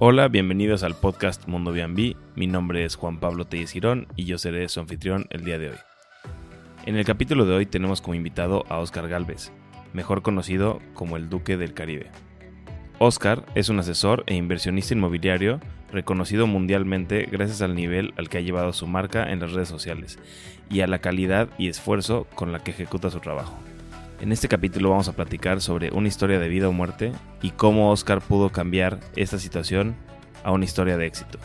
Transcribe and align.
Hola, 0.00 0.28
bienvenidos 0.28 0.84
al 0.84 0.94
podcast 0.94 1.48
Mundo 1.48 1.72
B&B. 1.72 2.14
Mi 2.36 2.46
nombre 2.46 2.84
es 2.84 2.94
Juan 2.94 3.18
Pablo 3.18 3.46
Telles 3.46 3.72
Girón 3.72 4.06
y 4.14 4.26
yo 4.26 4.38
seré 4.38 4.68
su 4.68 4.78
anfitrión 4.78 5.26
el 5.30 5.44
día 5.44 5.58
de 5.58 5.70
hoy. 5.70 5.76
En 6.86 6.94
el 6.94 7.04
capítulo 7.04 7.46
de 7.46 7.56
hoy 7.56 7.66
tenemos 7.66 8.00
como 8.00 8.14
invitado 8.14 8.64
a 8.68 8.78
Oscar 8.78 9.08
Galvez, 9.08 9.50
mejor 9.92 10.22
conocido 10.22 10.78
como 10.94 11.16
el 11.16 11.28
Duque 11.28 11.56
del 11.56 11.74
Caribe. 11.74 12.12
Oscar 13.00 13.44
es 13.56 13.70
un 13.70 13.80
asesor 13.80 14.22
e 14.28 14.36
inversionista 14.36 14.94
inmobiliario 14.94 15.58
reconocido 15.90 16.46
mundialmente 16.46 17.26
gracias 17.28 17.60
al 17.60 17.74
nivel 17.74 18.14
al 18.16 18.28
que 18.28 18.38
ha 18.38 18.42
llevado 18.42 18.72
su 18.72 18.86
marca 18.86 19.32
en 19.32 19.40
las 19.40 19.52
redes 19.52 19.68
sociales 19.68 20.20
y 20.70 20.82
a 20.82 20.86
la 20.86 21.00
calidad 21.00 21.48
y 21.58 21.66
esfuerzo 21.66 22.28
con 22.36 22.52
la 22.52 22.60
que 22.60 22.70
ejecuta 22.70 23.10
su 23.10 23.18
trabajo. 23.18 23.58
En 24.20 24.32
este 24.32 24.48
capítulo 24.48 24.90
vamos 24.90 25.08
a 25.08 25.14
platicar 25.14 25.60
sobre 25.60 25.92
una 25.92 26.08
historia 26.08 26.40
de 26.40 26.48
vida 26.48 26.68
o 26.68 26.72
muerte 26.72 27.12
y 27.40 27.52
cómo 27.52 27.92
Oscar 27.92 28.20
pudo 28.20 28.50
cambiar 28.50 28.98
esta 29.14 29.38
situación 29.38 29.94
a 30.42 30.50
una 30.50 30.64
historia 30.64 30.96
de 30.96 31.06
éxito. 31.06 31.38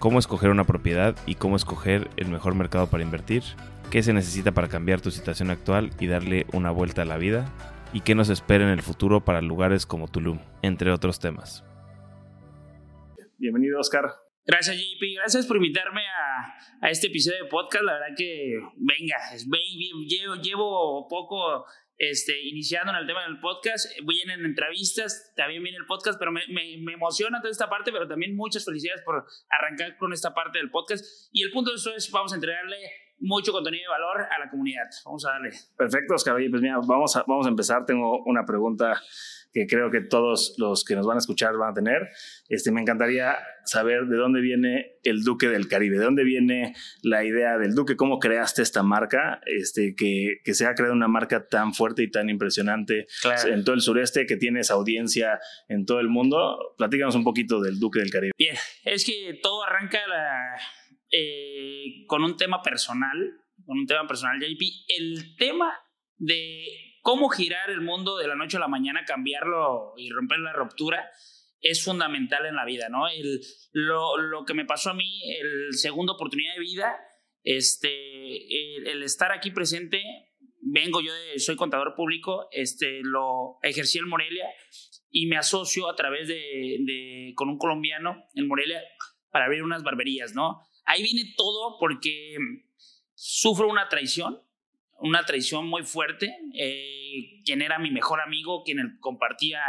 Cómo 0.00 0.18
escoger 0.18 0.50
una 0.50 0.64
propiedad 0.64 1.14
y 1.24 1.36
cómo 1.36 1.54
escoger 1.54 2.10
el 2.16 2.28
mejor 2.28 2.56
mercado 2.56 2.88
para 2.88 3.04
invertir. 3.04 3.44
Qué 3.92 4.02
se 4.02 4.12
necesita 4.12 4.50
para 4.50 4.66
cambiar 4.66 5.00
tu 5.00 5.12
situación 5.12 5.50
actual 5.50 5.90
y 6.00 6.08
darle 6.08 6.46
una 6.52 6.72
vuelta 6.72 7.02
a 7.02 7.04
la 7.04 7.16
vida. 7.16 7.46
Y 7.92 8.00
qué 8.00 8.16
nos 8.16 8.28
espera 8.28 8.64
en 8.64 8.70
el 8.70 8.82
futuro 8.82 9.24
para 9.24 9.40
lugares 9.40 9.86
como 9.86 10.08
Tulum, 10.08 10.40
entre 10.62 10.90
otros 10.90 11.20
temas. 11.20 11.64
Bienvenido, 13.38 13.78
Oscar. 13.78 14.27
Gracias, 14.48 14.76
JP. 14.78 15.02
Gracias 15.16 15.46
por 15.46 15.58
invitarme 15.58 16.00
a, 16.00 16.86
a, 16.86 16.90
este 16.90 17.08
episodio 17.08 17.44
de 17.44 17.50
podcast. 17.50 17.84
La 17.84 17.92
verdad 17.92 18.16
que, 18.16 18.58
venga, 18.78 19.16
llevo, 20.06 20.36
llevo 20.36 21.06
poco 21.06 21.66
este, 21.98 22.32
iniciando 22.48 22.92
en 22.92 22.96
el 22.96 23.06
tema 23.06 23.24
del 23.24 23.40
podcast. 23.40 23.92
Vienen 24.06 24.46
entrevistas, 24.46 25.34
también 25.36 25.62
viene 25.62 25.76
el 25.76 25.84
podcast, 25.84 26.18
pero 26.18 26.32
me, 26.32 26.40
me, 26.48 26.92
emociona 26.94 27.42
toda 27.42 27.50
esta 27.50 27.68
parte, 27.68 27.92
pero 27.92 28.08
también 28.08 28.34
muchas 28.36 28.64
felicidades 28.64 29.02
por 29.02 29.26
arrancar 29.50 29.98
con 29.98 30.14
esta 30.14 30.32
parte 30.32 30.56
del 30.56 30.70
podcast. 30.70 31.04
Y 31.30 31.42
el 31.42 31.50
punto 31.50 31.70
de 31.70 31.76
eso 31.76 31.94
es, 31.94 32.10
vamos 32.10 32.32
a 32.32 32.36
entregarle 32.36 32.78
mucho 33.18 33.52
contenido 33.52 33.82
de 33.82 33.88
valor 33.88 34.22
a 34.22 34.38
la 34.38 34.48
comunidad. 34.48 34.88
Vamos 35.04 35.26
a 35.26 35.32
darle. 35.32 35.50
Perfecto, 35.76 36.14
Oscar. 36.14 36.36
Pues 36.50 36.62
mira, 36.62 36.78
vamos 36.86 37.14
a, 37.16 37.24
vamos 37.28 37.44
a 37.44 37.50
empezar. 37.50 37.84
Tengo 37.84 38.24
una 38.24 38.46
pregunta 38.46 38.98
que 39.52 39.66
creo 39.66 39.90
que 39.90 40.00
todos 40.00 40.54
los 40.58 40.84
que 40.84 40.94
nos 40.94 41.06
van 41.06 41.16
a 41.16 41.18
escuchar 41.18 41.56
van 41.56 41.70
a 41.70 41.74
tener. 41.74 42.08
Este, 42.48 42.70
me 42.70 42.80
encantaría 42.80 43.36
saber 43.64 44.06
de 44.06 44.16
dónde 44.16 44.40
viene 44.40 44.98
el 45.02 45.22
Duque 45.22 45.48
del 45.48 45.68
Caribe, 45.68 45.98
de 45.98 46.04
dónde 46.04 46.24
viene 46.24 46.74
la 47.02 47.24
idea 47.24 47.58
del 47.58 47.74
Duque, 47.74 47.96
cómo 47.96 48.18
creaste 48.18 48.62
esta 48.62 48.82
marca, 48.82 49.40
este, 49.46 49.94
que, 49.96 50.40
que 50.44 50.54
se 50.54 50.66
ha 50.66 50.74
creado 50.74 50.94
una 50.94 51.08
marca 51.08 51.46
tan 51.48 51.74
fuerte 51.74 52.02
y 52.02 52.10
tan 52.10 52.28
impresionante 52.28 53.06
claro. 53.22 53.52
en 53.52 53.64
todo 53.64 53.74
el 53.74 53.80
sureste, 53.80 54.26
que 54.26 54.36
tienes 54.36 54.70
audiencia 54.70 55.38
en 55.68 55.86
todo 55.86 56.00
el 56.00 56.08
mundo. 56.08 56.74
Platícanos 56.76 57.14
un 57.14 57.24
poquito 57.24 57.60
del 57.60 57.78
Duque 57.78 58.00
del 58.00 58.10
Caribe. 58.10 58.32
Bien, 58.36 58.56
es 58.84 59.04
que 59.04 59.38
todo 59.42 59.64
arranca 59.64 59.98
la, 60.06 60.56
eh, 61.10 62.04
con 62.06 62.22
un 62.22 62.36
tema 62.36 62.62
personal, 62.62 63.40
con 63.64 63.78
un 63.78 63.86
tema 63.86 64.06
personal, 64.06 64.38
JP. 64.40 64.62
El 64.98 65.36
tema 65.36 65.72
de 66.16 66.87
cómo 67.08 67.30
girar 67.30 67.70
el 67.70 67.80
mundo 67.80 68.18
de 68.18 68.28
la 68.28 68.34
noche 68.34 68.58
a 68.58 68.60
la 68.60 68.68
mañana, 68.68 69.06
cambiarlo 69.06 69.94
y 69.96 70.10
romper 70.10 70.40
la 70.40 70.52
ruptura, 70.52 71.10
es 71.58 71.82
fundamental 71.82 72.44
en 72.44 72.54
la 72.54 72.66
vida, 72.66 72.90
¿no? 72.90 73.08
El, 73.08 73.40
lo, 73.72 74.18
lo 74.18 74.44
que 74.44 74.52
me 74.52 74.66
pasó 74.66 74.90
a 74.90 74.94
mí, 74.94 75.22
el 75.40 75.72
segunda 75.72 76.12
oportunidad 76.12 76.52
de 76.52 76.60
vida, 76.60 76.98
este, 77.44 78.76
el, 78.76 78.88
el 78.88 79.02
estar 79.04 79.32
aquí 79.32 79.52
presente, 79.52 80.02
vengo 80.60 81.00
yo 81.00 81.14
de, 81.14 81.38
soy 81.38 81.56
contador 81.56 81.94
público, 81.96 82.46
este, 82.52 83.00
lo 83.02 83.56
ejercí 83.62 83.96
en 83.96 84.06
Morelia 84.06 84.44
y 85.10 85.28
me 85.28 85.38
asocio 85.38 85.88
a 85.88 85.96
través 85.96 86.28
de, 86.28 86.76
de, 86.84 87.32
con 87.36 87.48
un 87.48 87.56
colombiano 87.56 88.22
en 88.34 88.46
Morelia 88.48 88.82
para 89.30 89.46
abrir 89.46 89.62
unas 89.62 89.82
barberías, 89.82 90.34
¿no? 90.34 90.60
Ahí 90.84 91.02
viene 91.02 91.32
todo 91.38 91.78
porque 91.80 92.36
sufro 93.14 93.66
una 93.66 93.88
traición, 93.88 94.42
una 94.98 95.24
traición 95.24 95.66
muy 95.66 95.82
fuerte. 95.82 96.34
Eh, 96.54 97.42
quien 97.44 97.62
era 97.62 97.78
mi 97.78 97.90
mejor 97.90 98.20
amigo, 98.20 98.62
quien 98.64 98.98
compartía 99.00 99.60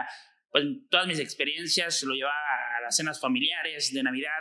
pues, 0.52 0.66
todas 0.90 1.08
mis 1.08 1.20
experiencias, 1.20 2.04
lo 2.04 2.14
llevaba 2.14 2.36
a 2.78 2.82
las 2.82 2.96
cenas 2.96 3.20
familiares, 3.20 3.94
de 3.94 4.04
Navidad, 4.04 4.40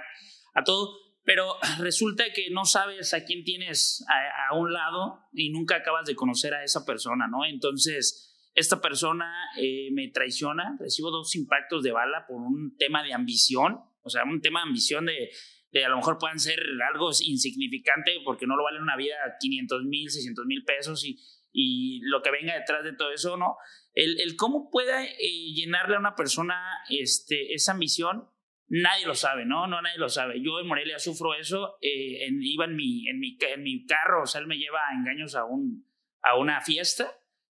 a 0.55 0.65
todo. 0.65 0.97
Pero 1.25 1.57
resulta 1.81 2.25
que 2.35 2.51
no 2.51 2.65
sabes 2.65 3.15
a 3.15 3.25
quién 3.25 3.45
tienes 3.45 4.05
a, 4.09 4.55
un 4.57 4.73
lado 4.73 5.21
y 5.33 5.51
nunca 5.51 5.77
acabas 5.77 6.07
de 6.07 6.15
conocer 6.15 6.55
a 6.55 6.65
esa 6.65 6.85
persona, 6.85 7.27
¿no? 7.29 7.45
Entonces, 7.45 8.25
esta 8.55 8.81
persona 8.81 9.31
eh, 9.57 9.91
me 9.93 10.09
traiciona, 10.09 10.77
recibo 10.81 11.11
dos 11.11 11.35
impactos 11.37 11.83
de 11.83 11.93
bala 11.93 12.27
por 12.27 12.41
un 12.41 12.77
tema 12.77 13.03
de 13.03 13.13
ambición, 13.13 13.79
o 14.03 14.11
sea, 14.11 14.25
un 14.25 14.41
tema 14.41 14.61
de 14.61 14.69
ambición 14.69 15.07
de, 15.07 15.31
de 15.71 15.85
a 15.85 15.89
lo 15.89 15.97
mejor 15.97 16.19
puedan 16.19 16.39
ser 16.39 16.61
algo 16.93 17.11
insignificante 17.21 18.13
porque 18.25 18.47
no 18.47 18.57
lo 18.57 18.65
vale 18.65 18.81
una 18.81 18.97
vida 18.97 19.17
500 19.41 19.85
mil, 19.85 20.11
600 20.11 20.47
mil 20.47 20.65
pesos 20.65 21.05
y, 21.05 21.19
y 21.53 22.01
lo 22.03 22.23
que 22.23 22.31
venga 22.31 22.55
detrás 22.55 22.85
de 22.85 22.93
todo 22.95 23.13
eso, 23.13 23.37
¿no? 23.37 23.57
El, 23.95 24.21
el 24.21 24.37
cómo 24.37 24.71
pueda 24.71 25.05
eh, 25.05 25.53
llenarle 25.55 25.97
a 25.97 25.99
una 25.99 26.15
persona 26.15 26.55
este, 26.89 27.53
esa 27.53 27.73
ambición, 27.73 28.29
nadie 28.69 29.07
lo 29.07 29.15
sabe, 29.15 29.45
¿no? 29.45 29.67
No, 29.67 29.83
nadie 29.83 29.99
lo 29.99 30.09
sabe. 30.09 30.41
Yo 30.43 30.61
en 30.61 30.67
Morelia 30.67 30.99
sufro 30.99 31.35
eso, 31.35 31.79
eh, 31.81 32.27
en, 32.27 32.41
iba 32.43 32.65
en 32.65 32.77
mi, 32.77 33.09
en, 33.09 33.19
mi, 33.19 33.37
en 33.41 33.63
mi 33.63 33.87
carro, 33.87 34.23
o 34.23 34.27
sea, 34.27 34.41
él 34.41 34.47
me 34.47 34.57
lleva 34.57 34.81
a 34.89 34.95
engaños 34.95 35.35
a, 35.35 35.45
un, 35.45 35.87
a 36.23 36.37
una 36.37 36.61
fiesta. 36.61 37.13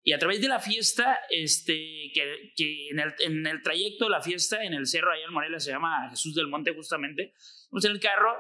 Y 0.05 0.13
a 0.13 0.19
través 0.19 0.41
de 0.41 0.49
la 0.49 0.61
fiesta, 0.61 1.19
este, 1.29 1.75
que, 2.15 2.53
que 2.57 2.89
en, 2.91 3.01
el, 3.01 3.15
en 3.19 3.47
el 3.47 3.61
trayecto 3.63 4.05
de 4.05 4.11
la 4.11 4.23
fiesta, 4.23 4.63
en 4.63 4.73
el 4.73 4.87
cerro 4.87 5.13
allá 5.13 5.25
en 5.27 5.35
Morelia, 5.35 5.59
se 5.59 5.73
llama 5.73 6.09
Jesús 6.09 6.35
del 6.35 6.47
Monte 6.47 6.73
justamente, 6.73 7.35
Vamos 7.71 7.85
en 7.85 7.93
el 7.93 8.01
carro 8.01 8.35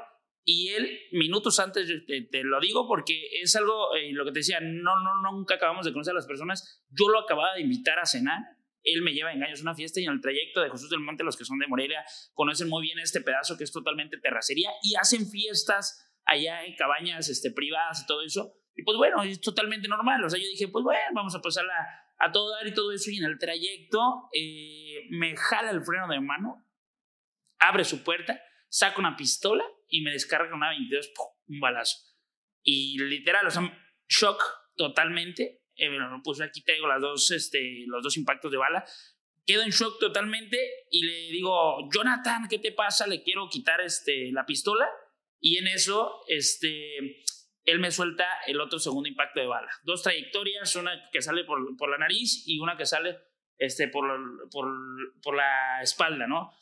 y 0.51 0.71
él, 0.71 1.01
minutos 1.13 1.61
antes, 1.61 1.87
te, 2.07 2.23
te 2.23 2.43
lo 2.43 2.59
digo 2.59 2.89
porque 2.89 3.29
es 3.43 3.55
algo, 3.55 3.95
eh, 3.95 4.15
lo 4.15 4.25
que 4.25 4.33
te 4.33 4.39
decía, 4.39 4.61
no, 4.63 4.99
no, 4.99 5.21
nunca 5.31 5.57
acabamos 5.57 5.85
de 5.85 5.93
conocer 5.93 6.13
a 6.13 6.15
las 6.15 6.27
personas. 6.27 6.87
Yo 6.89 7.11
lo 7.11 7.19
acababa 7.19 7.53
de 7.53 7.61
invitar 7.61 7.99
a 7.99 8.07
cenar. 8.07 8.41
Él 8.83 9.03
me 9.03 9.13
lleva 9.13 9.29
a 9.29 9.35
engaños 9.35 9.61
a 9.61 9.63
una 9.65 9.75
fiesta 9.75 10.01
y 10.01 10.05
en 10.05 10.13
el 10.13 10.23
trayecto 10.23 10.63
de 10.63 10.71
Jesús 10.71 10.89
del 10.89 11.01
Monte, 11.01 11.23
los 11.23 11.37
que 11.37 11.45
son 11.45 11.59
de 11.59 11.67
Morelia, 11.67 12.03
conocen 12.33 12.71
muy 12.71 12.81
bien 12.83 12.99
este 12.99 13.21
pedazo 13.21 13.59
que 13.59 13.65
es 13.65 13.73
totalmente 13.73 14.17
terracería 14.17 14.71
y 14.83 14.95
hacen 14.95 15.29
fiestas 15.29 16.17
allá 16.25 16.65
en 16.65 16.75
cabañas 16.77 17.29
este, 17.29 17.51
privadas 17.51 18.01
y 18.03 18.07
todo 18.07 18.23
eso. 18.23 18.55
Y 18.75 18.85
pues 18.85 18.97
bueno, 18.97 19.23
es 19.25 19.43
totalmente 19.43 19.87
normal. 19.87 20.25
O 20.25 20.31
sea, 20.31 20.41
yo 20.41 20.47
dije, 20.47 20.69
pues 20.69 20.83
bueno, 20.83 21.03
vamos 21.13 21.35
a 21.35 21.43
pasarla 21.43 21.75
a 22.19 22.33
todo 22.33 22.55
dar 22.55 22.67
y 22.67 22.73
todo 22.73 22.91
eso. 22.93 23.11
Y 23.11 23.19
en 23.19 23.25
el 23.25 23.39
trayecto 23.39 24.31
eh, 24.33 25.09
me 25.11 25.37
jala 25.37 25.73
el 25.73 25.83
freno 25.83 26.09
de 26.09 26.21
mano, 26.21 26.65
abre 27.59 27.85
su 27.85 28.03
puerta 28.03 28.41
saca 28.69 28.99
una 28.99 29.17
pistola 29.17 29.65
y 29.89 30.03
me 30.03 30.13
descarga 30.13 30.55
una 30.55 30.71
22, 30.71 31.09
¡pum! 31.15 31.27
un 31.49 31.61
balazo. 31.61 31.97
Y 32.63 32.99
literal, 32.99 33.47
o 33.47 33.51
sea, 33.51 33.63
shock 34.09 34.43
totalmente. 34.77 35.63
Eh, 35.75 35.89
bueno, 35.89 36.21
pues 36.25 36.41
aquí 36.41 36.63
traigo 36.63 36.87
las 36.87 37.01
dos, 37.01 37.31
este, 37.31 37.85
los 37.87 38.03
dos 38.03 38.17
impactos 38.17 38.51
de 38.51 38.59
bala. 38.59 38.85
Quedo 39.47 39.63
en 39.63 39.71
shock 39.71 39.99
totalmente 39.99 40.59
y 40.91 41.05
le 41.05 41.33
digo, 41.33 41.89
Jonathan, 41.93 42.49
¿qué 42.49 42.59
te 42.59 42.73
pasa? 42.73 43.07
Le 43.07 43.23
quiero 43.23 43.49
quitar 43.49 43.81
este, 43.81 44.31
la 44.33 44.45
pistola. 44.45 44.89
Y 45.41 45.57
en 45.57 45.69
eso, 45.69 46.23
este, 46.27 47.23
él 47.65 47.79
me 47.79 47.91
suelta 47.91 48.27
el 48.47 48.61
otro 48.61 48.79
segundo 48.79 49.09
impacto 49.09 49.41
de 49.41 49.47
bala. 49.47 49.71
Dos 49.85 50.03
trayectorias, 50.03 50.75
una 50.77 51.11
que 51.11 51.23
sale 51.23 51.45
por, 51.45 51.77
por 51.77 51.91
la 51.91 51.99
nariz 51.99 52.43
y 52.47 52.59
una 52.59 52.77
que 52.77 52.87
sale 52.87 53.19
este, 53.57 53.89
por, 53.89 54.05
por, 54.51 54.69
por 55.23 55.37
la 55.37 55.81
espalda, 55.83 56.27
¿no? 56.27 56.53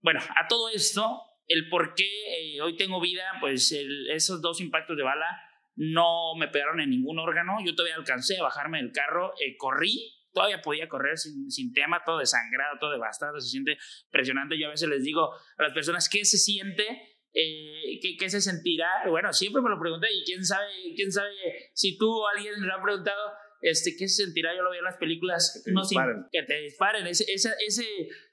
Bueno, 0.00 0.20
a 0.36 0.46
todo 0.48 0.68
esto, 0.68 1.22
el 1.48 1.68
por 1.68 1.94
qué 1.94 2.04
eh, 2.04 2.60
hoy 2.60 2.76
tengo 2.76 3.00
vida, 3.00 3.24
pues 3.40 3.72
el, 3.72 4.10
esos 4.10 4.40
dos 4.40 4.60
impactos 4.60 4.96
de 4.96 5.02
bala 5.02 5.26
no 5.76 6.34
me 6.38 6.48
pegaron 6.48 6.80
en 6.80 6.90
ningún 6.90 7.18
órgano. 7.18 7.58
Yo 7.64 7.74
todavía 7.74 7.96
alcancé 7.96 8.38
a 8.38 8.42
bajarme 8.42 8.78
del 8.78 8.92
carro, 8.92 9.32
eh, 9.44 9.56
corrí, 9.56 10.12
todavía 10.32 10.60
podía 10.60 10.88
correr 10.88 11.16
sin, 11.18 11.50
sin, 11.50 11.72
tema, 11.72 12.02
todo 12.04 12.18
desangrado, 12.18 12.78
todo 12.80 12.92
devastado, 12.92 13.40
se 13.40 13.48
siente 13.48 13.76
impresionante. 14.06 14.58
Yo 14.58 14.66
a 14.66 14.70
veces 14.70 14.88
les 14.88 15.04
digo 15.04 15.32
a 15.32 15.62
las 15.62 15.72
personas, 15.72 16.08
¿qué 16.08 16.24
se 16.24 16.38
siente? 16.38 16.84
Eh, 17.32 17.98
¿qué, 18.00 18.16
¿qué, 18.18 18.30
se 18.30 18.40
sentirá? 18.40 18.88
Bueno, 19.08 19.32
siempre 19.32 19.60
me 19.60 19.68
lo 19.68 19.78
pregunté 19.78 20.08
y 20.12 20.24
quién 20.24 20.44
sabe, 20.44 20.66
quién 20.94 21.12
sabe 21.12 21.30
si 21.74 21.98
tú 21.98 22.10
o 22.10 22.26
alguien 22.28 22.54
me 22.58 22.66
lo 22.66 22.74
ha 22.74 22.82
preguntado, 22.82 23.32
este, 23.60 23.96
¿qué 23.96 24.08
se 24.08 24.24
sentirá? 24.24 24.54
Yo 24.54 24.62
lo 24.62 24.70
veo 24.70 24.80
en 24.80 24.84
las 24.84 24.96
películas, 24.96 25.52
que 25.54 25.70
te 25.70 25.72
no, 25.72 25.82
disparen, 25.82 26.26
que 26.30 26.42
te 26.42 26.60
disparen 26.60 27.06
ese, 27.06 27.24
esa, 27.32 27.54
ese 27.66 27.84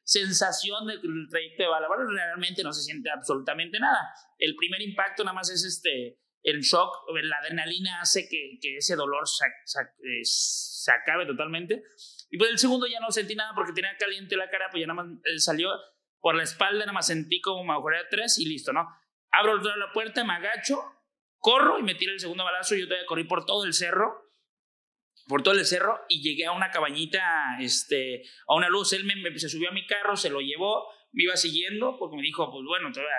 sensación 0.04 0.88
del 0.88 1.02
trayecto 1.30 1.64
de 1.64 1.70
bala. 1.70 1.88
Bueno, 1.88 2.06
realmente 2.12 2.64
no 2.64 2.74
se 2.74 2.82
siente 2.82 3.10
absolutamente 3.10 3.80
nada. 3.80 4.14
El 4.38 4.56
primer 4.56 4.82
impacto 4.82 5.24
nada 5.24 5.36
más 5.36 5.50
es 5.50 5.64
este, 5.64 6.20
el 6.44 6.62
shock, 6.62 6.94
la 7.24 7.38
adrenalina 7.38 8.02
hace 8.02 8.28
que, 8.30 8.58
que 8.62 8.78
ese 8.78 8.96
dolor 8.96 9.28
se, 9.28 9.46
se, 9.66 9.80
se, 10.24 10.92
acabe 10.92 11.26
totalmente. 11.26 11.84
Y 12.30 12.38
pues 12.38 12.52
el 12.52 12.60
segundo 12.60 12.86
ya 12.88 13.00
no 13.00 13.12
sentí 13.12 13.36
nada 13.36 13.54
porque 13.56 13.74
tenía 13.74 13.96
caliente 13.98 14.36
la 14.36 14.50
cara, 14.50 14.68
pues 14.70 14.82
ya 14.82 14.88
nada 14.88 15.04
más 15.04 15.20
eh, 15.24 15.40
salió 15.40 15.70
por 16.20 16.36
la 16.36 16.44
espalda, 16.44 16.80
nada 16.80 16.94
más 16.94 17.08
sentí 17.08 17.42
como 17.42 17.64
me 17.64 17.98
de 17.98 18.04
tres 18.10 18.38
y 18.40 18.46
listo, 18.46 18.74
¿no? 18.74 18.88
Abro 19.32 19.58
la 19.58 19.92
puerta, 19.94 20.24
me 20.24 20.34
agacho, 20.34 20.80
corro 21.40 21.80
y 21.80 21.84
me 21.84 21.96
tiro 21.96 22.14
el 22.14 22.20
segundo 22.20 22.44
balazo. 22.44 22.76
Yo 22.76 22.86
todavía 22.86 23.08
corrí 23.08 23.24
por 23.24 23.46
todo 23.46 23.66
el 23.66 23.74
cerro 23.74 24.23
por 25.28 25.44
todo 25.44 25.54
el 25.54 25.66
cerro 25.66 26.02
y 26.10 26.22
llegué 26.22 26.46
a 26.46 26.52
una 26.52 26.72
cabañita, 26.72 27.58
este, 27.60 28.24
a 28.48 28.56
una 28.56 28.70
luz. 28.70 28.94
Él 28.94 29.06
me, 29.06 29.16
me, 29.16 29.38
se 29.38 29.50
subió 29.50 29.70
a 29.70 29.74
mi 29.74 29.86
carro, 29.86 30.16
se 30.16 30.30
lo 30.30 30.42
llevó, 30.42 30.88
me 31.12 31.24
iba 31.24 31.36
siguiendo 31.36 31.98
porque 31.98 32.18
me 32.18 32.24
dijo, 32.24 32.52
pues 32.52 32.64
bueno, 32.66 32.92
todavía 32.92 33.16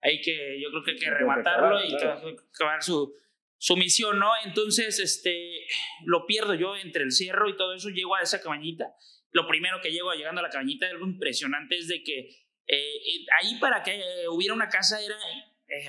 hay 0.00 0.20
que, 0.20 0.60
yo 0.60 0.70
creo 0.70 0.84
que 0.84 0.90
hay 0.92 0.98
que 0.98 1.10
rematarlo 1.10 1.82
y 1.82 1.94
acabar 1.94 2.82
su, 2.82 3.14
su 3.56 3.76
misión, 3.76 4.18
¿no? 4.18 4.30
Entonces, 4.44 4.98
este, 4.98 5.66
lo 6.04 6.26
pierdo 6.26 6.54
yo 6.54 6.76
entre 6.76 7.04
el 7.04 7.12
cierro 7.12 7.48
y 7.48 7.56
todo 7.56 7.74
eso, 7.74 7.88
llego 7.88 8.14
a 8.14 8.20
esa 8.20 8.42
cabañita. 8.42 8.94
Lo 9.30 9.46
primero 9.46 9.80
que 9.82 9.90
llego 9.90 10.12
llegando 10.12 10.40
a 10.40 10.42
la 10.42 10.50
cabañita, 10.50 10.86
algo 10.86 11.06
impresionante 11.06 11.76
es 11.76 11.88
de 11.88 12.02
que 12.02 12.28
eh, 12.66 13.26
ahí 13.40 13.58
para 13.58 13.82
que 13.82 14.00
hubiera 14.30 14.54
una 14.54 14.68
casa 14.68 15.00
era... 15.02 15.16
Eh, 15.68 15.88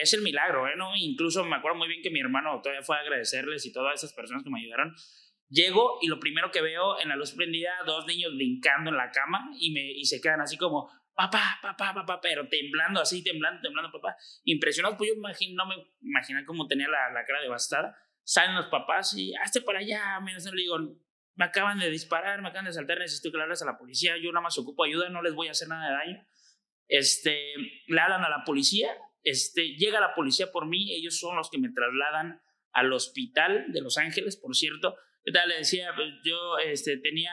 es 0.00 0.14
el 0.14 0.22
milagro, 0.22 0.66
¿eh? 0.66 0.76
¿no? 0.76 0.96
Incluso 0.96 1.44
me 1.44 1.56
acuerdo 1.56 1.78
muy 1.78 1.88
bien 1.88 2.02
que 2.02 2.10
mi 2.10 2.20
hermano 2.20 2.60
todavía 2.62 2.82
fue 2.82 2.96
a 2.96 3.00
agradecerles 3.00 3.64
y 3.66 3.72
todas 3.72 3.94
esas 3.94 4.12
personas 4.12 4.42
que 4.42 4.50
me 4.50 4.60
ayudaron. 4.60 4.94
Llego 5.48 5.98
y 6.00 6.06
lo 6.06 6.20
primero 6.20 6.50
que 6.50 6.62
veo 6.62 7.00
en 7.00 7.08
la 7.08 7.16
luz 7.16 7.32
prendida, 7.32 7.70
dos 7.84 8.06
niños 8.06 8.34
brincando 8.34 8.90
en 8.90 8.96
la 8.96 9.10
cama 9.10 9.50
y, 9.58 9.72
me, 9.72 9.92
y 9.92 10.04
se 10.04 10.20
quedan 10.20 10.40
así 10.40 10.56
como, 10.56 10.90
papá, 11.14 11.58
papá, 11.60 11.92
papá, 11.92 12.20
pero 12.20 12.48
temblando 12.48 13.00
así, 13.00 13.22
temblando, 13.22 13.60
temblando, 13.60 13.90
papá. 13.90 14.16
Impresionados, 14.44 14.96
pues 14.96 15.10
yo 15.10 15.16
imagino, 15.16 15.64
no 15.64 15.68
me 15.68 15.74
imaginé 16.02 16.44
cómo 16.44 16.66
tenía 16.66 16.88
la, 16.88 17.10
la, 17.10 17.24
cara 17.24 17.40
devastada. 17.40 17.96
Salen 18.22 18.54
los 18.54 18.66
papás 18.66 19.14
y, 19.16 19.34
hazte 19.34 19.60
para 19.60 19.80
allá, 19.80 20.20
me 20.20 20.32
le 20.32 20.62
digo, 20.62 20.78
me 21.34 21.44
acaban 21.44 21.78
de 21.78 21.90
disparar, 21.90 22.40
me 22.42 22.48
acaban 22.48 22.66
de 22.66 22.72
saltar, 22.72 22.98
necesito 22.98 23.30
que 23.30 23.38
le 23.38 23.44
hables 23.44 23.62
a 23.62 23.66
la 23.66 23.78
policía, 23.78 24.16
yo 24.18 24.30
nada 24.30 24.42
más 24.42 24.58
ocupo 24.58 24.84
ayuda, 24.84 25.08
no 25.08 25.22
les 25.22 25.34
voy 25.34 25.48
a 25.48 25.52
hacer 25.52 25.68
nada 25.68 25.88
de 25.88 25.94
daño. 25.94 26.26
Este, 26.86 27.54
le 27.86 28.00
hablan 28.00 28.24
a 28.24 28.28
la 28.28 28.44
policía, 28.44 28.90
este, 29.22 29.74
llega 29.76 30.00
la 30.00 30.14
policía 30.14 30.50
por 30.50 30.66
mí, 30.66 30.94
ellos 30.94 31.18
son 31.18 31.36
los 31.36 31.50
que 31.50 31.58
me 31.58 31.70
trasladan 31.70 32.40
al 32.72 32.92
hospital 32.92 33.66
de 33.72 33.80
Los 33.80 33.98
Ángeles, 33.98 34.36
por 34.36 34.54
cierto. 34.54 34.96
Le 35.24 35.58
decía, 35.58 35.92
pues, 35.94 36.08
yo 36.24 36.58
este, 36.58 36.96
tenía 36.96 37.32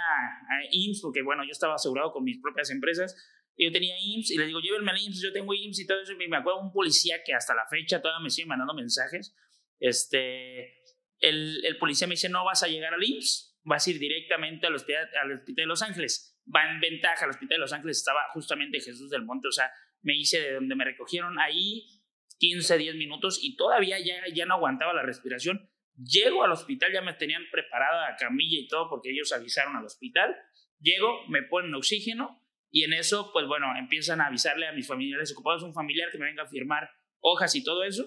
IMSS, 0.72 1.02
porque 1.02 1.22
bueno, 1.22 1.44
yo 1.44 1.52
estaba 1.52 1.76
asegurado 1.76 2.12
con 2.12 2.24
mis 2.24 2.40
propias 2.42 2.70
empresas, 2.70 3.16
yo 3.58 3.72
tenía 3.72 3.96
IMSS 3.98 4.32
y 4.32 4.38
le 4.38 4.46
digo, 4.46 4.60
llévenme 4.60 4.92
al 4.92 5.00
IMSS, 5.00 5.24
yo 5.24 5.34
tengo 5.34 5.54
IMSS 5.54 5.80
y 5.80 5.88
todo 5.88 6.02
eso. 6.02 6.14
Y 6.14 6.28
me 6.28 6.38
acuerdo 6.38 6.60
un 6.60 6.72
policía 6.72 7.24
que 7.26 7.34
hasta 7.34 7.56
la 7.56 7.66
fecha 7.68 8.02
todavía 8.02 8.24
me 8.24 8.30
sigue 8.30 8.48
mandando 8.48 8.74
mensajes. 8.74 9.36
Este, 9.80 10.76
el, 11.20 11.66
el 11.66 11.78
policía 11.78 12.08
me 12.08 12.14
dice, 12.14 12.30
no 12.30 12.46
vas 12.46 12.62
a 12.64 12.68
llegar 12.68 12.94
al 12.94 13.04
IMSS, 13.04 13.58
vas 13.64 13.88
a 13.88 13.90
ir 13.90 14.00
directamente 14.00 14.68
al 14.68 14.76
hospital, 14.76 15.10
al 15.22 15.32
hospital 15.32 15.64
de 15.64 15.66
Los 15.66 15.82
Ángeles. 15.82 16.40
Va 16.54 16.70
en 16.70 16.80
ventaja, 16.80 17.26
al 17.26 17.32
hospital 17.32 17.58
de 17.58 17.62
Los 17.62 17.74
Ángeles 17.74 17.98
estaba 17.98 18.22
justamente 18.34 18.80
Jesús 18.80 19.10
del 19.10 19.24
Monte, 19.24 19.48
o 19.48 19.52
sea, 19.52 19.72
me 20.02 20.16
hice 20.16 20.40
de 20.40 20.54
donde 20.54 20.76
me 20.76 20.86
recogieron 20.86 21.40
ahí 21.40 21.86
15, 22.40 22.78
10 22.78 22.96
minutos 22.96 23.40
y 23.42 23.56
todavía 23.56 23.98
ya, 24.00 24.16
ya 24.34 24.46
no 24.46 24.56
aguantaba 24.56 24.94
la 24.94 25.04
respiración. 25.04 25.70
Llego 25.96 26.44
al 26.44 26.52
hospital, 26.52 26.94
ya 26.94 27.02
me 27.02 27.14
tenían 27.14 27.44
preparada 27.52 28.12
la 28.12 28.16
camilla 28.16 28.60
y 28.60 28.68
todo 28.68 28.90
porque 28.90 29.12
ellos 29.12 29.32
avisaron 29.34 29.76
al 29.76 29.86
hospital. 29.86 30.36
Llego, 30.80 31.26
me 31.28 31.42
ponen 31.44 31.74
oxígeno 31.74 32.44
y 32.70 32.84
en 32.84 32.94
eso, 32.94 33.32
pues 33.34 33.48
bueno, 33.48 33.68
empiezan 33.78 34.22
a 34.22 34.28
avisarle 34.28 34.68
a 34.68 34.74
mis 34.74 34.88
familiares 34.88 35.32
ocupados, 35.32 35.64
un 35.64 35.74
familiar 35.74 36.12
que 36.12 36.18
me 36.18 36.26
venga 36.26 36.44
a 36.44 36.48
firmar 36.48 36.90
hojas 37.22 37.56
y 37.56 37.64
todo 37.64 37.84
eso. 37.84 38.06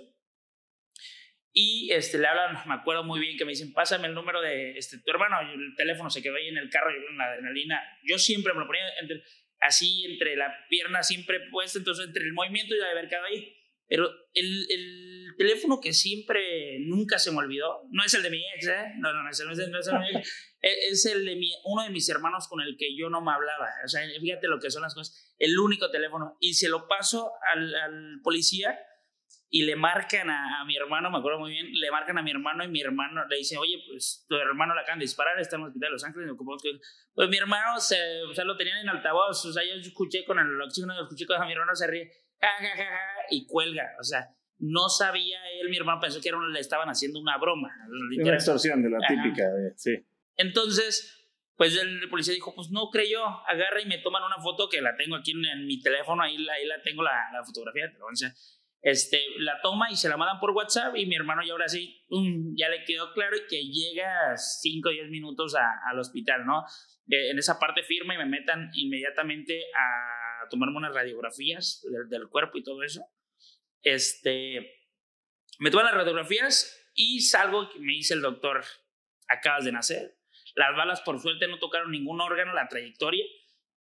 Y 1.53 1.91
este, 1.93 2.19
le 2.19 2.29
hablan, 2.29 2.57
me 2.69 2.75
acuerdo 2.75 3.03
muy 3.03 3.19
bien 3.19 3.37
que 3.37 3.45
me 3.45 3.51
dicen, 3.51 3.73
pásame 3.73 4.07
el 4.07 4.15
número 4.15 4.41
de 4.41 4.79
este, 4.79 4.99
tu 4.99 5.11
hermano. 5.11 5.41
el 5.41 5.75
teléfono 5.77 6.09
se 6.09 6.23
quedó 6.23 6.37
ahí 6.37 6.49
en 6.49 6.59
el 6.59 6.71
carro, 6.71 6.91
yo 6.93 7.09
en 7.11 7.19
la 7.19 7.25
adrenalina. 7.25 7.83
Yo 8.05 8.19
siempre 8.19 8.53
me 8.55 8.61
lo 8.61 8.67
ponía 8.67 8.85
entre, 9.01 9.25
así 9.61 10.05
entre 10.05 10.37
la 10.37 10.53
pierna 10.69 11.03
siempre 11.03 11.41
puesta, 11.51 11.79
entonces 11.79 12.07
entre 12.07 12.25
el 12.25 12.33
movimiento 12.33 12.75
y 12.75 12.81
haber 12.81 13.09
quedado 13.09 13.27
ahí. 13.27 13.57
Pero 13.89 14.09
el, 14.35 14.67
el, 14.71 15.35
teléfono 15.37 15.81
que 15.81 15.93
siempre, 15.95 16.79
nunca 16.81 17.19
se 17.19 17.31
me 17.31 17.39
olvidó, 17.39 17.83
no 17.91 18.05
es 18.05 18.12
el 18.12 18.23
de 18.23 18.31
mi 18.31 18.43
ex, 18.55 18.69
¿eh? 18.69 18.93
No, 18.99 19.12
no, 19.12 19.23
no, 19.23 19.31
es, 19.31 19.41
el, 19.41 19.47
no 19.47 19.53
es 19.53 19.59
el 19.59 19.95
de 19.95 19.99
mi 19.99 20.19
ex, 20.19 20.57
es 20.61 21.07
el 21.07 21.25
de 21.25 21.37
mi, 21.37 21.51
uno 21.65 21.83
de 21.83 21.91
mis 21.91 22.09
hermanos 22.09 22.47
con 22.47 22.61
el 22.61 22.77
que 22.79 22.95
yo 22.95 23.09
no 23.09 23.23
me 23.23 23.33
hablaba. 23.33 23.69
O 23.85 23.89
sea, 23.89 24.03
fíjate 24.21 24.49
lo 24.49 24.61
que 24.61 24.71
son 24.71 24.83
las 24.83 24.95
cosas. 24.95 25.35
El 25.39 25.59
único 25.59 25.91
teléfono. 25.91 26.37
Y 26.41 26.55
se 26.55 26.69
lo 26.69 26.87
paso 26.89 27.33
al, 27.53 27.75
al 27.75 28.21
policía 28.23 28.79
y 29.52 29.64
le 29.64 29.75
marcan 29.75 30.31
a, 30.31 30.64
mi 30.64 30.76
hermano, 30.76 31.11
me 31.11 31.19
acuerdo 31.19 31.41
muy 31.41 31.50
bien, 31.50 31.67
le 31.73 31.91
marcan 31.91 32.17
a 32.17 32.23
mi 32.23 32.31
hermano 32.31 32.62
y 32.62 32.69
mi 32.69 32.81
hermano 32.81 33.26
le 33.26 33.37
dice, 33.37 33.58
oye, 33.58 33.82
pues 33.88 34.25
tu 34.29 34.37
hermano 34.37 34.76
le 34.76 34.82
acaban 34.82 35.00
de 35.00 35.05
disparar, 35.05 35.38
está 35.41 35.56
en 35.56 35.62
el 35.62 35.69
hospital 35.69 35.88
de 35.88 35.93
Los 35.93 36.05
Ángeles. 36.05 36.31
Pues 37.12 37.29
mi 37.29 37.37
hermano, 37.37 37.81
se, 37.81 38.23
o 38.23 38.32
sea, 38.32 38.44
lo 38.44 38.56
tenían 38.56 38.79
en 38.79 38.88
altavoz, 38.88 39.44
o 39.44 39.52
sea, 39.52 39.64
yo 39.64 39.75
escuché 39.81 40.25
con 40.25 40.38
el 40.38 40.61
oxígeno, 40.62 40.94
escuché 41.02 41.26
con 41.26 41.44
mi 41.44 41.52
hermano 41.52 41.75
se 41.75 41.88
ríe, 41.88 42.12
ja, 42.41 42.49
ja, 42.61 42.76
ja, 42.76 42.85
ja, 42.85 43.00
y 43.31 43.44
cuelga, 43.47 43.91
o 43.99 44.05
sea, 44.05 44.29
no 44.58 44.88
sabía 44.88 45.41
él, 45.61 45.69
mi 45.69 45.79
hermano 45.79 46.00
pensó 46.00 46.20
que 46.20 46.29
era 46.29 46.38
le 46.38 46.61
estaban 46.61 46.88
haciendo 46.88 47.19
una 47.19 47.37
broma. 47.38 47.70
Una 48.20 48.35
extorsión 48.35 48.82
de 48.82 48.91
la 48.91 48.99
típica, 49.08 49.43
sí. 49.75 50.06
Entonces, 50.37 51.29
pues 51.56 51.76
el 51.76 52.08
policía 52.08 52.35
dijo, 52.35 52.55
pues 52.55 52.70
no 52.70 52.88
creyó, 52.91 53.25
agarra 53.49 53.82
y 53.82 53.87
me 53.87 53.99
toman 53.99 54.23
una 54.23 54.38
foto 54.41 54.69
que 54.69 54.81
la 54.81 54.94
tengo 54.96 55.17
aquí 55.17 55.32
en, 55.32 55.67
mi 55.67 55.81
teléfono, 55.82 56.23
ahí, 56.23 56.37
ahí 56.37 56.67
la 56.67 56.81
tengo 56.82 57.03
la, 57.03 57.31
la 57.32 57.44
fotografía, 57.44 57.91
sea 58.14 58.32
este, 58.82 59.23
la 59.38 59.61
toma 59.61 59.91
y 59.91 59.97
se 59.97 60.09
la 60.09 60.17
mandan 60.17 60.41
por 60.41 60.53
WhatsApp 60.53 60.97
y 60.97 61.06
mi 61.06 61.15
hermano 61.15 61.43
ya 61.44 61.53
ahora 61.53 61.69
sí, 61.69 62.03
ya 62.56 62.69
le 62.69 62.85
quedó 62.85 63.12
claro 63.12 63.37
y 63.37 63.47
que 63.47 63.62
llega 63.62 64.37
5 64.37 64.88
o 64.88 64.93
10 64.93 65.11
minutos 65.11 65.55
al 65.55 65.99
hospital, 65.99 66.47
¿no? 66.47 66.65
en 67.09 67.38
esa 67.38 67.59
parte 67.59 67.82
firma 67.82 68.15
y 68.15 68.19
me 68.19 68.27
metan 68.27 68.71
inmediatamente 68.73 69.61
a 69.75 70.49
tomarme 70.49 70.77
unas 70.77 70.94
radiografías 70.94 71.85
del, 72.09 72.29
cuerpo 72.29 72.59
y 72.59 72.62
todo 72.62 72.82
eso. 72.85 73.05
Este, 73.82 74.87
me 75.59 75.71
toman 75.71 75.87
las 75.87 75.94
radiografías 75.94 76.88
y 76.94 77.21
salgo 77.21 77.69
y 77.75 77.81
me 77.81 77.93
dice 77.94 78.15
el 78.15 78.23
doctor, 78.23 78.65
acabas 79.29 79.65
de 79.65 79.73
nacer. 79.73 80.19
Las 80.55 80.77
balas 80.77 81.00
por 81.00 81.19
suerte 81.21 81.49
no 81.49 81.59
tocaron 81.59 81.91
ningún 81.91 82.21
órgano, 82.21 82.55
la 82.55 82.69
trayectoria 82.69 83.25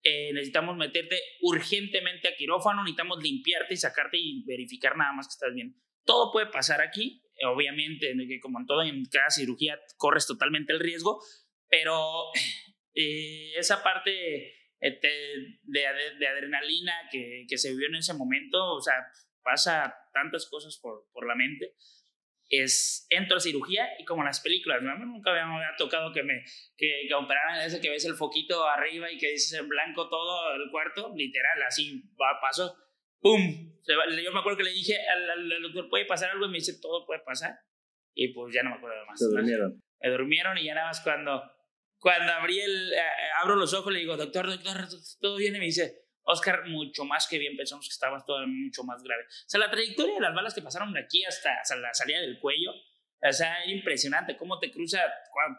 eh, 0.04 0.32
necesitamos 0.34 0.78
meterte 0.78 1.20
urgentemente 1.42 2.28
a 2.28 2.36
quirófano, 2.36 2.84
necesitamos 2.84 3.22
limpiarte 3.22 3.74
y 3.74 3.78
sacarte 3.78 4.18
y 4.18 4.44
verificar 4.46 4.96
nada 4.96 5.14
más 5.14 5.28
que 5.28 5.34
estás 5.34 5.54
bien. 5.54 5.76
Todo 6.06 6.32
puede 6.32 6.48
pasar 6.48 6.82
aquí, 6.82 7.22
obviamente, 7.46 8.14
como 8.42 8.60
en 8.60 8.66
todo, 8.66 8.84
en 8.84 9.06
cada 9.06 9.30
cirugía 9.30 9.80
corres 9.98 10.26
totalmente 10.26 10.74
el 10.74 10.80
riesgo, 10.80 11.22
pero 11.68 12.02
eh, 12.96 13.52
esa 13.58 13.84
parte 13.84 14.10
de, 14.80 15.00
de, 15.64 16.28
adrenalina 16.28 16.94
que, 17.12 17.46
que, 17.48 17.58
se 17.58 17.72
vivió 17.72 17.88
en 17.88 17.96
ese 17.96 18.14
momento, 18.14 18.76
o 18.76 18.82
sea, 18.82 18.96
pasa 19.44 19.94
tantas 20.14 20.48
cosas 20.50 20.80
por, 20.82 21.10
por 21.12 21.28
la 21.28 21.36
mente 21.36 21.76
es 22.50 23.06
entro 23.10 23.38
a 23.38 23.40
cirugía 23.40 23.88
y 24.00 24.06
como 24.06 24.22
en 24.22 24.28
las 24.28 24.42
películas, 24.42 24.82
¿no? 24.82 24.98
nunca 24.98 25.32
me 25.32 25.40
había 25.40 25.76
tocado 25.78 26.12
que 26.12 26.24
me 26.24 26.44
que, 26.76 27.06
que 27.08 27.14
operaran 27.14 27.62
ese 27.62 27.80
que 27.80 27.90
ves 27.90 28.06
el 28.06 28.16
foquito 28.16 28.68
arriba 28.68 29.12
y 29.12 29.18
que 29.18 29.32
dices 29.32 29.54
en 29.60 29.70
blanco 29.70 30.10
todo 30.10 30.56
el 30.56 30.72
cuarto, 30.72 31.14
literal, 31.16 31.62
así 31.62 32.02
va, 32.20 32.40
paso, 32.42 32.76
¡pum! 33.22 33.70
Yo 33.88 34.32
me 34.32 34.40
acuerdo 34.40 34.58
que 34.58 34.64
le 34.64 34.72
dije 34.72 34.96
al, 35.08 35.62
doctor, 35.62 35.90
¿puede 35.90 36.06
pasar 36.06 36.32
algo? 36.32 36.46
Y 36.46 36.50
me 36.50 36.58
dice, 36.58 36.80
todo 36.82 37.06
puede 37.06 37.22
pasar. 37.22 37.60
Y 38.14 38.34
pues 38.34 38.54
ya 38.54 38.64
no 38.64 38.72
me 38.72 38.76
acuerdo 38.78 39.00
de 39.00 39.06
más. 39.06 39.20
Se 39.20 39.26
durmieron. 39.26 39.82
Me 40.02 40.10
durmieron 40.10 40.58
y 40.58 40.66
ya 40.66 40.76
nada 40.76 40.88
más 40.88 41.02
cuando, 41.02 41.42
cuando 42.00 42.32
abrí 42.34 42.60
el, 42.60 42.94
eh, 42.94 43.00
abro 43.42 43.56
los 43.56 43.74
ojos 43.74 43.92
le 43.92 44.00
digo, 44.00 44.18
doctor, 44.18 44.48
doctor, 44.48 44.88
todo 45.20 45.38
bien. 45.38 45.56
Y 45.56 45.60
me 45.60 45.66
dice, 45.66 46.09
Oscar, 46.24 46.68
mucho 46.68 47.06
más 47.06 47.28
que 47.28 47.40
bien 47.40 47.56
pensamos 47.58 47.86
que 47.88 47.94
estaba 47.94 48.24
todo 48.26 48.46
mucho 48.48 48.84
más 48.84 49.02
grave. 49.04 49.24
O 49.24 49.50
sea, 49.50 49.60
la 49.60 49.72
trayectoria 49.72 50.16
de 50.16 50.22
las 50.22 50.34
balas 50.34 50.54
que 50.54 50.62
pasaron 50.62 50.94
de 50.94 51.02
aquí 51.02 51.24
hasta, 51.26 51.52
la 51.78 51.94
salida 51.94 52.22
del 52.22 52.40
cuello, 52.40 52.72
o 52.72 53.32
sea, 53.32 53.64
era 53.64 53.72
impresionante 53.72 54.38
cómo 54.38 54.60
te 54.60 54.72
cruza, 54.72 55.02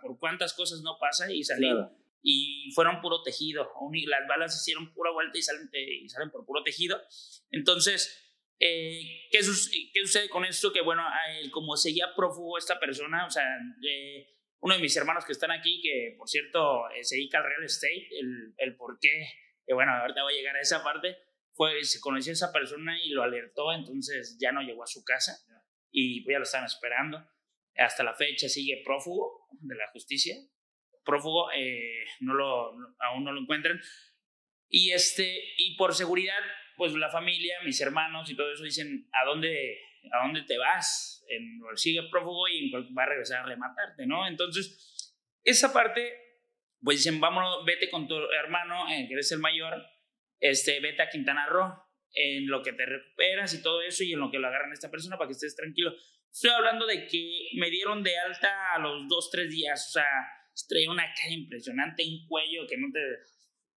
por 0.00 0.18
cuántas 0.18 0.54
cosas 0.54 0.80
no 0.82 0.96
pasa 0.98 1.32
y 1.32 1.42
salió. 1.42 1.90
Y 2.22 2.70
fueron 2.74 3.00
puro 3.00 3.22
tejido. 3.22 3.70
Las 4.06 4.28
balas 4.28 4.54
hicieron 4.54 4.92
pura 4.92 5.10
vuelta 5.10 5.38
y 5.38 5.42
salen, 5.42 5.70
y 5.72 6.08
salen 6.08 6.30
por 6.30 6.44
puro 6.44 6.62
tejido. 6.62 7.00
Entonces, 7.50 8.30
eh, 8.58 9.28
¿qué, 9.30 9.38
¿qué, 9.38 10.00
sucede 10.02 10.28
con 10.28 10.44
esto? 10.44 10.70
Que 10.70 10.82
bueno, 10.82 11.02
como 11.50 11.76
seguía 11.76 12.14
prófugo 12.14 12.58
esta 12.58 12.78
persona, 12.78 13.26
o 13.26 13.30
sea, 13.30 13.44
eh, 13.82 14.28
uno 14.60 14.74
de 14.74 14.80
mis 14.80 14.96
hermanos 14.96 15.24
que 15.24 15.32
están 15.32 15.50
aquí, 15.50 15.80
que 15.82 16.14
por 16.18 16.28
cierto 16.28 16.90
eh, 16.90 17.02
se 17.02 17.16
dedica 17.16 17.38
al 17.38 17.44
real 17.44 17.64
estate, 17.64 18.08
el, 18.18 18.54
el 18.58 18.76
por 18.76 18.98
qué 19.00 19.26
que 19.70 19.74
bueno, 19.74 19.92
ahorita 19.92 20.24
voy 20.24 20.34
a 20.34 20.36
llegar 20.36 20.56
a 20.56 20.60
esa 20.60 20.82
parte, 20.82 21.16
fue, 21.52 21.84
se 21.84 22.00
conoció 22.00 22.32
a 22.32 22.34
esa 22.34 22.52
persona 22.52 22.98
y 23.04 23.10
lo 23.10 23.22
alertó, 23.22 23.72
entonces 23.72 24.36
ya 24.40 24.50
no 24.50 24.62
llegó 24.62 24.82
a 24.82 24.88
su 24.88 25.04
casa 25.04 25.38
y 25.92 26.22
pues 26.22 26.34
ya 26.34 26.38
lo 26.40 26.42
estaban 26.42 26.66
esperando. 26.66 27.24
Hasta 27.76 28.02
la 28.02 28.12
fecha 28.12 28.48
sigue 28.48 28.82
prófugo 28.84 29.46
de 29.60 29.76
la 29.76 29.86
justicia, 29.92 30.34
prófugo, 31.04 31.52
eh, 31.52 32.02
no 32.18 32.34
lo, 32.34 32.72
aún 32.98 33.22
no 33.22 33.30
lo 33.30 33.42
encuentran. 33.42 33.80
Y, 34.68 34.90
este, 34.90 35.40
y 35.58 35.76
por 35.76 35.94
seguridad, 35.94 36.40
pues 36.76 36.92
la 36.94 37.08
familia, 37.08 37.58
mis 37.64 37.80
hermanos 37.80 38.28
y 38.28 38.34
todo 38.34 38.52
eso 38.52 38.64
dicen, 38.64 39.08
¿a 39.12 39.24
dónde, 39.24 39.78
a 40.12 40.26
dónde 40.26 40.42
te 40.42 40.58
vas? 40.58 41.24
En, 41.28 41.60
sigue 41.76 42.08
prófugo 42.10 42.48
y 42.48 42.72
va 42.72 43.04
a 43.04 43.06
regresar 43.06 43.44
a 43.44 43.46
rematarte, 43.46 44.04
¿no? 44.04 44.26
Entonces, 44.26 45.14
esa 45.44 45.72
parte 45.72 46.29
pues 46.82 46.98
dicen, 46.98 47.20
vámonos, 47.20 47.64
vete 47.64 47.90
con 47.90 48.08
tu 48.08 48.14
hermano, 48.16 48.88
eh, 48.88 49.06
que 49.06 49.14
eres 49.14 49.30
el 49.32 49.38
mayor, 49.38 49.82
este, 50.38 50.80
vete 50.80 51.02
a 51.02 51.10
Quintana 51.10 51.46
Roo, 51.46 51.72
en 52.12 52.48
lo 52.48 52.62
que 52.62 52.72
te 52.72 52.86
recuperas 52.86 53.54
y 53.54 53.62
todo 53.62 53.82
eso, 53.82 54.02
y 54.02 54.12
en 54.12 54.20
lo 54.20 54.30
que 54.30 54.38
lo 54.38 54.48
agarran 54.48 54.70
a 54.70 54.74
esta 54.74 54.90
persona 54.90 55.16
para 55.16 55.28
que 55.28 55.32
estés 55.32 55.54
tranquilo. 55.54 55.92
Estoy 56.32 56.50
hablando 56.50 56.86
de 56.86 57.06
que 57.06 57.48
me 57.58 57.70
dieron 57.70 58.02
de 58.02 58.16
alta 58.18 58.74
a 58.74 58.78
los 58.78 59.08
dos, 59.08 59.30
tres 59.30 59.50
días, 59.50 59.88
o 59.88 59.92
sea, 59.92 60.06
traía 60.68 60.90
una 60.90 61.04
cara 61.14 61.32
impresionante, 61.32 62.04
un 62.04 62.26
cuello 62.26 62.66
que 62.68 62.76
no 62.76 62.88
te... 62.92 63.00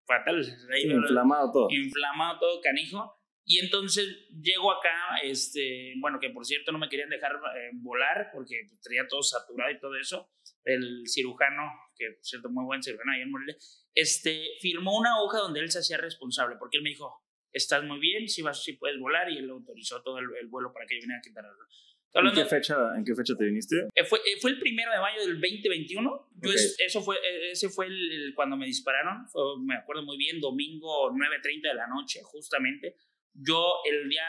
fatal. 0.06 0.44
inflamado 0.78 1.52
todo. 1.52 1.68
Inflamado 1.70 2.38
todo, 2.38 2.60
canijo. 2.60 3.18
Y 3.44 3.58
entonces 3.58 4.28
llego 4.40 4.70
acá, 4.70 5.16
este, 5.22 5.94
bueno, 6.00 6.20
que 6.20 6.30
por 6.30 6.44
cierto 6.44 6.70
no 6.70 6.78
me 6.78 6.88
querían 6.88 7.10
dejar 7.10 7.32
eh, 7.32 7.70
volar 7.74 8.30
porque 8.32 8.54
traía 8.82 9.06
todo 9.08 9.22
saturado 9.22 9.70
y 9.72 9.80
todo 9.80 9.96
eso. 9.96 10.30
El 10.64 11.02
cirujano, 11.06 11.62
que 11.96 12.12
por 12.12 12.24
cierto, 12.24 12.50
muy 12.50 12.64
buen 12.64 12.82
cirujano 12.82 13.12
ahí 13.12 13.22
en 13.22 13.30
Morelia, 13.30 13.56
este, 13.94 14.50
firmó 14.60 14.98
una 14.98 15.20
hoja 15.20 15.38
donde 15.38 15.60
él 15.60 15.70
se 15.70 15.80
hacía 15.80 15.98
responsable 15.98 16.56
porque 16.58 16.78
él 16.78 16.82
me 16.82 16.90
dijo, 16.90 17.22
estás 17.52 17.84
muy 17.84 17.98
bien, 17.98 18.28
si 18.28 18.42
vas, 18.42 18.62
si 18.62 18.74
puedes 18.74 18.98
volar 18.98 19.30
y 19.30 19.38
él 19.38 19.50
autorizó 19.50 20.02
todo 20.02 20.18
el, 20.18 20.28
vuelo 20.48 20.72
para 20.72 20.86
que 20.86 20.96
yo 20.96 21.02
viniera 21.02 21.18
a 21.18 21.22
Quintana 21.22 21.48
Roo. 21.48 21.66
¿En 22.14 22.34
qué, 22.34 22.44
fecha, 22.44 22.76
¿En 22.94 23.04
qué 23.04 23.14
fecha 23.14 23.34
te 23.38 23.46
viniste? 23.46 23.88
Eh, 23.94 24.04
fue, 24.04 24.18
eh, 24.18 24.36
fue 24.38 24.50
el 24.50 24.58
primero 24.58 24.92
de 24.92 24.98
mayo 24.98 25.20
del 25.20 25.40
2021. 25.40 26.28
eso 26.86 27.00
fue, 27.00 27.16
ese 27.50 27.70
fue 27.70 27.86
el, 27.86 28.32
cuando 28.34 28.56
me 28.56 28.66
dispararon. 28.66 29.26
me 29.64 29.76
acuerdo 29.76 30.02
muy 30.02 30.18
bien, 30.18 30.38
domingo 30.38 31.10
9.30 31.10 31.62
de 31.62 31.74
la 31.74 31.86
noche, 31.86 32.20
justamente. 32.22 32.96
Yo 33.32 33.76
el 33.90 34.10
día 34.10 34.28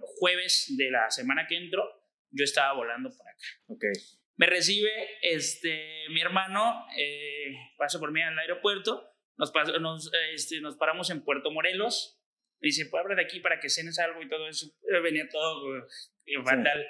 jueves 0.00 0.74
de 0.76 0.90
la 0.90 1.10
semana 1.10 1.46
que 1.48 1.56
entro, 1.56 1.84
yo 2.30 2.44
estaba 2.44 2.74
volando 2.74 3.08
por 3.08 3.26
acá. 3.26 3.44
Okay. 3.68 3.92
Me 4.36 4.46
recibe 4.46 4.90
este, 5.22 6.08
mi 6.10 6.20
hermano, 6.20 6.86
eh, 6.98 7.54
pasa 7.78 7.98
por 7.98 8.12
mí 8.12 8.22
al 8.22 8.38
aeropuerto, 8.38 9.08
nos, 9.36 9.52
nos, 9.80 10.10
este, 10.34 10.60
nos 10.60 10.76
paramos 10.76 11.10
en 11.10 11.22
Puerto 11.22 11.50
Morelos, 11.50 12.16
me 12.60 12.68
dice, 12.68 12.86
pues 12.86 13.02
abre 13.02 13.16
de 13.16 13.22
aquí 13.22 13.40
para 13.40 13.60
que 13.60 13.68
cenes 13.68 13.98
algo 13.98 14.22
y 14.22 14.28
todo 14.28 14.48
eso. 14.48 14.66
Venía 15.02 15.28
todo 15.28 15.78
eh, 15.78 16.42
fatal. 16.44 16.86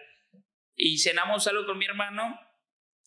Y 0.75 0.99
cenamos 0.99 1.47
algo 1.49 1.67
con 1.67 1.79
mi 1.79 1.87
hermano. 1.87 2.39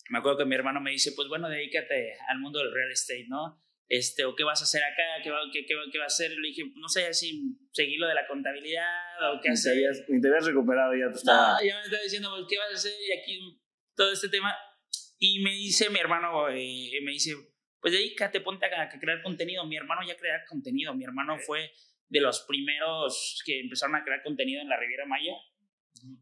Me 0.09 0.19
acuerdo 0.19 0.39
que 0.39 0.45
mi 0.45 0.55
hermano 0.55 0.81
me 0.81 0.91
dice, 0.91 1.13
pues 1.15 1.27
bueno, 1.27 1.49
dedícate 1.49 2.13
al 2.29 2.39
mundo 2.39 2.59
del 2.59 2.73
real 2.73 2.91
estate, 2.91 3.27
¿no? 3.29 3.63
Este, 3.87 4.25
o 4.25 4.35
qué 4.35 4.43
vas 4.43 4.61
a 4.61 4.65
hacer 4.65 4.83
acá, 4.83 5.21
qué 5.23 5.31
va, 5.31 5.39
qué, 5.51 5.65
qué, 5.65 5.75
qué 5.91 5.97
va 5.97 6.03
a 6.03 6.07
hacer. 6.07 6.31
Le 6.31 6.47
dije, 6.49 6.63
no 6.75 6.87
sé 6.89 7.13
si 7.13 7.57
seguir 7.71 7.99
lo 7.99 8.07
de 8.07 8.15
la 8.15 8.27
contabilidad 8.27 9.33
o 9.33 9.39
qué 9.41 9.49
hacer. 9.49 9.75
Ni 10.09 10.21
te 10.21 10.27
habías 10.27 10.45
recuperado, 10.45 10.93
ya 10.95 11.11
te 11.11 11.17
estaba. 11.17 11.53
No, 11.53 11.65
ya 11.65 11.75
me 11.75 11.81
estaba 11.81 12.03
diciendo, 12.03 12.29
pues, 12.35 12.45
¿qué 12.49 12.57
vas 12.57 12.71
a 12.71 12.75
hacer? 12.75 12.93
Y 13.07 13.19
aquí 13.19 13.58
todo 13.99 14.13
este 14.13 14.29
tema. 14.29 14.55
Y 15.19 15.39
me 15.39 15.51
dice 15.51 15.89
mi 15.89 15.99
hermano, 15.99 16.47
eh, 16.49 17.01
me 17.03 17.11
dice, 17.11 17.35
pues 17.81 17.93
dedícate, 17.93 18.39
ponte 18.39 18.65
a, 18.65 18.83
a, 18.83 18.89
crear 18.89 19.21
contenido. 19.21 19.65
Mi 19.65 19.75
hermano 19.75 20.01
ya 20.07 20.15
crea 20.15 20.45
contenido. 20.47 20.95
Mi 20.95 21.03
hermano 21.03 21.37
fue 21.37 21.69
de 22.07 22.21
los 22.21 22.45
primeros 22.47 23.43
que 23.45 23.59
empezaron 23.59 23.97
a 23.97 24.03
crear 24.03 24.23
contenido 24.23 24.61
en 24.61 24.69
la 24.69 24.79
Riviera 24.79 25.05
Maya 25.05 25.33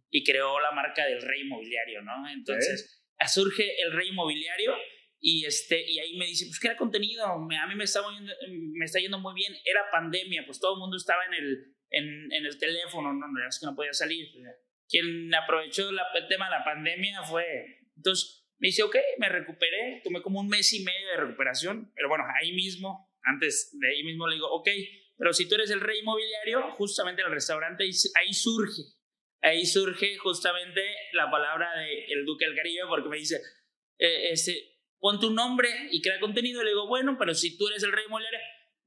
y 0.09 0.23
creó 0.23 0.59
la 0.59 0.71
marca 0.71 1.05
del 1.05 1.21
Rey 1.21 1.41
Inmobiliario, 1.41 2.01
¿no? 2.01 2.27
Entonces 2.29 3.05
surge 3.27 3.79
el 3.83 3.93
Rey 3.93 4.09
Inmobiliario 4.09 4.75
y, 5.19 5.45
este, 5.45 5.79
y 5.87 5.99
ahí 5.99 6.17
me 6.17 6.25
dice, 6.25 6.45
pues 6.47 6.59
crea 6.59 6.75
contenido, 6.75 7.25
a 7.25 7.37
mí 7.67 7.75
me 7.75 7.83
está, 7.83 8.01
yendo, 8.11 8.33
me 8.73 8.85
está 8.85 8.99
yendo 8.99 9.19
muy 9.19 9.35
bien, 9.35 9.53
era 9.65 9.81
pandemia, 9.91 10.43
pues 10.45 10.59
todo 10.59 10.75
el 10.75 10.79
mundo 10.79 10.97
estaba 10.97 11.25
en 11.25 11.33
el, 11.33 11.75
en, 11.91 12.31
en 12.33 12.45
el 12.45 12.57
teléfono, 12.57 13.13
no, 13.13 13.27
no, 13.27 13.47
es 13.47 13.59
que 13.59 13.65
no 13.67 13.75
podía 13.75 13.93
salir. 13.93 14.27
Quien 14.89 15.33
aprovechó 15.35 15.91
la, 15.91 16.07
el 16.15 16.27
tema 16.27 16.45
de 16.45 16.57
la 16.57 16.63
pandemia 16.63 17.23
fue, 17.23 17.45
entonces 17.95 18.47
me 18.57 18.67
dice, 18.67 18.83
ok, 18.83 18.95
me 19.19 19.29
recuperé, 19.29 20.01
tomé 20.03 20.21
como 20.21 20.39
un 20.39 20.47
mes 20.47 20.71
y 20.73 20.83
medio 20.83 21.07
de 21.09 21.17
recuperación, 21.17 21.91
pero 21.95 22.09
bueno, 22.09 22.23
ahí 22.41 22.53
mismo, 22.53 23.11
antes 23.23 23.77
de 23.79 23.89
ahí 23.89 24.03
mismo 24.03 24.27
le 24.27 24.35
digo, 24.35 24.49
ok, 24.51 24.69
pero 25.17 25.33
si 25.33 25.47
tú 25.47 25.55
eres 25.55 25.71
el 25.71 25.81
rey 25.81 25.99
inmobiliario, 25.99 26.71
justamente 26.71 27.21
el 27.21 27.31
restaurante 27.31 27.83
ahí 27.83 28.33
surge 28.33 28.83
ahí 29.41 29.65
surge 29.65 30.17
justamente 30.17 30.81
la 31.13 31.29
palabra 31.29 31.77
de 31.77 32.05
el 32.05 32.25
Duque 32.25 32.45
del 32.45 32.55
Caribe, 32.55 32.83
porque 32.87 33.09
me 33.09 33.17
dice, 33.17 33.41
eh, 33.97 34.31
este, 34.31 34.79
pon 34.99 35.19
tu 35.19 35.31
nombre 35.31 35.69
y 35.91 36.01
crea 36.01 36.19
contenido. 36.19 36.63
Le 36.63 36.71
digo, 36.71 36.87
bueno, 36.87 37.15
pero 37.17 37.33
si 37.33 37.57
tú 37.57 37.67
eres 37.67 37.83
el 37.83 37.91
rey 37.91 38.05
inmobiliario, 38.05 38.39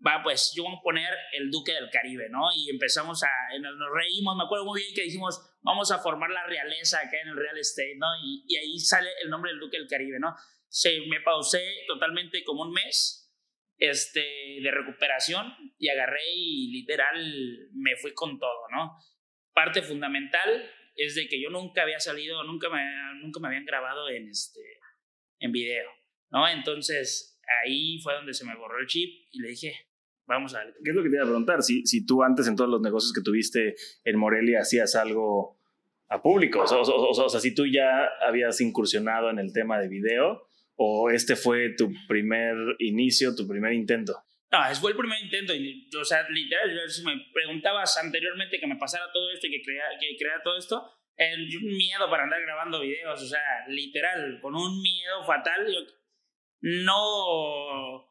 va, 0.04 0.23
pues 0.23 0.52
yo 0.57 0.64
voy 0.64 0.75
a 0.76 0.83
poner 0.83 1.14
el 1.33 1.50
Duque 1.50 1.73
del 1.73 1.90
Caribe, 1.90 2.28
¿no? 2.30 2.49
Y 2.54 2.71
empezamos 2.71 3.23
a, 3.23 3.28
nos 3.61 3.92
reímos, 3.95 4.37
me 4.37 4.45
acuerdo 4.45 4.64
muy 4.64 4.80
bien 4.80 4.95
que 4.95 5.02
dijimos, 5.02 5.57
vamos 5.62 5.90
a 5.90 5.99
formar 5.99 6.30
la 6.30 6.47
realeza 6.47 6.99
acá 6.99 7.21
en 7.21 7.28
el 7.28 7.37
real 7.37 7.59
estate, 7.59 7.97
¿no? 7.97 8.07
Y, 8.25 8.45
y 8.49 8.57
ahí 8.57 8.78
sale 8.78 9.11
el 9.23 9.30
nombre 9.30 9.50
del 9.50 9.61
Duque 9.61 9.78
del 9.78 9.88
Caribe, 9.88 10.19
¿no? 10.19 10.35
Se, 10.69 11.00
me 11.09 11.21
pausé 11.21 11.62
totalmente 11.87 12.45
como 12.45 12.62
un 12.62 12.73
mes 12.73 13.33
este, 13.78 14.21
de 14.62 14.71
recuperación 14.71 15.54
y 15.78 15.88
agarré 15.88 16.23
y 16.35 16.73
literal 16.73 17.69
me 17.73 17.97
fui 17.97 18.14
con 18.14 18.38
todo, 18.38 18.69
¿no? 18.71 18.97
parte 19.61 19.83
fundamental 19.83 20.71
es 20.97 21.14
de 21.14 21.28
que 21.28 21.40
yo 21.40 21.50
nunca 21.50 21.83
había 21.83 22.00
salido, 22.00 22.42
nunca 22.45 22.69
me, 22.69 22.83
nunca 23.21 23.40
me 23.40 23.49
habían 23.49 23.64
grabado 23.64 24.09
en, 24.09 24.28
este, 24.28 24.61
en 25.38 25.52
video, 25.52 25.90
¿no? 26.30 26.49
Entonces 26.49 27.40
ahí 27.62 27.99
fue 28.02 28.14
donde 28.14 28.35
se 28.35 28.45
me 28.45 28.57
borró 28.57 28.78
el 28.80 28.87
chip 28.87 29.28
y 29.30 29.40
le 29.40 29.49
dije, 29.49 29.89
vamos 30.35 30.55
a 30.55 30.65
ver. 30.65 30.75
¿Qué 30.83 30.91
es 30.91 30.97
lo 30.97 31.03
que 31.03 31.11
te 31.11 31.17
iba 31.17 31.25
a 31.25 31.29
preguntar? 31.29 31.63
Si, 31.63 31.85
si 31.87 32.07
tú 32.07 32.23
antes 32.23 32.47
en 32.47 32.57
todos 32.57 32.71
los 32.71 32.81
negocios 32.81 33.13
que 33.13 33.21
tuviste 33.21 33.75
en 34.05 34.19
Morelia 34.19 34.61
hacías 34.61 34.95
algo 34.95 35.59
a 36.09 36.23
público, 36.23 36.63
o, 36.63 37.29
sea, 37.29 37.41
si 37.41 37.55
tú 37.55 37.67
ya 37.67 38.09
habías 38.27 38.61
incursionado 38.61 39.31
en 39.31 39.39
el 39.39 39.53
tema 39.53 39.79
de 39.79 39.89
video 39.89 40.49
o 40.77 41.11
este 41.11 41.37
fue 41.37 41.75
tu 41.77 41.93
primer 42.09 42.57
inicio, 42.79 43.35
tu 43.35 43.47
primer 43.47 43.73
intento. 43.73 44.15
No, 44.51 44.59
fue 44.75 44.93
el 44.93 44.97
primer 44.97 45.19
intento. 45.23 45.53
O 46.01 46.05
sea, 46.05 46.27
literal, 46.29 46.89
si 46.89 47.05
me 47.05 47.13
preguntabas 47.33 47.97
anteriormente 47.99 48.59
que 48.59 48.67
me 48.67 48.77
pasara 48.77 49.05
todo 49.13 49.31
esto 49.31 49.47
y 49.47 49.51
que 49.51 49.63
crea, 49.63 49.85
que 50.01 50.17
crea 50.19 50.41
todo 50.43 50.57
esto, 50.57 50.91
el, 51.17 51.47
miedo 51.63 52.09
para 52.09 52.25
andar 52.25 52.41
grabando 52.41 52.81
videos, 52.81 53.23
o 53.23 53.27
sea, 53.27 53.67
literal, 53.69 54.41
con 54.41 54.55
un 54.55 54.83
miedo 54.83 55.23
fatal. 55.25 55.67
Yo 55.67 55.81
no. 56.63 58.10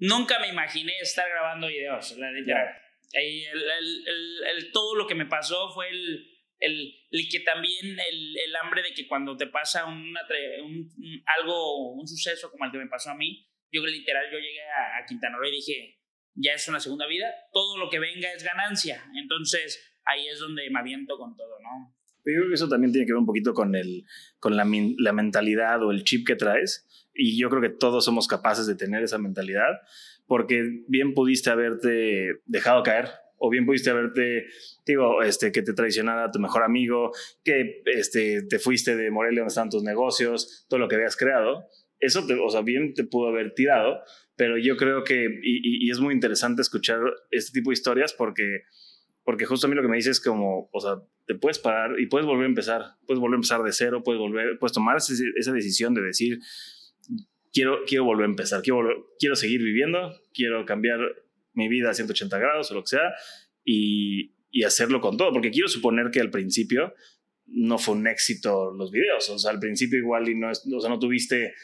Nunca 0.00 0.38
me 0.38 0.48
imaginé 0.48 0.98
estar 1.00 1.28
grabando 1.28 1.68
videos, 1.68 2.16
la 2.18 2.32
literal. 2.32 2.74
Y 3.12 3.44
el, 3.44 3.62
el, 3.62 4.44
el, 4.56 4.72
todo 4.72 4.94
lo 4.96 5.06
que 5.06 5.14
me 5.14 5.26
pasó 5.26 5.70
fue 5.74 5.88
el, 5.90 6.26
el, 6.58 7.28
que 7.30 7.40
también 7.40 7.98
el, 7.98 8.36
el, 8.38 8.56
hambre 8.56 8.82
de 8.82 8.94
que 8.94 9.06
cuando 9.06 9.36
te 9.36 9.46
pasa 9.46 9.84
una, 9.86 10.20
un, 10.62 10.90
algo, 11.38 11.94
un 11.94 12.06
suceso 12.06 12.50
como 12.50 12.64
el 12.64 12.72
que 12.72 12.78
me 12.78 12.86
pasó 12.86 13.10
a 13.10 13.16
mí, 13.16 13.46
yo 13.72 13.84
literal, 13.86 14.26
yo 14.30 14.38
llegué 14.38 14.62
a, 14.62 15.04
Quintana 15.06 15.36
Roo 15.36 15.48
y 15.48 15.56
dije, 15.56 15.98
ya 16.34 16.52
es 16.52 16.66
una 16.68 16.80
segunda 16.80 17.06
vida, 17.06 17.32
todo 17.52 17.78
lo 17.78 17.90
que 17.90 17.98
venga 17.98 18.32
es 18.32 18.42
ganancia. 18.42 19.04
Entonces 19.16 20.00
ahí 20.04 20.28
es 20.28 20.38
donde 20.38 20.68
me 20.70 20.80
aviento 20.80 21.16
con 21.18 21.36
todo, 21.36 21.60
¿no? 21.60 21.94
Yo 22.24 22.40
creo 22.40 22.48
que 22.48 22.54
eso 22.54 22.68
también 22.68 22.92
tiene 22.92 23.06
que 23.06 23.12
ver 23.12 23.18
un 23.18 23.26
poquito 23.26 23.54
con, 23.54 23.74
el, 23.74 24.04
con 24.38 24.56
la, 24.56 24.66
la 24.98 25.12
mentalidad 25.12 25.82
o 25.82 25.90
el 25.90 26.04
chip 26.04 26.26
que 26.26 26.36
traes. 26.36 26.86
Y 27.22 27.38
yo 27.38 27.50
creo 27.50 27.60
que 27.60 27.68
todos 27.68 28.02
somos 28.02 28.26
capaces 28.26 28.66
de 28.66 28.76
tener 28.76 29.02
esa 29.02 29.18
mentalidad, 29.18 29.80
porque 30.26 30.84
bien 30.88 31.12
pudiste 31.12 31.50
haberte 31.50 32.40
dejado 32.46 32.82
caer, 32.82 33.10
o 33.36 33.50
bien 33.50 33.66
pudiste 33.66 33.90
haberte, 33.90 34.46
digo, 34.86 35.22
este, 35.22 35.52
que 35.52 35.60
te 35.60 35.74
traicionara 35.74 36.30
tu 36.30 36.38
mejor 36.40 36.62
amigo, 36.62 37.12
que 37.44 37.82
este, 37.84 38.42
te 38.48 38.58
fuiste 38.58 38.96
de 38.96 39.10
Morelia 39.10 39.40
donde 39.40 39.50
están 39.50 39.68
tus 39.68 39.82
negocios, 39.82 40.66
todo 40.70 40.80
lo 40.80 40.88
que 40.88 40.96
habías 40.96 41.14
creado. 41.14 41.66
Eso, 41.98 42.26
te, 42.26 42.34
o 42.34 42.48
sea, 42.48 42.62
bien 42.62 42.94
te 42.94 43.04
pudo 43.04 43.28
haber 43.28 43.52
tirado, 43.52 44.00
pero 44.36 44.56
yo 44.56 44.78
creo 44.78 45.04
que, 45.04 45.40
y, 45.42 45.90
es 45.90 46.00
muy 46.00 46.14
interesante 46.14 46.62
escuchar 46.62 47.00
este 47.30 47.52
tipo 47.52 47.68
de 47.68 47.74
historias 47.74 48.14
porque, 48.14 48.62
porque 49.24 49.44
justo 49.44 49.66
a 49.66 49.70
mí 49.70 49.76
lo 49.76 49.82
que 49.82 49.88
me 49.88 49.96
dices 49.96 50.18
es 50.18 50.24
como, 50.24 50.70
o 50.72 50.80
sea, 50.80 51.02
te 51.26 51.34
puedes 51.34 51.58
parar 51.58 52.00
y 52.00 52.06
puedes 52.06 52.26
volver 52.26 52.46
a 52.46 52.48
empezar, 52.48 52.82
puedes 53.06 53.20
volver 53.20 53.34
a 53.34 53.36
empezar 53.36 53.62
de 53.62 53.72
cero, 53.72 54.02
puedes 54.02 54.18
volver, 54.18 54.58
puedes 54.58 54.72
tomar 54.72 54.96
esa 54.96 55.52
decisión 55.52 55.92
de 55.92 56.00
decir, 56.00 56.40
quiero, 57.52 57.84
quiero 57.86 58.04
volver 58.04 58.26
a 58.26 58.30
empezar, 58.30 58.62
quiero, 58.62 59.14
quiero 59.18 59.36
seguir 59.36 59.62
viviendo, 59.62 60.12
quiero 60.32 60.64
cambiar 60.64 61.00
mi 61.52 61.68
vida 61.68 61.90
a 61.90 61.94
180 61.94 62.38
grados 62.38 62.70
o 62.70 62.74
lo 62.74 62.82
que 62.82 62.88
sea 62.88 63.12
y, 63.64 64.34
y 64.50 64.64
hacerlo 64.64 65.00
con 65.00 65.16
todo, 65.16 65.32
porque 65.32 65.50
quiero 65.50 65.68
suponer 65.68 66.10
que 66.10 66.20
al 66.20 66.30
principio 66.30 66.94
no 67.46 67.78
fue 67.78 67.94
un 67.94 68.06
éxito 68.06 68.72
los 68.72 68.90
videos, 68.90 69.28
o 69.30 69.38
sea, 69.38 69.50
al 69.50 69.58
principio 69.58 69.98
igual 69.98 70.28
y 70.28 70.34
no, 70.36 70.50
o 70.50 70.80
sea, 70.80 70.90
no 70.90 70.98
tuviste 70.98 71.54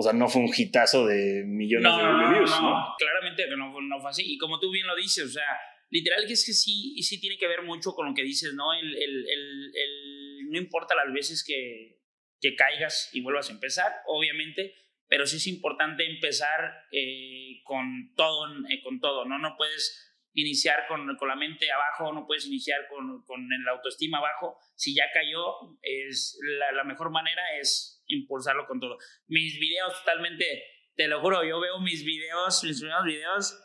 o 0.00 0.02
sea, 0.02 0.14
no 0.14 0.28
fue 0.28 0.40
un 0.40 0.50
hitazo 0.56 1.06
de 1.06 1.44
millones 1.44 1.92
de 1.92 2.32
views, 2.32 2.50
no, 2.52 2.70
no, 2.70 2.94
claramente 2.98 3.44
que 3.44 3.54
no, 3.54 3.78
no, 3.82 4.00
fue 4.00 4.08
así. 4.08 4.22
Y 4.26 4.38
como 4.38 4.58
tú 4.58 4.70
bien 4.70 4.86
lo 4.86 4.96
dices, 4.96 5.26
o 5.26 5.28
sea, 5.28 5.44
literal 5.90 6.26
que 6.26 6.32
es 6.32 6.46
que 6.46 6.54
sí, 6.54 6.96
sí 7.02 7.20
tiene 7.20 7.36
que 7.36 7.46
ver 7.46 7.62
mucho 7.64 7.92
con 7.92 8.08
lo 8.08 8.14
que 8.14 8.22
dices, 8.22 8.54
¿no? 8.54 8.72
El, 8.72 8.96
el, 8.96 9.28
el, 9.28 9.72
el 9.74 10.50
no 10.50 10.56
importa 10.56 10.94
las 10.94 11.12
veces 11.12 11.44
que, 11.44 12.00
que, 12.40 12.56
caigas 12.56 13.10
y 13.12 13.20
vuelvas 13.20 13.50
a 13.50 13.52
empezar, 13.52 13.92
obviamente, 14.06 14.74
pero 15.10 15.26
sí 15.26 15.38
es 15.38 15.46
importante 15.48 16.06
empezar 16.08 16.86
eh, 16.92 17.60
con 17.64 18.14
todo, 18.14 18.46
eh, 18.68 18.80
con 18.80 19.00
todo, 19.00 19.24
¿no? 19.24 19.40
No 19.40 19.56
puedes 19.56 20.06
iniciar 20.34 20.86
con, 20.86 21.16
con, 21.16 21.28
la 21.28 21.34
mente 21.34 21.70
abajo, 21.72 22.12
no 22.12 22.28
puedes 22.28 22.46
iniciar 22.46 22.86
con, 22.88 23.24
con 23.24 23.48
la 23.64 23.72
autoestima 23.72 24.18
abajo. 24.18 24.56
Si 24.76 24.94
ya 24.94 25.10
cayó, 25.12 25.56
es 25.82 26.38
la, 26.60 26.70
la 26.70 26.84
mejor 26.84 27.10
manera 27.10 27.42
es 27.58 28.04
impulsarlo 28.06 28.68
con 28.68 28.78
todo. 28.78 28.98
Mis 29.26 29.58
videos 29.58 29.98
totalmente, 29.98 30.62
te 30.94 31.08
lo 31.08 31.20
juro, 31.20 31.42
yo 31.42 31.58
veo 31.58 31.80
mis 31.80 32.04
videos, 32.04 32.62
mis 32.62 32.78
primeros 32.78 33.04
videos, 33.04 33.60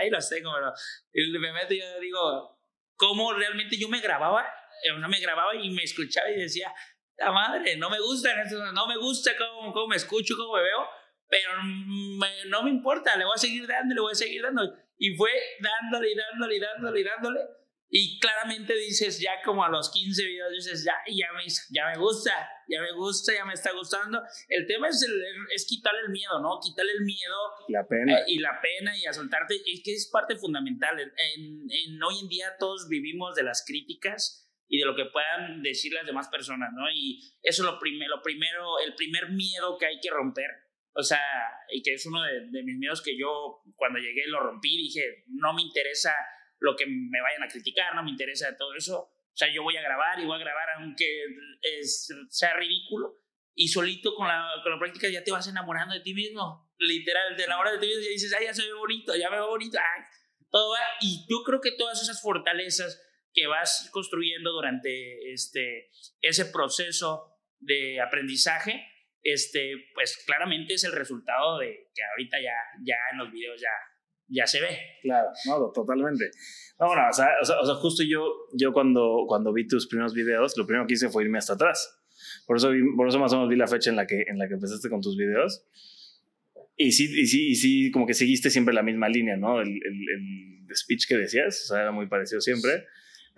ahí 0.00 0.10
los 0.10 0.28
tengo, 0.28 0.50
pero 0.52 1.40
me 1.40 1.52
meto 1.52 1.74
y 1.74 1.78
yo 1.78 2.00
digo, 2.00 2.60
¿cómo 2.96 3.32
realmente 3.34 3.78
yo 3.78 3.88
me 3.88 4.00
grababa? 4.00 4.44
Eh, 4.82 4.98
no 4.98 5.08
me 5.08 5.20
grababa 5.20 5.54
y 5.54 5.70
me 5.70 5.84
escuchaba 5.84 6.28
y 6.28 6.40
decía, 6.40 6.74
la 7.18 7.32
madre, 7.32 7.76
no 7.76 7.90
me 7.90 8.00
gusta, 8.00 8.30
no 8.72 8.86
me 8.86 8.96
gusta 8.96 9.32
cómo, 9.36 9.72
cómo 9.72 9.88
me 9.88 9.96
escucho, 9.96 10.34
cómo 10.36 10.54
me 10.54 10.62
veo, 10.62 10.86
pero 11.28 11.50
no 12.46 12.62
me 12.62 12.70
importa, 12.70 13.16
le 13.16 13.24
voy 13.24 13.34
a 13.34 13.38
seguir 13.38 13.66
dando, 13.66 13.94
le 13.94 14.00
voy 14.00 14.12
a 14.12 14.14
seguir 14.14 14.42
dando. 14.42 14.62
Y 14.96 15.14
fue 15.16 15.30
dándole 15.60 16.12
y 16.12 16.16
dándole 16.16 16.56
y 16.56 16.60
dándole 16.60 17.00
y 17.00 17.04
dándole. 17.04 17.40
Y 17.90 18.20
claramente 18.20 18.74
dices, 18.74 19.18
ya 19.18 19.40
como 19.42 19.64
a 19.64 19.70
los 19.70 19.90
15 19.90 20.22
videos, 20.22 20.52
dices, 20.52 20.84
ya, 20.84 20.92
ya, 21.08 21.32
me, 21.32 21.42
ya 21.70 21.86
me 21.86 21.98
gusta, 21.98 22.32
ya 22.68 22.82
me 22.82 22.92
gusta, 22.92 23.32
ya 23.32 23.44
me 23.46 23.54
está 23.54 23.72
gustando. 23.72 24.22
El 24.48 24.66
tema 24.66 24.88
es, 24.88 25.02
el, 25.02 25.22
es 25.54 25.66
quitarle 25.66 26.00
el 26.02 26.10
miedo, 26.10 26.38
¿no? 26.40 26.60
Quitarle 26.62 26.92
el 26.92 27.04
miedo. 27.04 27.36
La 27.68 27.86
pena. 27.86 28.18
Eh, 28.18 28.24
y 28.28 28.38
la 28.40 28.60
pena 28.60 28.96
y 28.96 29.06
a 29.06 29.12
soltarte. 29.12 29.54
Es 29.54 29.80
que 29.82 29.94
es 29.94 30.08
parte 30.12 30.36
fundamental. 30.36 31.00
En, 31.00 31.66
en, 31.70 32.02
hoy 32.02 32.18
en 32.20 32.28
día 32.28 32.56
todos 32.58 32.88
vivimos 32.88 33.34
de 33.34 33.44
las 33.44 33.64
críticas 33.64 34.47
y 34.68 34.78
de 34.78 34.84
lo 34.84 34.94
que 34.94 35.06
puedan 35.06 35.62
decir 35.62 35.92
las 35.92 36.06
demás 36.06 36.28
personas, 36.28 36.70
¿no? 36.74 36.90
Y 36.90 37.20
eso 37.42 37.62
es 37.62 37.70
lo, 37.72 37.78
primero 37.78 38.16
lo 38.16 38.22
primero, 38.22 38.78
el 38.80 38.94
primer 38.94 39.30
miedo 39.30 39.78
que 39.78 39.86
hay 39.86 39.98
que 40.00 40.10
romper. 40.10 40.50
O 40.92 41.02
sea, 41.02 41.20
y 41.70 41.82
que 41.82 41.94
es 41.94 42.04
uno 42.06 42.22
de, 42.22 42.48
de 42.50 42.62
mis 42.62 42.76
miedos 42.76 43.02
que 43.02 43.18
yo 43.18 43.62
cuando 43.76 43.98
llegué 43.98 44.26
lo 44.26 44.40
rompí, 44.40 44.76
dije, 44.76 45.24
no 45.28 45.54
me 45.54 45.62
interesa 45.62 46.12
lo 46.60 46.76
que 46.76 46.86
me 46.86 47.20
vayan 47.22 47.42
a 47.44 47.48
criticar, 47.48 47.94
no 47.94 48.02
me 48.02 48.10
interesa 48.10 48.56
todo 48.56 48.74
eso. 48.74 48.98
O 49.00 49.36
sea, 49.38 49.52
yo 49.52 49.62
voy 49.62 49.76
a 49.76 49.82
grabar 49.82 50.18
y 50.20 50.26
voy 50.26 50.36
a 50.36 50.40
grabar 50.40 50.68
aunque 50.76 51.06
es, 51.62 52.12
sea 52.28 52.54
ridículo. 52.54 53.14
Y 53.54 53.68
solito 53.68 54.14
con 54.14 54.28
la, 54.28 54.50
con 54.62 54.72
la 54.72 54.78
práctica 54.78 55.08
ya 55.08 55.24
te 55.24 55.32
vas 55.32 55.48
enamorando 55.48 55.94
de 55.94 56.00
ti 56.00 56.14
mismo. 56.14 56.70
Literal, 56.78 57.36
te 57.36 57.44
enamoras 57.44 57.74
de 57.74 57.78
ti 57.78 57.86
mismo 57.86 58.02
y 58.02 58.08
dices, 58.08 58.34
ay, 58.38 58.46
ya 58.46 58.54
se 58.54 58.66
ve 58.66 58.72
bonito, 58.72 59.16
ya 59.16 59.30
me 59.30 59.36
veo 59.36 59.48
bonito. 59.48 59.78
todo 60.50 60.72
va. 60.72 60.78
Y 61.00 61.24
yo 61.28 61.42
creo 61.44 61.60
que 61.60 61.72
todas 61.72 62.02
esas 62.02 62.20
fortalezas 62.20 63.00
que 63.32 63.46
vas 63.46 63.88
construyendo 63.92 64.52
durante 64.52 65.32
este, 65.32 65.90
ese 66.20 66.46
proceso 66.46 67.38
de 67.60 68.00
aprendizaje, 68.00 68.84
este, 69.22 69.72
pues 69.94 70.22
claramente 70.26 70.74
es 70.74 70.84
el 70.84 70.92
resultado 70.92 71.58
de 71.58 71.90
que 71.94 72.02
ahorita 72.12 72.38
ya, 72.40 72.54
ya 72.84 72.96
en 73.12 73.18
los 73.18 73.32
videos 73.32 73.60
ya, 73.60 73.68
ya 74.28 74.46
se 74.46 74.60
ve. 74.60 74.78
Claro, 75.02 75.28
no, 75.46 75.72
totalmente. 75.72 76.30
No, 76.78 76.86
bueno, 76.86 77.02
o 77.08 77.12
sea, 77.12 77.28
o 77.40 77.44
sea, 77.44 77.74
justo 77.76 78.02
yo, 78.08 78.24
yo 78.54 78.72
cuando, 78.72 79.24
cuando 79.26 79.52
vi 79.52 79.66
tus 79.66 79.88
primeros 79.88 80.14
videos, 80.14 80.56
lo 80.56 80.66
primero 80.66 80.86
que 80.86 80.94
hice 80.94 81.08
fue 81.08 81.24
irme 81.24 81.38
hasta 81.38 81.54
atrás. 81.54 81.94
Por 82.46 82.56
eso, 82.56 82.70
por 82.96 83.08
eso 83.08 83.18
más 83.18 83.32
o 83.32 83.36
menos 83.36 83.48
vi 83.48 83.56
la 83.56 83.66
fecha 83.66 83.90
en 83.90 83.96
la 83.96 84.06
que, 84.06 84.24
en 84.26 84.38
la 84.38 84.48
que 84.48 84.54
empezaste 84.54 84.88
con 84.88 85.00
tus 85.00 85.16
videos. 85.16 85.64
Y 86.76 86.92
sí, 86.92 87.04
y 87.20 87.26
sí, 87.26 87.48
y 87.50 87.54
sí, 87.56 87.90
como 87.90 88.06
que 88.06 88.14
seguiste 88.14 88.50
siempre 88.50 88.72
la 88.72 88.82
misma 88.82 89.08
línea, 89.08 89.36
¿no? 89.36 89.60
El, 89.60 89.68
el, 89.68 90.68
el 90.68 90.76
speech 90.76 91.08
que 91.08 91.16
decías, 91.16 91.64
o 91.64 91.74
sea, 91.74 91.82
era 91.82 91.90
muy 91.90 92.06
parecido 92.06 92.40
siempre. 92.40 92.86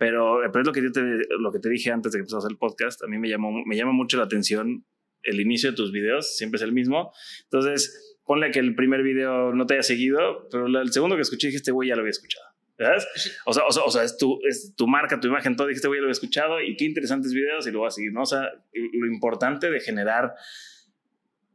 Pero, 0.01 0.39
pero 0.51 0.61
es 0.61 0.65
lo 0.65 0.73
que, 0.73 0.81
yo 0.81 0.91
te, 0.91 0.99
lo 1.37 1.51
que 1.51 1.59
te 1.59 1.69
dije 1.69 1.91
antes 1.91 2.11
de 2.11 2.17
que 2.17 2.21
empezaras 2.21 2.45
el 2.49 2.57
podcast, 2.57 3.03
a 3.03 3.07
mí 3.07 3.19
me, 3.19 3.29
llamó, 3.29 3.51
me 3.63 3.77
llama 3.77 3.91
mucho 3.91 4.17
la 4.17 4.23
atención 4.23 4.83
el 5.21 5.39
inicio 5.39 5.69
de 5.69 5.75
tus 5.75 5.91
videos, 5.91 6.37
siempre 6.37 6.55
es 6.57 6.63
el 6.63 6.71
mismo. 6.71 7.13
Entonces, 7.43 8.17
ponle 8.25 8.49
que 8.49 8.57
el 8.57 8.73
primer 8.73 9.03
video 9.03 9.53
no 9.53 9.67
te 9.67 9.75
haya 9.75 9.83
seguido, 9.83 10.47
pero 10.49 10.65
el 10.65 10.91
segundo 10.91 11.15
que 11.17 11.21
escuché 11.21 11.49
dijiste, 11.49 11.69
güey, 11.69 11.89
ya 11.89 11.95
lo 11.95 12.01
había 12.01 12.09
escuchado. 12.09 12.43
¿Sabes? 12.79 13.07
O 13.45 13.53
sea, 13.53 13.63
o 13.67 13.71
sea, 13.71 13.83
o 13.83 13.91
sea 13.91 14.03
es, 14.03 14.17
tu, 14.17 14.39
es 14.49 14.73
tu 14.75 14.87
marca, 14.87 15.19
tu 15.19 15.27
imagen, 15.27 15.55
todo. 15.55 15.67
Dijiste, 15.67 15.87
güey, 15.87 15.99
lo 15.99 16.05
había 16.05 16.13
escuchado 16.13 16.59
y 16.59 16.75
qué 16.77 16.85
interesantes 16.85 17.31
videos 17.31 17.67
y 17.67 17.71
lo 17.71 17.77
voy 17.77 17.89
a 17.89 17.91
seguir, 17.91 18.11
¿no? 18.11 18.23
O 18.23 18.25
sea, 18.25 18.49
lo 18.73 19.05
importante 19.05 19.69
de 19.69 19.81
generar 19.81 20.33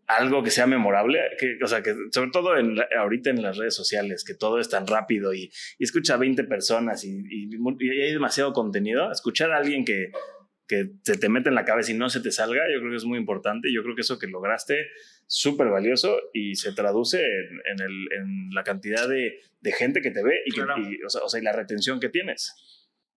algo 0.06 0.42
que 0.42 0.50
sea 0.50 0.66
memorable, 0.66 1.18
que, 1.38 1.58
o 1.62 1.66
sea, 1.66 1.82
que 1.82 1.94
sobre 2.12 2.30
todo 2.30 2.56
en 2.56 2.76
ahorita 2.96 3.30
en 3.30 3.42
las 3.42 3.56
redes 3.56 3.74
sociales, 3.74 4.24
que 4.24 4.34
todo 4.34 4.60
es 4.60 4.68
tan 4.68 4.86
rápido 4.86 5.34
y, 5.34 5.50
y 5.78 5.84
escucha 5.84 6.14
a 6.14 6.18
20 6.18 6.44
personas 6.44 7.04
y, 7.04 7.24
y, 7.28 7.48
y, 7.54 8.00
hay 8.02 8.12
demasiado 8.12 8.52
contenido, 8.52 9.10
escuchar 9.10 9.52
a 9.52 9.58
alguien 9.58 9.84
que, 9.84 10.12
que 10.68 10.90
se 11.02 11.16
te 11.16 11.28
mete 11.28 11.48
en 11.48 11.54
la 11.54 11.64
cabeza 11.64 11.92
y 11.92 11.94
no 11.94 12.08
se 12.08 12.20
te 12.20 12.32
salga, 12.32 12.62
yo 12.72 12.80
creo 12.80 12.90
que 12.90 12.96
es 12.96 13.04
muy 13.04 13.18
importante. 13.18 13.72
Yo 13.72 13.82
creo 13.82 13.94
que 13.94 14.00
eso 14.02 14.18
que 14.18 14.26
lograste, 14.26 14.86
súper 15.26 15.68
valioso 15.68 16.18
y 16.32 16.54
se 16.56 16.72
traduce 16.72 17.20
en, 17.20 17.80
el, 17.80 18.12
en 18.12 18.50
la 18.52 18.64
cantidad 18.64 19.08
de, 19.08 19.40
de, 19.60 19.72
gente 19.72 20.00
que 20.00 20.10
te 20.10 20.22
ve 20.22 20.40
y, 20.46 20.60
o, 21.02 21.08
sea, 21.08 21.22
o, 21.22 21.28
sea, 21.28 21.40
y 21.40 21.44
la 21.44 21.52
retención 21.52 22.00
que 22.00 22.08
tienes. 22.08 22.54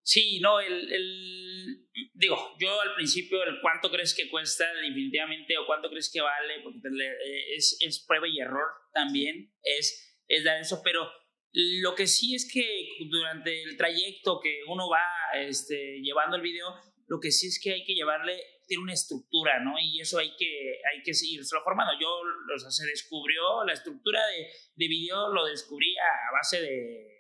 Sí, 0.09 0.39
no, 0.39 0.59
el, 0.59 0.91
el, 0.91 1.87
digo, 2.15 2.35
yo 2.59 2.81
al 2.81 2.95
principio 2.95 3.43
el 3.43 3.61
cuánto 3.61 3.91
crees 3.91 4.15
que 4.15 4.27
cuesta 4.27 4.65
definitivamente 4.73 5.55
o 5.55 5.67
cuánto 5.67 5.87
crees 5.87 6.09
que 6.11 6.19
vale, 6.19 6.61
porque 6.63 6.79
eh, 6.79 7.55
es, 7.55 7.77
es 7.79 8.03
prueba 8.07 8.27
y 8.27 8.39
error 8.39 8.65
también, 8.91 9.53
es, 9.61 10.19
es 10.27 10.43
dar 10.43 10.59
eso, 10.59 10.81
pero 10.83 11.07
lo 11.51 11.93
que 11.93 12.07
sí 12.07 12.33
es 12.33 12.51
que 12.51 12.87
durante 13.07 13.61
el 13.61 13.77
trayecto 13.77 14.39
que 14.41 14.61
uno 14.67 14.89
va 14.89 15.05
este, 15.35 16.01
llevando 16.01 16.37
el 16.37 16.41
video, 16.41 16.73
lo 17.05 17.19
que 17.19 17.29
sí 17.29 17.45
es 17.45 17.61
que 17.63 17.73
hay 17.73 17.83
que 17.83 17.93
llevarle, 17.93 18.41
tiene 18.65 18.81
una 18.81 18.93
estructura, 18.93 19.63
¿no? 19.63 19.75
Y 19.79 20.01
eso 20.01 20.17
hay 20.17 20.35
que, 20.35 20.81
hay 20.91 21.03
que 21.03 21.13
seguirlo 21.13 21.45
formando. 21.63 21.93
Yo, 22.01 22.09
o 22.09 22.57
sea, 22.57 22.71
se 22.71 22.87
descubrió 22.87 23.63
la 23.63 23.73
estructura 23.73 24.25
de, 24.25 24.47
de 24.73 24.87
video, 24.87 25.31
lo 25.31 25.45
descubrí 25.45 25.95
a 25.97 26.31
base 26.33 26.61
de, 26.61 27.18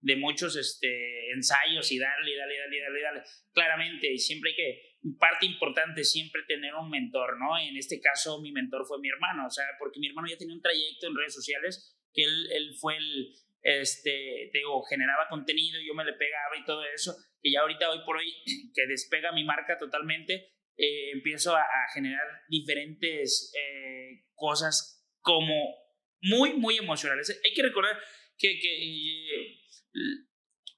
de 0.00 0.16
muchos 0.16 0.56
este, 0.56 1.32
ensayos 1.32 1.90
y 1.90 1.98
darle, 1.98 2.36
dale, 2.36 2.58
dale, 2.58 2.80
dale, 2.80 3.02
dale. 3.02 3.22
Claramente, 3.52 4.16
siempre 4.18 4.50
hay 4.50 4.56
que, 4.56 4.88
parte 5.18 5.46
importante, 5.46 6.04
siempre 6.04 6.42
tener 6.46 6.74
un 6.74 6.90
mentor, 6.90 7.38
¿no? 7.38 7.58
En 7.58 7.76
este 7.76 8.00
caso, 8.00 8.40
mi 8.40 8.52
mentor 8.52 8.84
fue 8.86 8.98
mi 9.00 9.08
hermano, 9.08 9.46
o 9.46 9.50
sea, 9.50 9.64
porque 9.78 10.00
mi 10.00 10.08
hermano 10.08 10.28
ya 10.28 10.36
tenía 10.36 10.54
un 10.54 10.62
trayecto 10.62 11.06
en 11.06 11.16
redes 11.16 11.34
sociales, 11.34 11.96
que 12.12 12.24
él, 12.24 12.48
él 12.52 12.74
fue 12.80 12.96
el, 12.96 13.34
este, 13.62 14.50
digo, 14.52 14.82
generaba 14.84 15.28
contenido, 15.28 15.80
yo 15.86 15.94
me 15.94 16.04
le 16.04 16.14
pegaba 16.14 16.56
y 16.58 16.64
todo 16.64 16.84
eso, 16.84 17.16
y 17.42 17.52
ya 17.52 17.60
ahorita, 17.60 17.90
hoy 17.90 18.00
por 18.04 18.16
hoy, 18.16 18.32
que 18.74 18.86
despega 18.86 19.32
mi 19.32 19.44
marca 19.44 19.78
totalmente, 19.78 20.52
eh, 20.76 21.10
empiezo 21.12 21.56
a, 21.56 21.64
generar 21.92 22.24
diferentes 22.48 23.52
eh, 23.56 24.26
cosas 24.34 25.04
como 25.20 25.74
muy, 26.20 26.54
muy 26.54 26.76
emocionales. 26.76 27.40
Hay 27.44 27.52
que 27.52 27.62
recordar 27.62 27.98
que, 28.38 28.60
que 28.60 29.58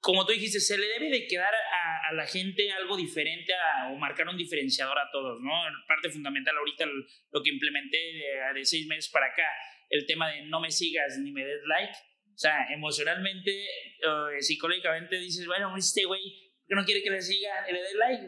como 0.01 0.25
tú 0.25 0.33
dijiste, 0.33 0.59
se 0.59 0.77
le 0.77 0.87
debe 0.87 1.09
de 1.09 1.27
quedar 1.27 1.53
a, 1.53 2.09
a 2.09 2.13
la 2.13 2.25
gente 2.25 2.71
algo 2.71 2.97
diferente 2.97 3.53
o 3.91 3.95
marcar 3.97 4.27
un 4.27 4.37
diferenciador 4.37 4.97
a 4.97 5.09
todos, 5.11 5.39
¿no? 5.41 5.51
Parte 5.87 6.09
fundamental 6.09 6.57
ahorita 6.57 6.85
lo, 6.85 7.43
que 7.43 7.51
implementé 7.51 7.97
de, 7.97 8.59
de 8.59 8.65
seis 8.65 8.87
meses 8.87 9.11
para 9.11 9.27
acá, 9.27 9.47
el 9.89 10.05
tema 10.07 10.31
de 10.31 10.41
no 10.43 10.59
me 10.59 10.71
sigas 10.71 11.19
ni 11.19 11.31
me 11.31 11.45
des 11.45 11.61
like, 11.65 11.93
o 12.33 12.37
sea, 12.37 12.65
emocionalmente, 12.73 13.51
uh, 14.07 14.41
psicológicamente 14.41 15.19
dices, 15.19 15.45
bueno, 15.45 15.75
este 15.77 16.05
güey 16.05 16.51
no 16.69 16.83
quiere 16.83 17.03
que 17.03 17.11
le 17.11 17.21
siga, 17.21 17.67
le 17.67 17.79
dé 17.79 17.93
like, 17.95 18.23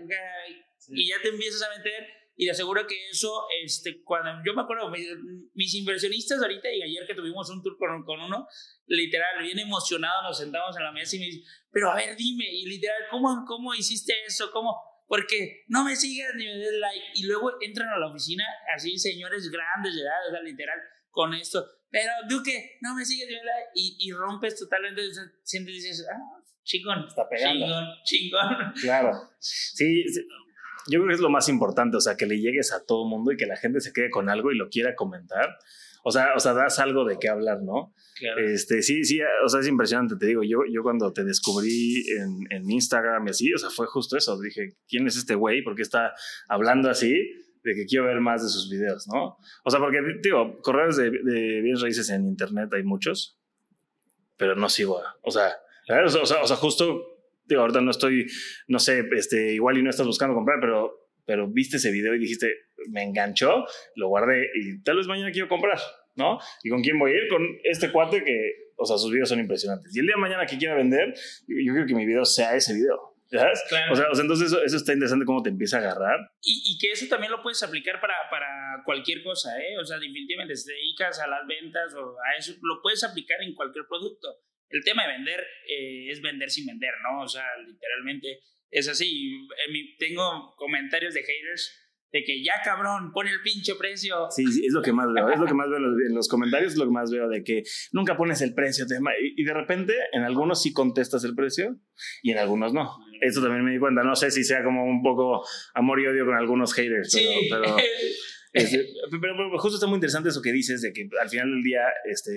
y 0.89 1.09
ya 1.09 1.15
te 1.21 1.29
empiezas 1.29 1.63
a 1.63 1.77
meter. 1.77 2.22
Y 2.35 2.45
te 2.45 2.51
aseguro 2.51 2.87
que 2.87 3.09
eso, 3.09 3.45
este, 3.63 4.01
cuando 4.03 4.31
yo 4.45 4.53
me 4.53 4.63
acuerdo, 4.63 4.89
mis, 4.89 5.75
inversionistas 5.75 6.41
ahorita 6.41 6.71
y 6.71 6.81
ayer 6.81 7.05
que 7.05 7.13
tuvimos 7.13 7.49
un 7.49 7.61
tour 7.61 7.77
con, 7.77 8.03
con 8.03 8.21
uno, 8.21 8.47
literal, 8.87 9.41
bien 9.43 9.59
emocionado, 9.59 10.23
nos 10.23 10.37
sentamos 10.37 10.75
en 10.77 10.83
la 10.83 10.91
mesa 10.91 11.15
y 11.15 11.19
me 11.19 11.25
dice, 11.25 11.43
pero 11.71 11.91
a 11.91 11.95
ver, 11.95 12.15
dime, 12.15 12.45
y 12.51 12.65
literal, 12.65 13.03
¿cómo, 13.11 13.45
cómo 13.47 13.73
hiciste 13.75 14.13
eso? 14.25 14.51
¿Cómo? 14.51 14.75
Porque 15.07 15.63
no 15.67 15.83
me 15.83 15.95
sigas 15.95 16.33
ni 16.35 16.45
me 16.45 16.57
des 16.57 16.73
like. 16.79 17.05
Y 17.15 17.25
luego 17.25 17.51
entran 17.61 17.89
a 17.89 17.99
la 17.99 18.07
oficina 18.07 18.45
así, 18.75 18.97
señores 18.97 19.49
grandes 19.49 19.93
de 19.93 20.01
edad, 20.01 20.27
o 20.27 20.31
sea, 20.31 20.41
literal, 20.41 20.79
con 21.11 21.33
esto 21.35 21.63
pero 21.93 22.11
Duque, 22.27 22.79
no 22.81 22.95
me 22.95 23.05
sigues, 23.05 23.29
y, 23.75 23.97
y 23.99 24.11
rompes 24.13 24.57
totalmente, 24.57 25.03
siempre 25.43 25.73
dices, 25.73 26.03
ah, 26.11 26.41
chingón, 26.63 27.05
está 27.07 27.29
pegando. 27.29 27.67
Chingón, 27.67 27.85
chingón. 28.03 28.73
Claro. 28.81 29.29
Sí, 29.37 30.03
yo 30.89 30.99
creo 30.99 31.07
que 31.07 31.13
es 31.15 31.19
lo 31.19 31.29
más 31.29 31.49
importante, 31.49 31.97
o 31.97 32.01
sea, 32.01 32.15
que 32.15 32.25
le 32.25 32.39
llegues 32.39 32.73
a 32.73 32.85
todo 32.85 33.07
mundo 33.07 33.31
y 33.31 33.37
que 33.37 33.45
la 33.45 33.57
gente 33.57 33.81
se 33.81 33.93
quede 33.93 34.09
con 34.09 34.29
algo 34.29 34.51
y 34.51 34.57
lo 34.57 34.69
quiera 34.69 34.95
comentar. 34.95 35.57
O 36.05 36.11
sea, 36.11 36.33
o 36.35 36.39
sea, 36.39 36.53
das 36.53 36.79
algo 36.79 37.05
de 37.05 37.17
qué 37.17 37.29
hablar, 37.29 37.61
¿no? 37.61 37.93
Claro. 38.17 38.41
Este, 38.45 38.81
sí, 38.81 39.05
sí, 39.05 39.19
o 39.45 39.47
sea, 39.47 39.61
es 39.61 39.67
impresionante, 39.67 40.15
te 40.17 40.27
digo, 40.27 40.43
yo, 40.43 40.59
yo 40.69 40.83
cuando 40.83 41.13
te 41.13 41.23
descubrí 41.23 42.03
en, 42.19 42.39
en 42.49 42.69
Instagram 42.69 43.25
y 43.27 43.29
así, 43.29 43.53
o 43.53 43.57
sea, 43.57 43.69
fue 43.69 43.87
justo 43.87 44.17
eso, 44.17 44.39
dije, 44.39 44.75
¿quién 44.87 45.07
es 45.07 45.15
este 45.15 45.35
güey? 45.35 45.63
¿Por 45.63 45.75
qué 45.75 45.81
está 45.81 46.13
hablando 46.49 46.89
así? 46.89 47.13
de 47.63 47.75
que 47.75 47.85
quiero 47.85 48.05
ver 48.05 48.19
más 48.19 48.43
de 48.43 48.49
sus 48.49 48.69
videos, 48.69 49.07
¿no? 49.07 49.37
O 49.63 49.71
sea, 49.71 49.79
porque, 49.79 49.99
digo, 50.21 50.59
correos 50.61 50.97
de, 50.97 51.09
de 51.11 51.61
bienes 51.61 51.81
raíces 51.81 52.09
en 52.09 52.25
internet 52.25 52.69
hay 52.73 52.83
muchos, 52.83 53.39
pero 54.35 54.55
no 54.55 54.67
sigo, 54.67 55.01
o 55.21 55.31
sea, 55.31 55.55
o 55.87 56.09
sea, 56.09 56.41
o 56.41 56.47
sea, 56.47 56.57
justo, 56.57 57.12
digo, 57.45 57.61
ahorita 57.61 57.81
no 57.81 57.91
estoy, 57.91 58.25
no 58.67 58.79
sé, 58.79 59.07
este, 59.15 59.53
igual 59.53 59.77
y 59.77 59.83
no 59.83 59.89
estás 59.89 60.07
buscando 60.07 60.35
comprar, 60.35 60.59
pero, 60.59 61.09
pero 61.25 61.47
viste 61.47 61.77
ese 61.77 61.91
video 61.91 62.15
y 62.15 62.19
dijiste, 62.19 62.53
me 62.89 63.03
enganchó, 63.03 63.65
lo 63.95 64.07
guardé 64.07 64.49
y 64.55 64.81
tal 64.83 64.97
vez 64.97 65.07
mañana 65.07 65.31
quiero 65.31 65.47
comprar, 65.47 65.79
¿no? 66.15 66.39
¿Y 66.63 66.69
con 66.69 66.81
quién 66.81 66.99
voy 66.99 67.11
a 67.11 67.15
ir? 67.15 67.27
Con 67.29 67.41
este 67.63 67.91
cuate 67.91 68.23
que, 68.23 68.71
o 68.77 68.85
sea, 68.85 68.97
sus 68.97 69.11
videos 69.11 69.29
son 69.29 69.39
impresionantes. 69.39 69.95
Y 69.95 69.99
el 69.99 70.05
día 70.05 70.15
de 70.15 70.21
mañana 70.21 70.45
que 70.45 70.57
quiera 70.57 70.75
vender, 70.75 71.13
yo, 71.47 71.55
yo 71.63 71.73
quiero 71.73 71.87
que 71.87 71.95
mi 71.95 72.05
video 72.05 72.25
sea 72.25 72.55
ese 72.55 72.73
video. 72.73 73.13
¿Sabes? 73.31 73.63
O, 73.89 73.95
sea, 73.95 74.05
entonces 74.21 74.47
eso, 74.47 74.63
eso, 74.63 74.77
está 74.77 74.93
interesante 74.93 75.25
cómo 75.25 75.41
te 75.41 75.49
empieza 75.49 75.77
a 75.77 75.79
agarrar. 75.79 76.19
Y, 76.43 76.75
y, 76.75 76.77
que 76.77 76.91
eso 76.91 77.07
también 77.09 77.31
lo 77.31 77.41
puedes 77.41 77.63
aplicar 77.63 77.99
para, 77.99 78.13
para 78.29 78.83
cualquier 78.85 79.23
cosa, 79.23 79.57
¿eh? 79.59 79.75
O 79.79 79.85
sea, 79.85 79.97
definitivamente, 79.97 80.55
si 80.55 80.67
te 80.67 80.73
dedicas 80.73 81.19
a 81.19 81.25
las 81.25 81.47
ventas 81.47 81.95
o 81.95 82.15
a 82.19 82.37
eso, 82.37 82.53
lo 82.61 82.79
puedes 82.83 83.03
aplicar 83.03 83.41
en 83.41 83.55
cualquier 83.55 83.85
producto. 83.87 84.27
El 84.73 84.83
tema 84.83 85.05
de 85.05 85.13
vender 85.13 85.39
eh, 85.69 86.09
es 86.09 86.21
vender 86.21 86.49
sin 86.49 86.65
vender, 86.65 86.93
¿no? 87.03 87.23
O 87.23 87.27
sea, 87.27 87.45
literalmente 87.65 88.39
es 88.71 88.87
así. 88.87 89.47
tengo 89.99 90.53
comentarios 90.57 91.13
de 91.13 91.21
haters 91.21 91.79
de 92.11 92.23
que 92.23 92.43
ya 92.43 92.53
cabrón, 92.63 93.11
pone 93.11 93.31
el 93.31 93.41
pinche 93.41 93.73
precio. 93.75 94.27
Sí, 94.29 94.45
sí, 94.45 94.65
es 94.67 94.73
lo 94.73 94.83
que 94.83 94.93
más 94.93 95.07
veo, 95.11 95.29
es 95.31 95.39
lo 95.39 95.47
que 95.47 95.55
más 95.55 95.67
veo 95.67 95.79
en 95.79 96.13
los 96.13 96.27
comentarios, 96.27 96.73
es 96.73 96.77
lo 96.77 96.85
que 96.85 96.91
más 96.91 97.11
veo 97.11 97.27
de 97.27 97.43
que 97.43 97.63
nunca 97.91 98.15
pones 98.15 98.41
el 98.41 98.53
precio 98.53 98.85
y 99.35 99.43
de 99.43 99.53
repente 99.53 99.95
en 100.11 100.21
algunos 100.21 100.61
sí 100.61 100.73
contestas 100.73 101.23
el 101.23 101.33
precio 101.33 101.75
y 102.21 102.31
en 102.31 102.37
algunos 102.37 102.71
no. 102.71 102.99
Eso 103.19 103.41
también 103.41 103.65
me 103.65 103.71
di 103.71 103.79
cuenta, 103.79 104.03
no 104.03 104.15
sé 104.15 104.29
si 104.29 104.43
sea 104.43 104.63
como 104.63 104.85
un 104.85 105.01
poco 105.01 105.43
amor 105.73 105.99
y 106.01 106.05
odio 106.05 106.25
con 106.25 106.35
algunos 106.35 106.73
haters, 106.73 107.11
sí. 107.11 107.27
pero 107.49 107.75
Este, 108.53 108.85
pero, 109.19 109.57
justo 109.57 109.77
está 109.77 109.87
muy 109.87 109.95
interesante 109.95 110.29
eso 110.29 110.41
que 110.41 110.51
dices 110.51 110.81
de 110.81 110.93
que 110.93 111.09
al 111.19 111.29
final 111.29 111.49
del 111.49 111.63
día 111.63 111.81
este, 112.05 112.31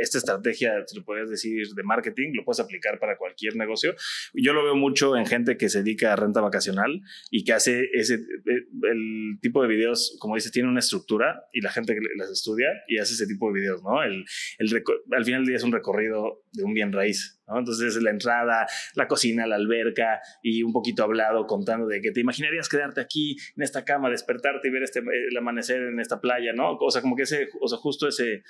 esta 0.00 0.18
estrategia, 0.18 0.84
si 0.86 0.96
lo 0.96 1.04
puedes 1.04 1.30
decir, 1.30 1.68
de 1.68 1.82
marketing, 1.84 2.32
lo 2.34 2.44
puedes 2.44 2.58
aplicar 2.58 2.98
para 2.98 3.16
cualquier 3.16 3.54
negocio. 3.54 3.94
Yo 4.34 4.52
lo 4.52 4.64
veo 4.64 4.74
mucho 4.74 5.16
en 5.16 5.24
gente 5.24 5.56
que 5.56 5.68
se 5.68 5.82
dedica 5.82 6.12
a 6.12 6.16
renta 6.16 6.40
vacacional 6.40 7.00
y 7.30 7.44
que 7.44 7.52
hace 7.52 7.88
ese, 7.92 8.14
eh, 8.14 8.66
el 8.90 9.38
tipo 9.40 9.62
de 9.62 9.68
videos, 9.68 10.16
como 10.18 10.34
dices, 10.34 10.50
tiene 10.50 10.68
una 10.68 10.80
estructura 10.80 11.44
y 11.52 11.60
la 11.60 11.70
gente 11.70 11.96
las 12.16 12.30
estudia 12.30 12.68
y 12.88 12.98
hace 12.98 13.14
ese 13.14 13.26
tipo 13.26 13.52
de 13.52 13.60
videos, 13.60 13.82
¿no? 13.82 14.02
El, 14.02 14.24
el, 14.58 14.84
al 15.12 15.24
final 15.24 15.42
del 15.42 15.46
día 15.46 15.56
es 15.56 15.62
un 15.62 15.72
recorrido 15.72 16.41
de 16.52 16.64
un 16.64 16.74
bien 16.74 16.92
raíz. 16.92 17.40
¿no? 17.46 17.58
Entonces 17.58 18.00
la 18.02 18.10
entrada, 18.10 18.66
la 18.94 19.08
cocina, 19.08 19.46
la 19.46 19.56
alberca 19.56 20.20
y 20.42 20.62
un 20.62 20.72
poquito 20.72 21.02
hablado 21.02 21.46
contando 21.46 21.86
de 21.86 22.00
que 22.00 22.12
te 22.12 22.20
imaginarías 22.20 22.68
quedarte 22.68 23.00
aquí 23.00 23.36
en 23.56 23.62
esta 23.62 23.84
cama, 23.84 24.10
despertarte 24.10 24.68
y 24.68 24.70
ver 24.70 24.82
este, 24.82 25.00
el 25.00 25.36
amanecer 25.36 25.82
en 25.82 26.00
esta 26.00 26.20
playa, 26.20 26.52
¿no? 26.52 26.76
O 26.76 26.90
sea, 26.90 27.02
como 27.02 27.16
que 27.16 27.22
ese, 27.22 27.48
o 27.60 27.68
sea, 27.68 27.78
justo 27.78 28.08
ese, 28.08 28.42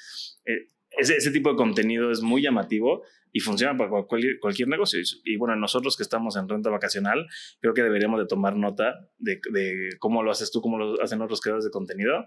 eh, 0.45 0.69
ese, 0.99 1.31
tipo 1.31 1.51
de 1.51 1.57
contenido 1.57 2.11
es 2.11 2.21
muy 2.23 2.43
llamativo 2.43 3.03
y 3.33 3.41
funciona 3.41 3.77
para 3.77 4.05
cualquier, 4.05 4.39
cualquier 4.41 4.69
negocio. 4.69 5.01
Y, 5.25 5.37
bueno, 5.37 5.57
nosotros 5.57 5.97
que 5.97 6.03
estamos 6.03 6.37
en 6.37 6.49
renta 6.49 6.71
vacacional, 6.71 7.27
creo 7.61 7.73
que 7.73 7.83
deberíamos 7.83 8.21
de 8.21 8.27
tomar 8.27 8.57
nota 8.57 9.09
de, 9.19 9.41
de 9.51 9.91
cómo 9.99 10.23
lo 10.23 10.31
haces 10.31 10.51
tú, 10.51 10.61
cómo 10.61 10.79
lo 10.79 11.03
hacen 11.03 11.23
otros 11.23 11.41
creadores 11.41 11.65
de 11.65 11.71
contenido, 11.71 12.27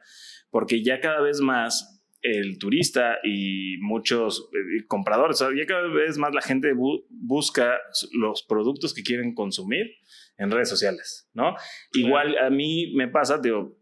porque 0.49 0.83
ya 0.83 0.99
cada 0.99 1.21
vez 1.21 1.41
más 1.41 1.94
el 2.25 2.57
turista 2.57 3.19
y 3.23 3.77
muchos 3.81 4.49
eh, 4.51 4.85
compradores, 4.87 5.41
o 5.41 5.45
sea, 5.45 5.55
ya 5.55 5.65
cada 5.67 5.87
vez 5.87 6.17
más 6.17 6.33
la 6.33 6.41
gente 6.41 6.73
busca 6.73 7.77
los 8.13 8.41
productos 8.43 8.93
que 8.95 9.03
quieren 9.03 9.35
consumir 9.35 9.91
en 10.37 10.49
redes 10.49 10.69
sociales, 10.69 11.29
¿no? 11.33 11.55
Igual 11.93 12.37
a 12.39 12.49
mí 12.49 12.93
me 12.95 13.07
pasa, 13.07 13.37
digo, 13.37 13.77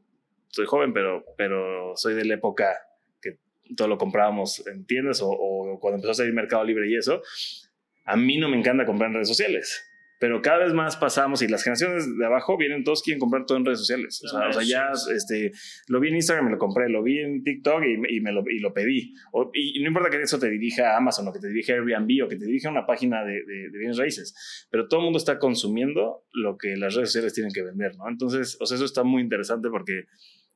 soy 0.49 0.65
joven, 0.65 0.93
pero, 0.93 1.23
pero 1.37 1.93
soy 1.95 2.15
de 2.15 2.25
la 2.25 2.35
época 2.35 2.67
que 3.21 3.37
todo 3.77 3.87
lo 3.87 3.97
comprábamos 3.97 4.65
en 4.67 4.85
tiendas 4.85 5.21
o, 5.21 5.29
o 5.29 5.79
cuando 5.79 5.95
empezó 5.95 6.11
a 6.11 6.15
salir 6.15 6.33
Mercado 6.33 6.65
Libre 6.65 6.89
y 6.89 6.97
eso. 6.97 7.21
A 8.03 8.17
mí 8.17 8.37
no 8.37 8.49
me 8.49 8.57
encanta 8.57 8.85
comprar 8.85 9.09
en 9.09 9.15
redes 9.15 9.29
sociales 9.29 9.92
pero 10.23 10.41
cada 10.41 10.59
vez 10.59 10.71
más 10.71 10.95
pasamos 10.95 11.41
y 11.41 11.49
las 11.49 11.65
generaciones 11.65 12.17
de 12.17 12.25
abajo 12.25 12.55
vienen, 12.55 12.85
todos 12.85 13.03
quieren 13.03 13.19
comprar 13.19 13.45
todo 13.45 13.57
en 13.57 13.65
redes 13.65 13.79
sociales. 13.79 14.21
O 14.23 14.29
sea, 14.29 14.47
o 14.47 14.53
sea 14.53 14.63
ya 14.63 14.89
este, 15.13 15.51
lo 15.89 15.99
vi 15.99 16.07
en 16.07 16.15
Instagram, 16.15 16.45
me 16.45 16.51
lo 16.51 16.57
compré, 16.57 16.87
lo 16.87 17.03
vi 17.03 17.19
en 17.19 17.43
TikTok 17.43 17.83
y, 17.83 18.15
y 18.15 18.21
me 18.21 18.31
lo, 18.31 18.41
y 18.49 18.59
lo 18.59 18.73
pedí. 18.73 19.13
y, 19.53 19.81
no 19.81 19.87
importa 19.89 20.09
que 20.09 20.21
eso 20.21 20.39
te 20.39 20.49
dirija 20.49 20.93
a 20.93 20.97
Amazon 20.99 21.27
o 21.27 21.33
que 21.33 21.39
te 21.39 21.49
dirija 21.49 21.73
a 21.73 21.75
Airbnb 21.75 22.23
o 22.23 22.29
que 22.29 22.37
te 22.37 22.45
dirija 22.45 22.69
a 22.69 22.71
una 22.71 22.85
página 22.85 23.25
de, 23.25 23.33
de, 23.33 23.69
de, 23.69 23.77
bienes 23.77 23.97
raíces, 23.97 24.65
pero 24.71 24.87
todo 24.87 25.01
el 25.01 25.03
mundo 25.03 25.17
está 25.17 25.39
consumiendo 25.39 26.23
lo 26.31 26.57
que 26.57 26.77
las 26.77 26.95
redes 26.95 27.09
sociales 27.09 27.33
tienen 27.33 27.51
que 27.51 27.61
vender, 27.61 27.97
¿no? 27.97 28.07
Entonces, 28.07 28.55
o 28.61 28.65
sea, 28.65 28.75
eso 28.77 28.85
está 28.85 29.03
muy 29.03 29.21
interesante 29.21 29.67
porque 29.69 30.05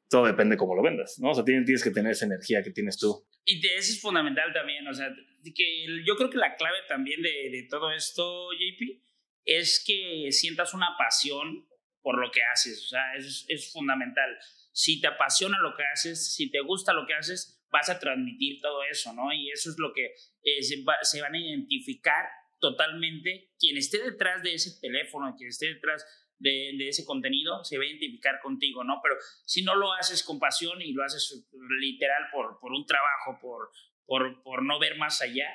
todo 0.09 0.27
depende 0.27 0.55
cómo 0.55 0.75
lo 0.75 0.81
vendas, 0.81 1.19
¿no? 1.19 1.31
O 1.31 1.33
sea, 1.33 1.43
tienes, 1.43 1.65
tienes 1.65 1.83
que 1.83 1.91
tener 1.91 2.13
esa 2.13 2.25
energía 2.25 2.63
que 2.63 2.71
tienes 2.71 2.97
tú. 2.97 3.27
Y 3.43 3.59
eso 3.59 3.91
es 3.91 3.99
fundamental 3.99 4.53
también, 4.53 4.87
o 4.87 4.93
sea, 4.93 5.09
que 5.43 5.87
yo 6.05 6.15
creo 6.15 6.29
que 6.29 6.37
la 6.37 6.55
clave 6.55 6.77
también 6.87 7.21
de, 7.21 7.49
de 7.51 7.67
todo 7.69 7.91
esto, 7.91 8.47
JP, 8.53 9.06
es 9.47 9.83
que 9.83 10.31
sientas 10.31 10.73
una 10.73 10.95
pasión 10.97 11.67
por 12.01 12.19
lo 12.19 12.29
que 12.31 12.41
haces, 12.43 12.83
o 12.85 12.87
sea, 12.89 13.15
es, 13.15 13.45
es 13.47 13.71
fundamental. 13.71 14.37
Si 14.71 15.01
te 15.01 15.07
apasiona 15.07 15.57
lo 15.59 15.75
que 15.75 15.83
haces, 15.83 16.33
si 16.35 16.51
te 16.51 16.59
gusta 16.61 16.93
lo 16.93 17.07
que 17.07 17.15
haces, 17.15 17.65
vas 17.71 17.89
a 17.89 17.99
transmitir 17.99 18.61
todo 18.61 18.83
eso, 18.83 19.13
¿no? 19.13 19.33
Y 19.33 19.49
eso 19.49 19.69
es 19.69 19.77
lo 19.79 19.93
que 19.93 20.13
eh, 20.43 20.61
se, 20.61 20.83
se, 21.01 21.21
van 21.21 21.33
a 21.33 21.39
identificar 21.39 22.25
totalmente. 22.59 23.51
Quien 23.59 23.77
esté 23.77 24.01
detrás 24.01 24.43
de 24.43 24.53
ese 24.53 24.79
teléfono, 24.79 25.35
quien 25.35 25.49
esté 25.49 25.73
detrás 25.73 26.05
de, 26.39 26.75
de, 26.77 26.89
ese 26.89 27.05
contenido, 27.05 27.63
se 27.63 27.77
va 27.77 27.83
a 27.83 27.87
identificar 27.87 28.39
contigo, 28.41 28.83
¿no? 28.83 28.99
Pero 29.01 29.15
si 29.45 29.63
no 29.63 29.75
lo 29.75 29.93
haces 29.93 30.23
con 30.23 30.39
pasión 30.39 30.81
y 30.81 30.93
lo 30.93 31.03
haces 31.03 31.47
literal 31.79 32.29
por, 32.31 32.59
por 32.59 32.71
un 32.71 32.85
trabajo, 32.85 33.39
por, 33.41 33.71
por, 34.05 34.43
por 34.43 34.63
no 34.63 34.79
ver 34.79 34.97
más 34.97 35.21
allá, 35.21 35.49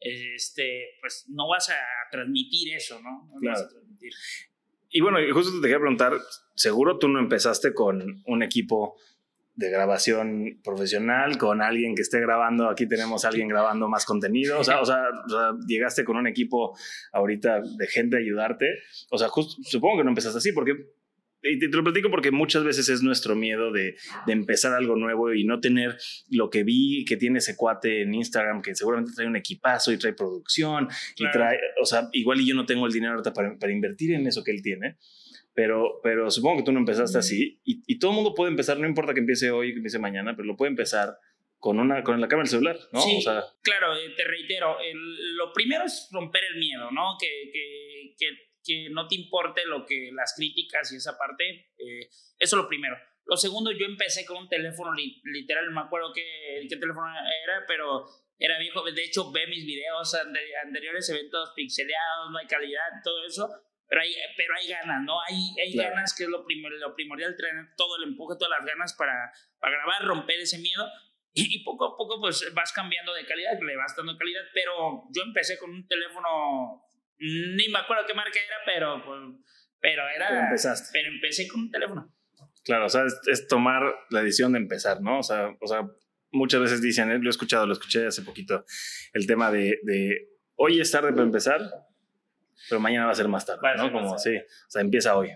este, 0.00 0.90
pues 1.00 1.26
no 1.28 1.48
vas 1.48 1.70
a 1.70 1.76
transmitir 2.10 2.74
eso, 2.74 3.00
¿no? 3.00 3.30
claro. 3.40 3.68
Y 4.90 5.00
bueno, 5.00 5.18
justo 5.34 5.52
te 5.60 5.62
quería 5.62 5.80
preguntar, 5.80 6.14
seguro 6.54 6.98
tú 6.98 7.08
no 7.08 7.18
empezaste 7.18 7.74
con 7.74 8.22
un 8.24 8.42
equipo 8.42 8.96
de 9.54 9.70
grabación 9.70 10.60
profesional, 10.62 11.36
con 11.36 11.60
alguien 11.60 11.96
que 11.96 12.02
esté 12.02 12.20
grabando, 12.20 12.70
aquí 12.70 12.86
tenemos 12.86 13.24
a 13.24 13.28
alguien 13.28 13.48
grabando 13.48 13.88
más 13.88 14.04
contenido, 14.04 14.60
o 14.60 14.64
sea, 14.64 14.80
o 14.80 14.84
sea, 14.84 15.02
llegaste 15.66 16.04
con 16.04 16.16
un 16.16 16.28
equipo 16.28 16.78
ahorita 17.12 17.60
de 17.60 17.86
gente 17.88 18.16
a 18.16 18.20
ayudarte, 18.20 18.66
o 19.10 19.18
sea, 19.18 19.28
justo, 19.28 19.60
supongo 19.64 19.98
que 19.98 20.04
no 20.04 20.10
empezaste 20.10 20.38
así, 20.38 20.52
porque 20.52 20.74
y 21.48 21.58
te, 21.58 21.68
lo 21.68 21.84
platico 21.84 22.10
porque 22.10 22.30
muchas 22.30 22.64
veces 22.64 22.88
es 22.88 23.02
nuestro 23.02 23.34
miedo 23.34 23.72
de, 23.72 23.96
de, 24.26 24.32
empezar 24.32 24.72
algo 24.72 24.96
nuevo 24.96 25.32
y 25.32 25.44
no 25.44 25.60
tener 25.60 25.96
lo 26.30 26.50
que 26.50 26.64
vi 26.64 27.04
que 27.04 27.16
tiene 27.16 27.38
ese 27.38 27.56
cuate 27.56 28.02
en 28.02 28.14
Instagram, 28.14 28.62
que 28.62 28.74
seguramente 28.74 29.12
trae 29.14 29.26
un 29.26 29.36
equipazo 29.36 29.92
y 29.92 29.98
trae 29.98 30.12
producción 30.12 30.88
y 31.16 31.30
trae, 31.30 31.58
o 31.80 31.86
sea, 31.86 32.08
igual 32.12 32.40
y 32.40 32.48
yo 32.48 32.54
no 32.54 32.66
tengo 32.66 32.86
el 32.86 32.92
dinero 32.92 33.12
ahorita 33.12 33.32
para, 33.32 33.56
para 33.58 33.72
invertir 33.72 34.12
en 34.12 34.26
eso 34.26 34.44
que 34.44 34.52
él 34.52 34.62
tiene. 34.62 34.96
Pero, 35.54 36.00
pero 36.04 36.30
supongo 36.30 36.58
que 36.58 36.62
tú 36.62 36.72
no 36.72 36.78
empezaste 36.78 37.18
así 37.18 37.60
y, 37.64 37.82
y, 37.84 37.98
todo 37.98 38.12
el 38.12 38.14
mundo 38.14 38.32
puede 38.32 38.52
empezar, 38.52 38.78
no 38.78 38.86
importa 38.86 39.12
que 39.12 39.18
empiece 39.18 39.50
hoy, 39.50 39.72
que 39.72 39.78
empiece 39.78 39.98
mañana, 39.98 40.36
pero 40.36 40.46
lo 40.46 40.56
puede 40.56 40.70
empezar 40.70 41.16
con, 41.58 41.80
una, 41.80 42.02
con 42.02 42.20
la 42.20 42.28
cámara 42.28 42.44
del 42.44 42.50
celular, 42.50 42.78
¿no? 42.92 43.00
Sí, 43.00 43.16
o 43.18 43.20
sea, 43.20 43.42
claro, 43.62 43.96
eh, 43.96 44.14
te 44.16 44.24
reitero, 44.24 44.78
el, 44.80 45.36
lo 45.36 45.52
primero 45.52 45.84
es 45.84 46.08
romper 46.12 46.42
el 46.52 46.60
miedo, 46.60 46.90
¿no? 46.92 47.16
Que, 47.20 47.50
que, 47.52 48.14
que 48.16 48.47
que 48.68 48.90
no 48.90 49.08
te 49.08 49.14
importe 49.16 49.64
lo 49.64 49.86
que 49.86 50.10
las 50.12 50.34
críticas 50.36 50.92
y 50.92 50.96
esa 50.96 51.16
parte, 51.16 51.72
eh, 51.78 52.10
eso 52.38 52.56
es 52.56 52.62
lo 52.62 52.68
primero. 52.68 52.96
Lo 53.24 53.36
segundo, 53.36 53.72
yo 53.72 53.86
empecé 53.86 54.24
con 54.24 54.36
un 54.36 54.48
teléfono 54.48 54.92
literal, 54.94 55.66
no 55.66 55.72
me 55.72 55.86
acuerdo 55.86 56.12
qué, 56.14 56.66
qué 56.68 56.76
teléfono 56.76 57.06
era, 57.44 57.64
pero 57.66 58.06
era 58.38 58.58
viejo. 58.58 58.82
De 58.90 59.04
hecho, 59.04 59.30
ve 59.32 59.46
mis 59.46 59.66
videos 59.66 60.14
anteriores, 60.64 61.08
eventos 61.10 61.52
pixeleados, 61.54 62.30
no 62.30 62.38
hay 62.38 62.46
calidad, 62.46 62.88
todo 63.02 63.26
eso. 63.26 63.48
Pero 63.88 64.02
hay, 64.02 64.14
pero 64.36 64.54
hay 64.54 64.68
ganas, 64.68 65.02
¿no? 65.02 65.18
Hay, 65.22 65.54
hay 65.62 65.72
ganas, 65.74 66.14
que 66.14 66.24
es 66.24 66.28
lo, 66.28 66.38
lo 66.38 66.94
primordial, 66.94 67.36
tener 67.36 67.74
todo 67.76 67.96
el 67.96 68.10
empuje, 68.10 68.36
todas 68.38 68.58
las 68.58 68.66
ganas 68.66 68.94
para, 68.94 69.32
para 69.58 69.76
grabar, 69.76 70.04
romper 70.04 70.40
ese 70.40 70.58
miedo. 70.58 70.86
Y, 71.32 71.56
y, 71.56 71.64
poco 71.64 71.86
a 71.86 71.96
poco, 71.96 72.20
pues 72.20 72.52
vas 72.54 72.72
cambiando 72.72 73.14
de 73.14 73.24
calidad, 73.24 73.58
le 73.60 73.76
vas 73.76 73.94
dando 73.96 74.16
calidad. 74.16 74.42
Pero 74.52 75.04
yo 75.10 75.22
empecé 75.22 75.58
con 75.58 75.70
un 75.70 75.86
teléfono 75.86 76.87
ni 77.18 77.68
me 77.68 77.78
acuerdo 77.78 78.04
qué 78.06 78.14
marca 78.14 78.38
era, 78.38 78.56
pero, 78.64 79.04
pues, 79.04 79.20
pero 79.80 80.02
era. 80.08 80.28
Pero 80.28 80.40
empezaste. 80.42 80.88
Pero 80.92 81.12
empecé 81.12 81.48
con 81.48 81.60
un 81.62 81.70
teléfono. 81.70 82.14
Claro, 82.64 82.86
o 82.86 82.88
sea, 82.88 83.04
es, 83.04 83.46
tomar 83.46 83.82
la 84.10 84.22
decisión 84.22 84.52
de 84.52 84.58
empezar, 84.58 85.00
¿no? 85.00 85.20
O 85.20 85.22
sea, 85.22 85.56
o 85.60 85.66
sea 85.66 85.82
muchas 86.30 86.60
veces 86.60 86.82
dicen, 86.82 87.08
lo 87.22 87.28
he 87.28 87.30
escuchado, 87.30 87.66
lo 87.66 87.72
escuché 87.72 88.06
hace 88.06 88.22
poquito, 88.22 88.64
el 89.14 89.26
tema 89.26 89.50
de, 89.50 89.78
de 89.82 90.28
hoy 90.56 90.80
es 90.80 90.90
tarde 90.90 91.10
para 91.12 91.22
empezar, 91.22 91.60
pero 92.68 92.80
mañana 92.80 93.06
va 93.06 93.12
a 93.12 93.14
ser 93.14 93.28
más 93.28 93.46
tarde, 93.46 93.62
¿no? 93.76 93.90
Como, 93.90 94.18
sí, 94.18 94.36
o 94.36 94.70
sea, 94.70 94.82
empieza 94.82 95.16
hoy. 95.16 95.30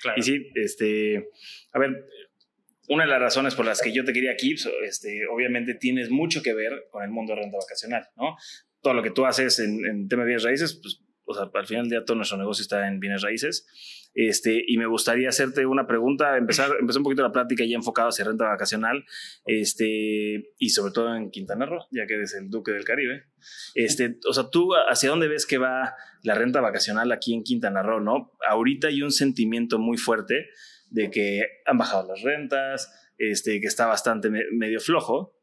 Claro. 0.00 0.18
Y 0.18 0.22
sí, 0.22 0.52
este, 0.54 1.30
a 1.72 1.78
ver, 1.78 2.06
una 2.88 3.04
de 3.04 3.10
las 3.10 3.20
razones 3.20 3.54
por 3.54 3.66
las 3.66 3.80
que 3.80 3.92
yo 3.92 4.04
te 4.04 4.12
quería 4.12 4.32
aquí, 4.32 4.54
este, 4.84 5.26
obviamente 5.26 5.74
tienes 5.74 6.10
mucho 6.10 6.42
que 6.42 6.54
ver 6.54 6.86
con 6.90 7.02
el 7.02 7.10
mundo 7.10 7.34
de 7.34 7.40
renta 7.40 7.58
vacacional, 7.58 8.08
¿no? 8.16 8.36
Todo 8.80 8.94
lo 8.94 9.02
que 9.02 9.10
tú 9.10 9.26
haces 9.26 9.58
en, 9.58 9.84
en 9.84 10.08
tema 10.08 10.22
de 10.22 10.28
bienes 10.28 10.44
raíces, 10.44 10.78
pues 10.80 11.02
o 11.26 11.34
sea, 11.34 11.50
al 11.52 11.66
final 11.66 11.84
del 11.84 11.90
día 11.90 12.04
todo 12.04 12.16
nuestro 12.16 12.38
negocio 12.38 12.62
está 12.62 12.86
en 12.88 13.00
bienes 13.00 13.22
raíces. 13.22 13.66
Este, 14.14 14.64
y 14.66 14.78
me 14.78 14.86
gustaría 14.86 15.28
hacerte 15.28 15.66
una 15.66 15.86
pregunta, 15.86 16.38
empezar, 16.38 16.70
empezar 16.80 17.00
un 17.00 17.04
poquito 17.04 17.22
la 17.22 17.32
plática 17.32 17.64
ya 17.64 17.76
enfocada 17.76 18.08
hacia 18.08 18.24
renta 18.24 18.46
vacacional, 18.46 19.04
este, 19.44 20.52
y 20.58 20.70
sobre 20.70 20.92
todo 20.92 21.14
en 21.14 21.30
Quintana 21.30 21.66
Roo, 21.66 21.86
ya 21.90 22.06
que 22.06 22.14
eres 22.14 22.34
el 22.34 22.48
duque 22.48 22.72
del 22.72 22.84
Caribe. 22.84 23.24
Este, 23.74 24.18
o 24.26 24.32
sea, 24.32 24.48
tú, 24.50 24.70
¿hacia 24.88 25.10
dónde 25.10 25.28
ves 25.28 25.44
que 25.44 25.58
va 25.58 25.94
la 26.22 26.34
renta 26.34 26.62
vacacional 26.62 27.12
aquí 27.12 27.34
en 27.34 27.42
Quintana 27.42 27.82
Roo, 27.82 28.00
no? 28.00 28.32
Ahorita 28.48 28.88
hay 28.88 29.02
un 29.02 29.10
sentimiento 29.10 29.78
muy 29.78 29.98
fuerte 29.98 30.48
de 30.88 31.10
que 31.10 31.42
han 31.66 31.76
bajado 31.76 32.08
las 32.08 32.22
rentas, 32.22 32.90
este, 33.18 33.60
que 33.60 33.66
está 33.66 33.86
bastante 33.86 34.30
medio 34.30 34.80
flojo, 34.80 35.35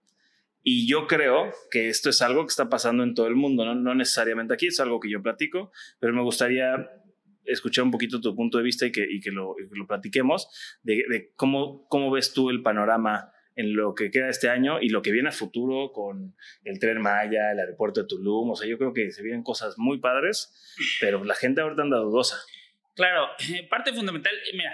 y 0.63 0.87
yo 0.87 1.07
creo 1.07 1.51
que 1.69 1.89
esto 1.89 2.09
es 2.09 2.21
algo 2.21 2.41
que 2.43 2.49
está 2.49 2.69
pasando 2.69 3.03
en 3.03 3.13
todo 3.13 3.27
el 3.27 3.35
mundo, 3.35 3.65
no, 3.65 3.75
no 3.75 3.93
necesariamente 3.93 4.53
aquí, 4.53 4.67
es 4.67 4.79
algo 4.79 4.99
que 4.99 5.09
yo 5.09 5.21
platico, 5.21 5.71
pero 5.99 6.13
me 6.13 6.21
gustaría 6.21 6.89
escuchar 7.45 7.83
un 7.83 7.91
poquito 7.91 8.21
tu 8.21 8.35
punto 8.35 8.57
de 8.57 8.63
vista 8.63 8.85
y 8.85 8.91
que, 8.91 9.05
y 9.07 9.19
que, 9.19 9.31
lo, 9.31 9.55
lo, 9.71 9.87
platiquemos 9.87 10.47
de, 10.81 11.03
de, 11.09 11.33
cómo, 11.35 11.87
cómo 11.89 12.09
ves 12.09 12.33
tú 12.33 12.49
el 12.49 12.61
panorama 12.61 13.33
en 13.55 13.75
lo 13.75 13.93
que 13.93 14.09
queda 14.09 14.29
este 14.29 14.49
año 14.49 14.79
y 14.81 14.89
lo 14.89 15.01
que 15.01 15.11
viene 15.11 15.29
a 15.29 15.33
futuro 15.33 15.91
con 15.91 16.35
el 16.63 16.79
tren 16.79 17.01
Maya, 17.01 17.51
el 17.51 17.59
aeropuerto 17.59 18.01
de 18.01 18.07
Tulum. 18.07 18.51
O 18.51 18.55
sea, 18.55 18.67
yo 18.67 18.77
creo 18.77 18.93
que 18.93 19.11
se 19.11 19.21
vienen 19.21 19.43
cosas 19.43 19.77
muy 19.77 19.99
padres, 19.99 20.53
pero 20.99 21.23
la 21.23 21.35
gente 21.35 21.61
ahorita 21.61 21.83
anda 21.83 21.97
dudosa. 21.97 22.37
Claro, 22.95 23.27
parte 23.69 23.93
fundamental, 23.93 24.33
mira, 24.53 24.71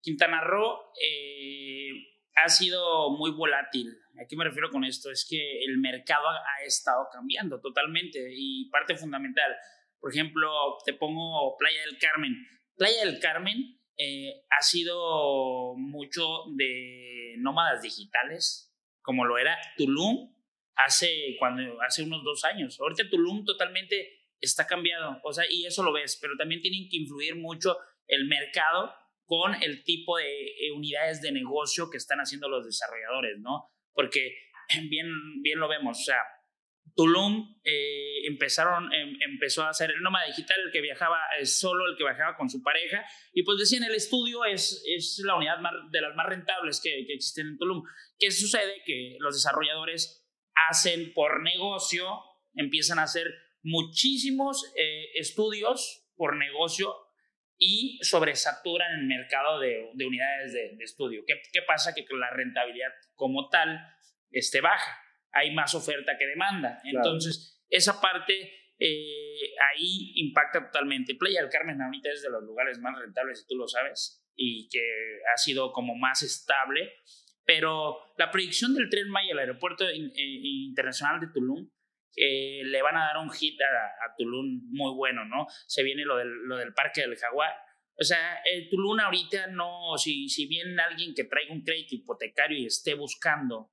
Quintana 0.00 0.40
Roo 0.40 0.92
eh, 1.00 2.11
ha 2.34 2.48
sido 2.48 3.10
muy 3.10 3.30
volátil. 3.30 3.98
¿A 4.20 4.26
qué 4.26 4.36
me 4.36 4.44
refiero 4.44 4.70
con 4.70 4.84
esto? 4.84 5.10
Es 5.10 5.26
que 5.28 5.64
el 5.64 5.78
mercado 5.78 6.28
ha 6.28 6.64
estado 6.64 7.08
cambiando 7.12 7.60
totalmente 7.60 8.18
y 8.34 8.68
parte 8.70 8.96
fundamental. 8.96 9.56
Por 10.00 10.12
ejemplo, 10.12 10.50
te 10.84 10.94
pongo 10.94 11.56
Playa 11.56 11.80
del 11.86 11.98
Carmen. 11.98 12.34
Playa 12.76 13.04
del 13.04 13.20
Carmen 13.20 13.80
eh, 13.96 14.44
ha 14.50 14.62
sido 14.62 15.74
mucho 15.76 16.44
de 16.56 17.36
nómadas 17.38 17.82
digitales, 17.82 18.74
como 19.02 19.24
lo 19.24 19.38
era 19.38 19.58
Tulum 19.76 20.34
hace, 20.74 21.36
cuando, 21.38 21.80
hace 21.82 22.02
unos 22.02 22.24
dos 22.24 22.44
años. 22.44 22.78
Ahorita 22.80 23.08
Tulum 23.10 23.44
totalmente 23.44 24.22
está 24.40 24.66
cambiado, 24.66 25.20
o 25.22 25.32
sea, 25.32 25.44
y 25.48 25.66
eso 25.66 25.82
lo 25.82 25.92
ves, 25.92 26.18
pero 26.20 26.36
también 26.36 26.60
tienen 26.60 26.88
que 26.90 26.96
influir 26.96 27.36
mucho 27.36 27.78
el 28.08 28.26
mercado 28.26 28.92
con 29.32 29.54
el 29.62 29.82
tipo 29.82 30.18
de 30.18 30.44
eh, 30.44 30.72
unidades 30.76 31.22
de 31.22 31.32
negocio 31.32 31.88
que 31.90 31.96
están 31.96 32.18
haciendo 32.18 32.50
los 32.50 32.66
desarrolladores, 32.66 33.38
¿no? 33.40 33.70
Porque 33.94 34.36
bien, 34.90 35.08
bien 35.40 35.58
lo 35.58 35.68
vemos, 35.68 35.98
o 36.00 36.04
sea, 36.04 36.18
Tulum 36.94 37.58
eh, 37.64 38.26
empezaron, 38.26 38.92
em, 38.92 39.16
empezó 39.22 39.62
a 39.62 39.70
hacer 39.70 39.90
el 39.90 40.02
nómada 40.02 40.26
digital, 40.26 40.60
el 40.60 40.70
que 40.70 40.82
viajaba 40.82 41.16
es 41.40 41.58
solo, 41.58 41.86
el 41.88 41.96
que 41.96 42.04
viajaba 42.04 42.36
con 42.36 42.50
su 42.50 42.62
pareja, 42.62 43.06
y 43.32 43.42
pues 43.42 43.58
decían, 43.58 43.84
el 43.84 43.94
estudio 43.94 44.44
es, 44.44 44.84
es 44.86 45.22
la 45.24 45.36
unidad 45.36 45.56
de 45.90 46.00
las 46.02 46.14
más 46.14 46.26
rentables 46.26 46.82
que, 46.84 47.06
que, 47.06 47.14
existen 47.14 47.46
en 47.46 47.56
Tulum. 47.56 47.84
¿Qué 48.18 48.30
sucede? 48.30 48.82
Que 48.84 49.16
los 49.18 49.34
desarrolladores 49.34 50.28
hacen 50.68 51.14
por 51.14 51.42
negocio, 51.42 52.20
empiezan 52.54 52.98
a 52.98 53.04
hacer 53.04 53.32
muchísimos 53.62 54.70
eh, 54.76 55.06
estudios 55.14 56.06
por 56.16 56.36
negocio 56.36 56.94
y 57.64 58.00
sobresaturan 58.02 58.98
el 58.98 59.06
mercado 59.06 59.60
de, 59.60 59.90
de 59.94 60.04
unidades 60.04 60.52
de, 60.52 60.74
de 60.76 60.82
estudio. 60.82 61.22
¿Qué, 61.24 61.40
¿Qué, 61.52 61.62
pasa? 61.62 61.94
Que 61.94 62.04
la 62.10 62.28
rentabilidad 62.30 62.90
como 63.14 63.48
tal 63.50 63.80
esté 64.32 64.60
baja 64.60 64.98
hay 65.30 65.54
más 65.54 65.72
oferta 65.76 66.18
que 66.18 66.26
demanda. 66.26 66.80
Entonces, 66.82 67.64
esa 67.70 68.00
parte 68.00 68.34
eh, 68.80 69.54
ahí 69.70 70.12
impacta 70.16 70.66
totalmente. 70.72 71.14
Playa 71.14 71.40
del 71.40 71.50
Carmen 71.50 71.80
ahorita 71.80 72.10
es 72.10 72.22
de 72.22 72.30
los 72.30 72.42
lugares 72.42 72.80
más 72.80 72.98
rentables, 72.98 73.42
si 73.42 73.46
tú 73.46 73.54
lo 73.54 73.68
sabes, 73.68 74.26
y 74.34 74.68
que 74.68 74.82
ha 75.32 75.36
sido 75.36 75.70
como 75.70 75.94
más 75.94 76.24
estable. 76.24 76.94
Pero 77.44 77.96
la 78.18 78.32
proyección 78.32 78.74
del 78.74 78.90
tren 78.90 79.08
Maya 79.08 79.34
al 79.34 79.38
aeropuerto 79.38 79.88
eh, 79.88 79.94
internacional 79.94 81.20
de 81.20 81.28
Tulum 81.32 81.70
eh, 82.16 82.62
le 82.64 82.82
van 82.82 82.96
a 82.96 83.06
dar 83.06 83.18
un 83.18 83.30
hit 83.30 83.60
a, 83.60 84.14
Tulum 84.16 84.68
muy 84.70 84.94
bueno, 84.94 85.24
¿no? 85.24 85.46
Se 85.66 85.82
viene 85.82 86.04
lo 86.04 86.16
del, 86.16 86.28
lo 86.28 86.56
del 86.56 86.74
Parque 86.74 87.02
del 87.02 87.16
Jaguar. 87.16 87.54
O 87.98 88.04
sea, 88.04 88.40
el 88.44 88.68
Tulum 88.68 89.00
ahorita 89.00 89.48
no, 89.48 89.96
si, 89.96 90.28
si 90.28 90.46
bien 90.46 90.78
alguien 90.78 91.14
que 91.14 91.24
traiga 91.24 91.52
un 91.52 91.62
crédito 91.62 91.94
hipotecario 91.94 92.58
y 92.58 92.66
esté 92.66 92.94
buscando 92.94 93.70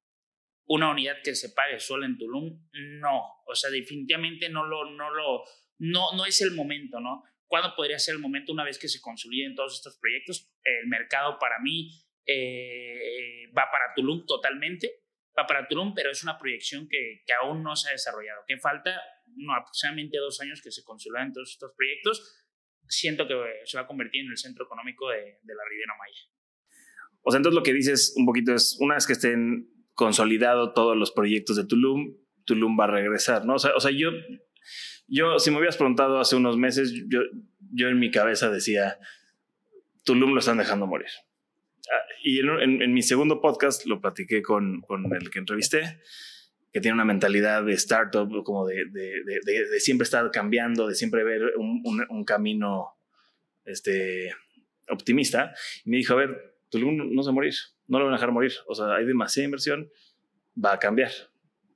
una 0.68 0.92
unidad 0.92 1.18
que 1.24 1.36
se 1.36 1.50
pague 1.50 1.80
sola 1.80 2.06
en 2.06 2.18
Tulum, 2.18 2.70
no. 3.02 3.22
O 3.48 3.56
sea, 3.56 3.70
definitivamente 3.70 4.50
no 4.50 4.66
lo, 4.66 4.90
no 4.92 5.10
lo, 5.10 5.44
no, 5.80 6.14
no 6.16 6.26
es 6.26 6.42
el 6.42 6.52
momento, 6.52 7.00
¿no? 7.00 7.24
¿Cuándo 7.48 7.76
podría 7.76 7.98
ser 7.98 8.14
el 8.14 8.22
momento 8.22 8.54
una 8.54 8.64
vez 8.64 8.78
que 8.78 8.88
se 8.88 9.02
consoliden 9.02 9.56
todos 9.56 9.74
estos 9.76 9.98
proyectos? 9.98 10.52
El 10.64 10.88
mercado 10.88 11.40
para 11.40 11.58
mí 11.60 11.90
eh, 12.26 13.48
va 13.58 13.72
para 13.72 13.94
Tulum 13.96 14.26
totalmente, 14.28 15.06
va 15.38 15.46
para 15.46 15.68
Tulum, 15.68 15.94
pero 15.94 16.12
es 16.12 16.24
una 16.24 16.38
proyección 16.38 16.88
que, 16.90 17.24
que 17.26 17.34
aún 17.42 17.64
no 17.64 17.76
se 17.76 17.90
ha 17.90 17.92
desarrollado, 17.92 18.42
que 18.48 18.58
falta 18.58 19.00
no, 19.36 19.54
aproximadamente 19.54 20.18
dos 20.18 20.40
años 20.42 20.62
que 20.62 20.72
se 20.72 20.84
consoliden 20.84 21.34
todos 21.34 21.52
estos 21.52 21.72
proyectos. 21.76 22.46
Siento 22.88 23.28
que 23.28 23.36
se 23.66 23.78
va 23.78 23.84
a 23.84 23.88
convertir 23.88 24.26
en 24.26 24.32
el 24.32 24.38
centro 24.38 24.66
económico 24.66 25.10
de, 25.10 25.40
de 25.42 25.56
la 25.56 25.64
Riviera 25.70 25.94
Maya. 25.98 26.22
O 27.22 27.32
sea, 27.32 27.38
entonces 27.38 27.56
lo 27.56 27.64
que 27.64 27.74
dices 27.74 28.14
un 28.18 28.26
poquito 28.26 28.54
es, 28.54 28.78
una 28.80 28.96
vez 28.96 29.06
que 29.06 29.14
estén 29.14 29.70
consolidado 29.94 30.74
todos 30.74 30.98
los 30.98 31.12
proyectos 31.12 31.56
de 31.58 31.66
Tulum, 31.66 32.16
Tulum 32.46 32.80
va 32.80 32.86
a 32.86 32.92
regresar, 32.92 33.46
¿no? 33.46 33.56
O 33.56 33.60
sea, 33.60 33.76
o 33.76 33.80
sea 33.80 33.92
yo, 33.92 34.12
yo, 35.08 35.38
si 35.40 35.52
me 35.52 35.58
hubieras 35.58 35.78
preguntado 35.78 36.20
hace 36.20 36.36
unos 36.36 36.58
meses, 36.58 36.94
yo, 37.08 37.20
yo 37.74 37.90
en 37.90 38.00
mi 38.00 38.10
cabeza 38.10 38.50
decía, 38.50 38.98
Tulum 40.06 40.34
lo 40.34 40.40
están 40.40 40.58
dejando 40.58 40.88
morir. 40.88 41.10
Y 42.24 42.40
en, 42.40 42.82
en, 42.82 42.94
mi 42.94 43.02
segundo 43.02 43.42
podcast 43.42 43.86
lo 43.86 44.02
platiqué 44.02 44.42
con, 44.42 44.82
con, 44.82 45.14
el 45.14 45.30
que 45.30 45.40
entrevisté, 45.40 46.00
que 46.72 46.82
tiene 46.82 46.96
una 46.96 47.06
mentalidad 47.06 47.64
de 47.64 47.74
startup, 47.74 48.44
como 48.44 48.68
de, 48.68 48.86
de, 48.92 49.24
de, 49.24 49.70
de 49.70 49.80
siempre 49.80 50.04
estar 50.04 50.30
cambiando, 50.32 50.88
de 50.88 50.96
siempre 50.96 51.24
ver 51.24 51.54
un, 51.58 51.82
un, 51.86 52.06
un, 52.10 52.24
camino 52.26 52.98
este, 53.66 54.34
optimista. 54.90 55.54
Y 55.86 55.90
me 55.90 55.98
dijo, 55.98 56.14
a 56.14 56.18
ver, 56.18 56.56
Tulum 56.70 57.14
no 57.14 57.24
se 57.24 57.28
va 57.28 57.32
a 57.32 57.36
morir 57.36 57.56
no 57.90 58.00
lo 58.00 58.06
van 58.06 58.14
a 58.14 58.18
dejar 58.18 58.32
morir. 58.32 58.54
O 58.68 58.76
sea, 58.76 58.96
hay 58.96 59.06
demasiada 59.06 59.46
inversión, 59.46 59.90
va 60.64 60.74
a 60.74 60.80
cambiar. 60.80 61.12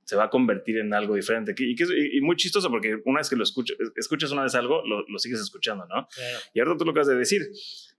Se 0.04 0.16
va 0.16 0.24
a 0.24 0.30
convertir 0.30 0.78
en 0.78 0.94
algo 0.94 1.16
diferente. 1.16 1.54
Y, 1.58 1.72
y, 1.72 2.18
y 2.18 2.20
muy 2.20 2.36
chistoso 2.36 2.70
porque 2.70 3.00
una 3.04 3.18
vez 3.20 3.28
que 3.28 3.36
lo 3.36 3.42
escuchas, 3.42 3.76
escuchas 3.96 4.30
una 4.30 4.44
vez 4.44 4.54
algo, 4.54 4.82
lo, 4.86 5.04
lo 5.06 5.18
sigues 5.18 5.40
escuchando, 5.40 5.86
¿no? 5.86 6.06
Claro. 6.08 6.38
Y 6.54 6.60
ahora 6.60 6.76
tú 6.78 6.84
lo 6.84 6.92
acabas 6.92 7.08
de 7.08 7.16
decir, 7.16 7.42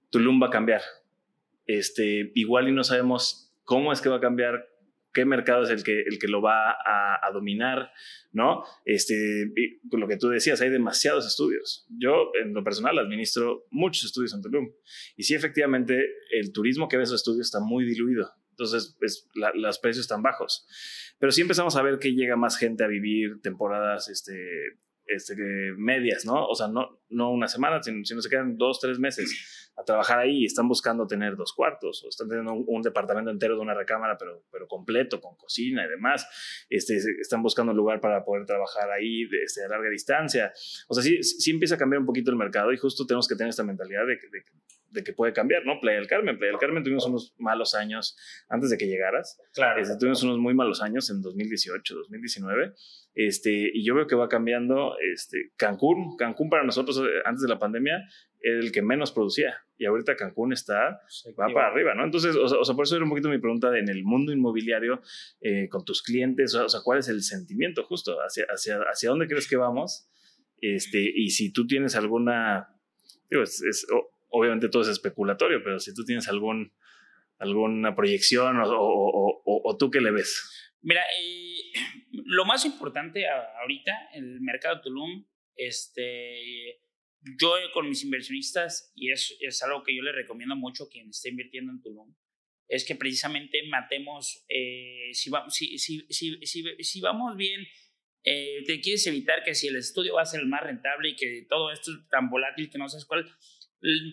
Tulum 0.10 0.42
va 0.42 0.48
a 0.48 0.50
cambiar. 0.50 0.82
Este, 1.66 2.32
igual 2.36 2.70
y 2.70 2.72
no 2.72 2.84
sabemos 2.84 3.54
cómo 3.64 3.92
es 3.92 4.02
que 4.02 4.10
va 4.10 4.18
a 4.18 4.22
cambiar, 4.22 4.68
qué 5.14 5.26
mercado 5.26 5.64
es 5.64 5.70
el 5.70 5.84
que, 5.84 6.02
el 6.02 6.20
que 6.20 6.28
lo 6.28 6.42
va 6.42 6.72
a, 6.72 7.32
dominar, 7.34 7.92
¿no? 8.32 8.64
Este, 8.86 9.52
lo 9.92 10.08
que 10.08 10.18
tú 10.18 10.30
decías, 10.30 10.62
hay 10.62 10.70
demasiados 10.70 11.26
estudios. 11.26 11.86
Yo, 11.90 12.32
en 12.42 12.54
lo 12.54 12.64
personal, 12.64 12.98
administro 13.00 13.66
muchos 13.72 14.06
estudios 14.06 14.34
en 14.34 14.42
Tulum. 14.42 14.72
Y 15.18 15.24
sí, 15.24 15.34
efectivamente, 15.34 16.06
el 16.32 16.54
turismo 16.54 16.88
que 16.88 16.98
ve 16.98 17.04
esos 17.04 17.22
estudios 17.22 17.48
está 17.48 17.60
muy 17.60 17.84
diluido. 17.84 18.32
Entonces, 18.52 18.96
pues, 19.00 19.30
los 19.56 19.80
precios 19.80 20.06
están 20.06 20.22
bajos. 20.22 20.66
Pero 21.20 21.32
sí 21.32 21.42
empezamos 21.42 21.76
a 21.76 21.82
ver 21.82 22.00
que 22.00 22.14
llega 22.14 22.38
más 22.38 22.58
gente 22.58 22.86
a 22.86 22.88
vivir 22.88 23.42
temporadas 23.42 24.08
este, 24.08 24.34
este, 25.08 25.36
medias, 25.78 26.26
¿no? 26.26 26.46
O 26.48 26.56
sea, 26.56 26.68
no, 26.68 27.02
no 27.10 27.32
una 27.32 27.48
semana, 27.48 27.82
sino, 27.82 28.04
sino 28.04 28.22
se 28.22 28.30
quedan 28.30 28.58
dos, 28.58 28.80
tres 28.80 29.00
meses 29.00 29.72
a 29.78 29.84
trabajar 29.84 30.20
ahí 30.20 30.44
y 30.44 30.46
están 30.46 30.68
buscando 30.68 31.06
tener 31.06 31.36
dos 31.36 31.54
cuartos 31.54 32.04
o 32.04 32.10
están 32.10 32.30
teniendo 32.30 32.54
un, 32.54 32.64
un, 32.68 32.82
departamento 32.82 33.30
entero 33.30 33.56
de 33.56 33.62
una 33.62 33.74
recámara, 33.74 34.18
pero, 34.18 34.44
pero 34.52 34.68
completo, 34.68 35.20
con 35.20 35.36
cocina 35.36 35.86
y 35.86 35.90
demás. 35.90 36.26
Este, 36.70 36.96
están 36.96 37.44
buscando 37.44 37.72
un 37.72 37.78
lugar 37.78 38.00
para 38.00 38.24
poder 38.24 38.46
trabajar 38.46 38.90
ahí 38.92 39.26
de, 39.26 39.44
este, 39.44 39.64
a 39.64 39.68
larga 39.68 39.90
distancia. 39.90 40.54
O 40.88 40.94
sea, 40.94 41.04
sí, 41.04 41.22
sí 41.24 41.52
empieza 41.52 41.76
a 41.76 41.78
cambiar 41.78 42.00
un 42.00 42.06
poquito 42.06 42.32
el 42.32 42.38
mercado 42.38 42.72
y 42.72 42.78
justo 42.78 43.06
tenemos 43.06 43.28
que 43.28 43.36
tener 43.36 43.50
esta 43.50 43.64
mentalidad 43.64 44.06
de, 44.06 44.16
de, 44.16 44.44
de 44.96 45.04
que 45.04 45.14
puede 45.14 45.34
cambiar, 45.34 45.66
¿no? 45.66 45.80
Playa 45.80 46.00
del 46.00 46.08
Carmen. 46.08 46.38
Playa 46.38 46.52
del 46.52 46.60
Carmen 46.60 46.84
tuvimos 46.84 47.06
unos 47.06 47.36
malos 47.38 47.76
años 47.76 48.18
antes 48.50 48.72
de 48.72 48.78
que 48.78 48.88
llegaras. 48.88 49.40
Claro. 49.54 49.80
Este, 49.80 49.96
tuvimos 50.00 50.24
unos 50.24 50.40
muy 50.40 50.56
malos 50.56 50.82
años 50.82 51.10
en 51.12 51.22
2018, 51.22 51.96
2019. 51.96 52.74
Este, 53.14 53.72
y 53.74 53.86
yo 53.86 53.94
veo 53.96 54.08
que 54.08 54.16
va 54.16 54.28
cambiando 54.28 54.96
este, 55.14 55.52
Cancún. 55.58 56.18
Cancún 56.18 56.50
para 56.50 56.64
nosotros 56.64 57.02
antes 57.26 57.42
de 57.42 57.50
la 57.50 57.60
pandemia 57.60 58.08
era 58.42 58.60
el 58.60 58.72
que 58.72 58.82
menos 58.82 59.12
producía. 59.12 59.56
Y 59.78 59.86
ahorita 59.86 60.16
Cancún 60.16 60.54
está, 60.54 61.02
va 61.40 61.48
para 61.54 61.68
arriba, 61.68 61.94
¿no? 61.96 62.06
Entonces, 62.06 62.36
o 62.36 62.48
sea, 62.48 62.60
o 62.60 62.64
sea, 62.64 62.76
por 62.76 62.86
eso 62.86 62.96
era 62.96 63.04
un 63.04 63.10
poquito 63.10 63.30
mi 63.30 63.40
pregunta 63.40 63.70
de, 63.72 63.80
en 63.80 63.90
el 63.90 64.04
mundo 64.04 64.32
inmobiliario, 64.32 65.02
eh, 65.42 65.68
con 65.70 65.84
tus 65.84 66.02
clientes, 66.02 66.54
o 66.56 66.70
sea, 66.70 66.82
¿cuál 66.84 67.00
es 67.00 67.10
el 67.10 67.24
sentimiento 67.24 67.84
justo? 67.84 68.18
¿Hacia, 68.22 68.46
hacia, 68.46 68.80
hacia 68.82 69.10
dónde 69.10 69.28
crees 69.28 69.50
que 69.50 69.58
vamos? 69.58 70.08
Este, 70.62 71.00
y 71.14 71.30
si 71.30 71.52
tú 71.52 71.68
tienes 71.68 71.96
alguna, 71.96 72.70
digo, 73.30 73.44
es, 73.44 73.62
es 73.62 73.86
obviamente 74.30 74.70
todo 74.70 74.82
es 74.84 74.90
especulatorio, 74.90 75.64
pero 75.64 75.80
si 75.80 75.94
tú 75.94 76.04
tienes 76.06 76.28
algún, 76.28 76.74
alguna 77.40 77.96
proyección 77.96 78.60
o, 78.60 78.70
o, 78.70 79.42
o, 79.46 79.78
tú 79.78 79.90
qué 79.90 80.02
le 80.02 80.12
ves. 80.12 80.72
Mira, 80.82 81.02
eh, 81.20 81.62
lo 82.26 82.46
más 82.46 82.66
importante 82.66 83.26
ahorita, 83.28 84.10
el 84.14 84.42
mercado 84.42 84.82
Tulum, 84.82 85.26
este, 85.56 86.82
yo 87.40 87.54
con 87.74 87.90
mis 87.90 88.04
inversionistas, 88.04 88.92
y 88.96 89.12
es, 89.12 89.36
es 89.40 89.62
algo 89.64 89.84
que 89.84 89.96
yo 89.96 90.04
le 90.04 90.12
recomiendo 90.12 90.56
mucho 90.56 90.86
a 90.86 90.90
quien 90.90 91.10
esté 91.10 91.30
invirtiendo 91.30 91.72
en 91.72 91.82
Tulum, 91.82 92.16
es 92.68 92.86
que 92.86 92.96
precisamente 92.96 93.62
matemos, 93.68 94.46
eh, 94.50 95.10
si, 95.14 95.30
va, 95.30 95.50
si, 95.50 95.78
si, 95.78 96.06
si, 96.10 97.02
vamos 97.02 97.38
bien, 97.38 97.66
eh, 98.24 98.64
te 98.66 98.82
quieres 98.82 99.06
evitar 99.08 99.44
que 99.44 99.54
si 99.54 99.68
el 99.68 99.76
estudio 99.76 100.16
va 100.16 100.24
a 100.24 100.26
ser 100.26 100.42
el 100.42 100.48
más 100.48 100.64
rentable 100.64 101.10
y 101.10 101.16
que 101.16 101.46
todo 101.48 101.72
esto 101.72 101.92
es 101.92 102.10
tan 102.10 102.30
volátil 102.30 102.70
que 102.70 102.78
no 102.78 102.90
sabes 102.90 103.06
cuál, 103.06 103.26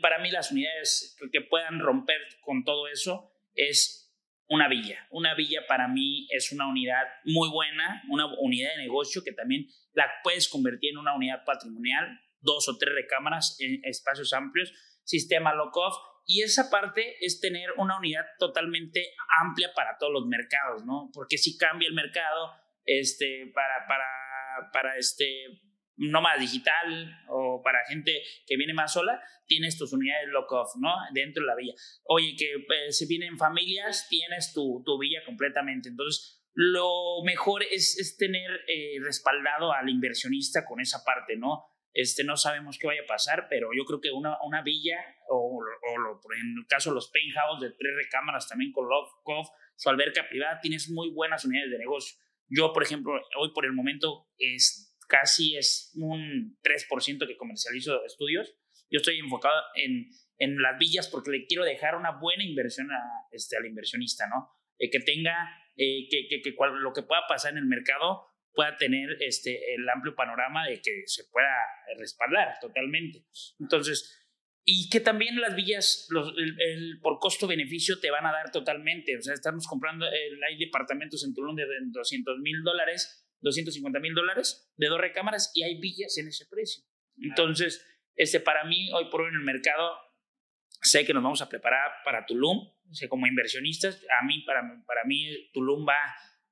para 0.03 0.19
mí 0.19 0.31
las 0.31 0.53
unidades 0.53 1.17
que 1.33 1.41
puedan 1.41 1.81
romper 1.81 2.21
con 2.43 2.65
todo 2.65 2.89
eso 2.89 3.33
es 3.55 4.03
una 4.49 4.69
villa. 4.69 5.07
Una 5.11 5.35
villa 5.35 5.67
para 5.67 5.89
mí 5.89 6.27
es 6.31 6.53
una 6.53 6.69
unidad 6.69 7.05
muy 7.25 7.49
buena, 7.49 8.03
una 8.09 8.27
unidad 8.39 8.73
de 8.77 8.83
negocio 8.83 9.25
que 9.25 9.33
también 9.33 9.67
la 9.95 10.11
puedes 10.23 10.47
convertir 10.49 10.91
en 10.91 10.99
una 10.99 11.15
unidad 11.15 11.45
patrimonial, 11.47 12.21
dos 12.43 12.69
o 12.69 12.77
tres 12.79 12.95
recámaras 12.95 13.57
en 13.61 13.81
espacios 13.85 14.33
amplios, 14.33 14.73
sistema 15.05 15.55
lock-off. 15.55 15.97
Y 16.25 16.43
esa 16.43 16.71
parte 16.71 17.17
es 17.21 17.41
tener 17.41 17.71
una 17.79 17.99
unidad 17.99 18.25
totalmente 18.39 19.15
amplia 19.43 19.73
para 19.75 19.97
todos 19.99 20.13
los 20.13 20.27
mercados, 20.27 20.85
¿no? 20.85 21.11
Porque 21.13 21.37
si 21.37 21.57
cambia 21.57 21.89
el 21.89 21.95
mercado, 21.95 22.53
este, 22.85 23.51
para, 23.53 23.87
para, 23.89 24.71
para 24.73 24.97
este, 24.97 25.27
nómada 25.97 26.39
digital 26.39 27.25
o 27.29 27.61
para 27.63 27.85
gente 27.89 28.23
que 28.47 28.57
viene 28.57 28.75
más 28.75 28.93
sola, 28.93 29.21
tienes 29.47 29.77
tus 29.77 29.93
unidades 29.93 30.29
lock-off, 30.29 30.73
¿no? 30.79 30.95
Dentro 31.13 31.43
de 31.43 31.47
la 31.47 31.57
villa. 31.57 31.75
Oye, 32.05 32.35
que 32.39 32.55
pues, 32.67 32.99
se 32.99 33.07
vienen 33.07 33.37
familias, 33.37 34.07
tienes 34.09 34.53
tu, 34.53 34.83
tu 34.85 34.99
villa 34.99 35.21
completamente. 35.25 35.89
Entonces, 35.89 36.43
lo 36.55 37.23
mejor 37.25 37.63
es, 37.63 37.99
es 37.99 38.17
tener 38.17 38.51
eh, 38.69 38.97
respaldado 39.03 39.73
al 39.73 39.89
inversionista 39.89 40.65
con 40.65 40.81
esa 40.81 41.03
parte, 41.05 41.37
¿no? 41.37 41.65
Este, 41.95 42.25
no 42.25 42.37
sabemos 42.37 42.79
qué 42.79 42.87
vaya 42.87 43.03
a 43.03 43.07
pasar, 43.07 43.47
pero 43.51 43.69
yo 43.77 43.85
creo 43.85 44.01
que 44.01 44.11
una, 44.11 44.39
una 44.45 44.63
villa, 44.63 44.97
o, 45.29 45.59
o 45.59 45.99
lo, 45.99 46.21
en 46.35 46.57
el 46.59 46.67
caso 46.67 46.91
de 46.91 46.95
los 46.95 47.11
penthouse 47.11 47.61
de 47.61 47.71
tres 47.71 47.95
recámaras 47.97 48.49
también 48.49 48.73
con 48.73 48.89
Love 48.89 49.11
su 49.77 49.89
alberca 49.89 50.29
privada, 50.29 50.61
tienes 50.61 50.89
muy 50.91 51.11
buenas 51.11 51.45
unidades 51.45 51.71
de 51.71 51.79
negocio. 51.79 52.17
Yo, 52.49 52.73
por 52.73 52.83
ejemplo, 52.83 53.13
hoy 53.39 53.53
por 53.53 53.65
el 53.65 53.73
momento 53.73 54.29
es 54.39 54.97
casi 55.09 55.57
es 55.57 55.93
un 55.97 56.59
3% 56.63 57.27
que 57.27 57.37
comercializo 57.37 58.05
estudios. 58.05 58.55
Yo 58.91 58.99
estoy 58.99 59.19
enfocado 59.19 59.61
en, 59.75 60.11
en 60.39 60.61
las 60.61 60.79
villas 60.79 61.09
porque 61.09 61.31
le 61.31 61.47
quiero 61.47 61.65
dejar 61.65 61.97
una 61.97 62.13
buena 62.13 62.45
inversión 62.45 62.91
a, 62.91 63.03
este, 63.31 63.57
al 63.57 63.67
inversionista, 63.67 64.27
¿no? 64.29 64.51
Eh, 64.79 64.91
que 64.91 65.01
tenga, 65.01 65.35
eh, 65.77 66.09
que, 66.11 66.27
que, 66.29 66.41
que 66.41 66.55
lo 66.81 66.93
que 66.93 67.03
pueda 67.03 67.23
pasar 67.29 67.53
en 67.53 67.59
el 67.59 67.67
mercado 67.67 68.32
pueda 68.55 68.77
tener 68.77 69.17
este, 69.21 69.75
el 69.75 69.89
amplio 69.89 70.15
panorama 70.15 70.67
de 70.67 70.81
que 70.81 71.03
se 71.07 71.25
pueda 71.25 71.55
respaldar 71.99 72.59
totalmente. 72.61 73.25
Entonces, 73.59 74.19
y 74.65 74.89
que 74.91 75.01
también 75.01 75.41
las 75.41 75.57
villas, 75.57 76.07
los, 76.11 76.33
el, 76.37 77.01
por 77.01 77.19
costo-beneficio, 77.19 77.99
te 77.99 78.11
van 78.11 78.27
a 78.27 78.33
dar 78.33 78.53
totalmente. 78.53 79.17
O 79.17 79.23
sea, 79.23 79.35
estamos 79.35 79.67
comprando, 79.67 80.07
hay 80.07 80.59
departamentos 80.59 81.25
en 81.25 81.35
Tulum 81.35 81.57
de 81.57 81.65
200 81.93 82.39
mil 82.39 82.63
dólares, 82.63 83.29
250 83.41 83.99
mil 83.99 84.15
dólares, 84.15 84.73
de 84.77 84.87
dos 84.87 85.01
recámaras, 85.01 85.51
y 85.55 85.65
hay 85.65 85.81
villas 85.81 86.17
en 86.19 86.29
ese 86.29 86.47
precio. 86.47 86.85
Entonces, 87.19 87.85
este, 88.15 88.39
para 88.39 88.65
mí, 88.65 88.93
hoy 88.93 89.07
por 89.11 89.23
hoy 89.23 89.31
en 89.31 89.37
el 89.37 89.43
mercado, 89.43 89.97
sé 90.81 91.05
que 91.05 91.15
nos 91.15 91.25
vamos 91.25 91.43
a 91.43 91.49
preparar 91.49 91.91
para 92.05 92.25
Tulum, 92.25 92.59
o 92.59 92.95
sea, 92.95 93.09
como 93.09 93.27
inversionistas. 93.27 94.01
A 94.21 94.25
mí, 94.25 94.45
para, 94.47 94.63
para 94.87 95.05
mí, 95.05 95.51
Tulum 95.53 95.87
va 95.89 95.99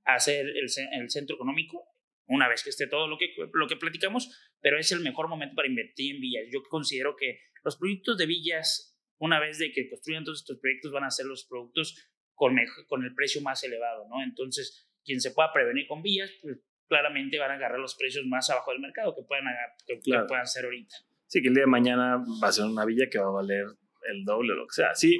a 0.04 0.18
ser 0.18 0.46
el, 0.46 0.66
el 0.92 1.10
centro 1.10 1.36
económico 1.36 1.89
una 2.31 2.49
vez 2.49 2.62
que 2.62 2.71
esté 2.71 2.87
todo 2.87 3.09
lo 3.09 3.19
que, 3.19 3.35
lo 3.53 3.66
que 3.66 3.77
platicamos, 3.77 4.31
pero 4.61 4.79
es 4.79 4.93
el 4.93 5.01
mejor 5.01 5.29
momento 5.29 5.57
para 5.57 5.69
invertir 5.69 6.14
en 6.14 6.21
villas. 6.21 6.45
Yo 6.51 6.62
considero 6.62 7.16
que 7.16 7.40
los 7.64 7.77
proyectos 7.77 8.16
de 8.19 8.27
villas, 8.27 8.97
una 9.19 9.40
vez 9.40 9.59
de 9.59 9.73
que 9.73 9.90
construyan 9.90 10.25
todos 10.25 10.40
estos 10.40 10.59
proyectos, 10.59 10.93
van 10.93 11.05
a 11.05 11.11
ser 11.11 11.27
los 11.27 11.45
productos 11.45 12.09
con, 12.35 12.57
con 12.87 13.05
el 13.05 13.14
precio 13.14 13.43
más 13.43 13.62
elevado, 13.64 14.07
¿no? 14.09 14.23
Entonces, 14.23 14.88
quien 15.05 15.21
se 15.21 15.33
pueda 15.33 15.53
prevenir 15.53 15.88
con 15.88 16.03
villas, 16.03 16.31
pues 16.40 16.59
claramente 16.88 17.38
van 17.38 17.51
a 17.51 17.55
agarrar 17.55 17.81
los 17.81 17.97
precios 17.97 18.25
más 18.27 18.49
abajo 18.49 18.71
del 18.71 18.81
mercado 18.81 19.14
que 19.14 19.23
puedan, 19.23 19.45
que, 19.87 20.01
puedan 20.29 20.47
ser 20.47 20.64
ahorita. 20.66 20.95
Sí, 21.27 21.43
que 21.43 21.49
el 21.49 21.55
día 21.55 21.64
de 21.64 21.71
mañana 21.71 22.25
va 22.43 22.49
a 22.49 22.53
ser 22.53 22.64
una 22.64 22.85
villa 22.85 23.09
que 23.11 23.19
va 23.19 23.27
a 23.27 23.33
valer 23.33 23.66
el 24.09 24.25
doble 24.25 24.53
o 24.53 24.57
lo 24.57 24.66
que 24.69 24.75
sea. 24.75 24.95
Sí, 24.95 25.19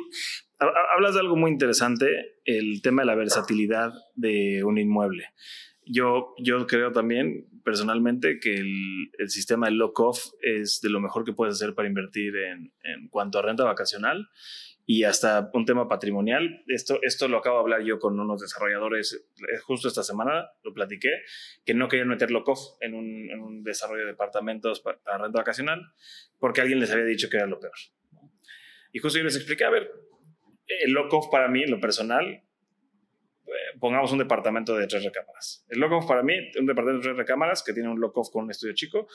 hablas 0.95 1.15
de 1.15 1.21
algo 1.21 1.37
muy 1.37 1.51
interesante, 1.51 2.39
el 2.45 2.83
tema 2.83 3.03
de 3.03 3.07
la 3.07 3.15
versatilidad 3.17 3.93
de 4.15 4.63
un 4.65 4.79
inmueble. 4.79 5.27
Yo, 5.93 6.35
yo 6.39 6.67
creo 6.67 6.93
también 6.93 7.49
personalmente 7.65 8.39
que 8.39 8.55
el, 8.55 9.11
el 9.19 9.29
sistema 9.29 9.67
de 9.67 9.73
lock-off 9.73 10.33
es 10.41 10.81
de 10.83 10.89
lo 10.89 11.01
mejor 11.01 11.25
que 11.25 11.33
puedes 11.33 11.55
hacer 11.57 11.75
para 11.75 11.89
invertir 11.89 12.37
en, 12.37 12.73
en, 12.85 13.09
cuanto 13.09 13.39
a 13.39 13.43
renta 13.43 13.65
vacacional 13.65 14.29
y 14.87 15.03
hasta 15.03 15.51
un 15.53 15.65
tema 15.65 15.89
patrimonial. 15.89 16.63
Esto, 16.69 17.01
esto 17.03 17.27
lo 17.27 17.39
acabo 17.39 17.57
de 17.57 17.63
hablar 17.63 17.83
yo 17.83 17.99
con 17.99 18.19
unos 18.21 18.41
desarrolladores 18.41 19.15
eh, 19.15 19.59
justo 19.65 19.89
esta 19.89 20.05
semana, 20.05 20.51
lo 20.63 20.73
platiqué, 20.73 21.11
que 21.65 21.75
no 21.75 21.89
querían 21.89 22.09
meter 22.09 22.31
lock-off 22.31 22.77
en 22.81 22.95
un, 22.95 23.31
en 23.31 23.41
un 23.41 23.65
desarrollo 23.65 24.03
de 24.03 24.13
departamentos 24.13 24.81
para, 24.81 24.99
para 24.99 25.19
renta 25.19 25.39
vacacional 25.39 25.93
porque 26.39 26.61
alguien 26.61 26.79
les 26.79 26.93
había 26.93 27.05
dicho 27.05 27.29
que 27.29 27.37
era 27.37 27.47
lo 27.47 27.59
peor. 27.59 27.75
Y 28.93 28.99
justo 29.01 29.19
yo 29.19 29.25
les 29.25 29.37
expliqué, 29.37 29.65
a 29.65 29.71
ver, 29.71 29.91
el 30.67 30.93
lock-off 30.93 31.29
para 31.31 31.49
mí, 31.49 31.63
en 31.63 31.71
lo 31.71 31.81
personal, 31.81 32.43
pongamos 33.79 34.13
un 34.13 34.19
departamento 34.19 34.77
de 34.77 34.87
tres 34.87 35.05
recámaras. 35.05 35.65
El 35.69 35.81
lock-off 35.81 36.07
para 36.07 36.23
mí, 36.23 36.35
un 36.59 36.67
departamento 36.67 36.99
de 36.99 37.03
tres 37.03 37.17
recámaras 37.17 37.63
que 37.63 37.73
tiene 37.73 37.89
un 37.89 38.01
lock-off 38.01 38.31
con 38.33 38.45
un 38.45 38.51
estudio 38.51 38.75
chico, 38.75 39.07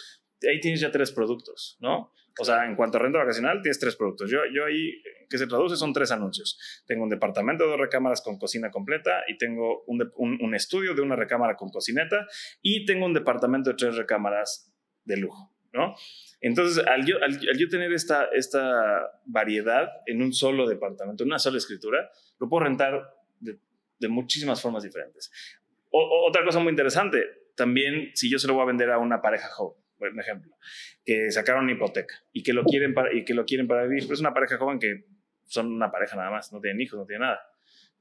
ahí 0.50 0.60
tienes 0.60 0.80
ya 0.80 0.91
tres 0.91 1.12
productos, 1.12 1.78
¿no? 1.80 2.12
O 2.38 2.44
sea, 2.44 2.65
en 2.65 2.76
cuanto 2.76 2.98
a 2.98 3.02
renta 3.02 3.20
vacacional, 3.20 3.62
tienes 3.62 3.80
tres 3.80 3.96
productos. 3.96 4.30
Yo, 4.30 4.39
yo 4.54 4.65
ahí, 4.65 5.02
que 5.30 5.38
se 5.38 5.48
traduce, 5.48 5.78
son 5.78 5.94
tres 5.94 6.12
anuncios. 6.12 6.84
Tengo 6.86 7.04
un 7.04 7.10
departamento 7.10 7.63
de 7.63 7.72
dos 7.72 7.80
recámaras 7.80 8.22
con 8.22 8.38
cocina 8.38 8.72
completa 8.72 9.24
y 9.28 9.38
tengo 9.38 9.84
un, 9.86 10.12
un, 10.18 10.56
estudio 10.56 10.94
de 10.94 11.02
una 11.02 11.15
recámara 11.15 11.56
con 11.56 11.70
cocineta 11.70 12.28
y 12.62 12.86
tengo 12.86 13.06
un 13.06 13.13
departamento 13.13 13.70
de 13.70 13.78
tres 13.78 13.96
recámaras 13.96 14.74
de 15.06 15.18
lujo, 15.18 15.56
¿no? 15.72 15.96
Entonces, 16.41 16.86
al 16.86 17.06
yo, 17.06 17.15
al, 17.24 17.39
yo 17.58 17.70
tener 17.70 17.94
esta, 17.94 18.26
esta 18.34 19.10
variedad 19.26 19.89
en 20.06 20.22
un 20.22 20.34
solo 20.34 20.68
departamento, 20.68 21.24
en 21.24 21.30
una 21.30 21.39
sola 21.39 21.58
escritura, 21.58 22.10
lo 22.38 22.50
puedo 22.50 22.65
rentar 22.65 23.14
de 24.00 24.08
muchísimas 24.08 24.62
formas 24.62 24.84
diferentes. 24.84 25.32
otra 25.92 26.44
cosa 26.44 26.60
muy 26.60 26.72
interesante, 26.72 27.24
también 27.56 28.12
si 28.14 28.30
yo 28.30 28.38
se 28.38 28.48
lo 28.48 28.54
voy 28.54 28.64
a 28.64 28.66
vender 28.66 28.92
a 28.92 28.98
una 28.98 29.22
pareja 29.22 29.48
joven, 29.50 29.82
por 29.98 30.20
ejemplo, 30.20 30.56
que 31.06 31.32
sacaron 31.32 31.64
una 31.64 31.74
hipoteca 31.74 32.16
y 32.34 32.44
que 32.44 32.54
lo 32.54 32.64
quieren 32.64 32.94
para, 32.94 33.14
y 33.14 33.24
que 33.24 33.34
lo 33.34 33.46
quieren 33.46 33.68
para 33.68 33.84
vivir, 33.84 34.04
pero 34.04 34.14
es 34.14 34.20
una 34.20 34.34
pareja 34.34 34.58
joven 34.58 34.80
que 34.80 35.06
son 35.46 35.72
una 35.72 35.92
pareja 35.92 36.16
nada 36.16 36.32
más, 36.32 36.52
no 36.52 36.60
tienen 36.60 36.82
hijos, 36.82 37.00
no 37.00 37.06
tienen 37.06 37.28
nada. 37.28 37.40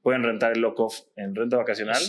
Pueden 0.01 0.23
rentar 0.23 0.51
el 0.53 0.61
lock-off 0.61 0.99
en 1.15 1.33
renta 1.33 1.57
vacacional 1.57 2.01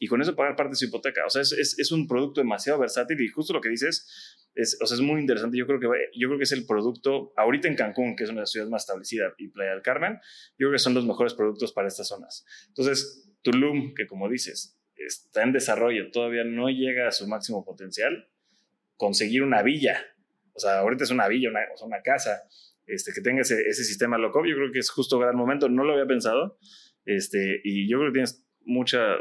y 0.00 0.08
con 0.08 0.20
eso 0.20 0.34
pagar 0.34 0.56
parte 0.56 0.70
de 0.70 0.76
su 0.76 0.86
hipoteca. 0.86 1.24
O 1.24 1.30
sea, 1.30 1.42
es, 1.42 1.52
es, 1.52 1.78
es, 1.78 1.92
un 1.92 2.08
producto 2.08 2.40
demasiado 2.40 2.80
versátil 2.80 3.20
y 3.20 3.28
justo 3.28 3.52
lo 3.52 3.60
que 3.60 3.68
dices 3.68 4.40
es, 4.54 4.78
o 4.80 4.86
sea, 4.86 4.96
es 4.96 5.00
muy 5.00 5.20
interesante. 5.20 5.56
Yo 5.56 5.66
creo, 5.66 5.78
que, 5.78 5.86
yo 6.14 6.28
creo 6.28 6.38
que 6.38 6.44
es 6.44 6.52
el 6.52 6.66
producto, 6.66 7.32
ahorita 7.36 7.68
en 7.68 7.76
Cancún, 7.76 8.16
que 8.16 8.24
es 8.24 8.30
una 8.30 8.38
de 8.38 8.42
las 8.42 8.50
ciudades 8.50 8.70
más 8.70 8.82
establecidas, 8.82 9.34
y 9.38 9.48
Playa 9.48 9.72
del 9.72 9.82
Carmen, 9.82 10.14
yo 10.58 10.66
creo 10.66 10.72
que 10.72 10.78
son 10.78 10.94
los 10.94 11.06
mejores 11.06 11.34
productos 11.34 11.72
para 11.72 11.88
estas 11.88 12.08
zonas. 12.08 12.44
Entonces, 12.68 13.33
Tulum, 13.44 13.94
que 13.94 14.06
como 14.06 14.28
dices, 14.28 14.76
está 14.96 15.42
en 15.42 15.52
desarrollo, 15.52 16.10
todavía 16.10 16.42
no 16.42 16.68
llega 16.68 17.06
a 17.06 17.12
su 17.12 17.28
máximo 17.28 17.64
potencial, 17.64 18.28
conseguir 18.96 19.42
una 19.42 19.62
villa, 19.62 20.04
o 20.54 20.58
sea, 20.58 20.78
ahorita 20.78 21.04
es 21.04 21.10
una 21.10 21.28
villa, 21.28 21.50
una, 21.50 21.60
o 21.78 21.86
una 21.86 22.02
casa, 22.02 22.42
este, 22.86 23.12
que 23.12 23.20
tenga 23.20 23.42
ese, 23.42 23.60
ese 23.68 23.84
sistema 23.84 24.18
loco, 24.18 24.44
yo 24.44 24.56
creo 24.56 24.72
que 24.72 24.78
es 24.78 24.90
justo 24.90 25.18
gran 25.18 25.36
momento, 25.36 25.68
no 25.68 25.84
lo 25.84 25.92
había 25.92 26.06
pensado, 26.06 26.58
este, 27.04 27.60
y 27.64 27.88
yo 27.88 27.98
creo 27.98 28.10
que 28.10 28.14
tienes 28.14 28.46
mucha, 28.64 29.16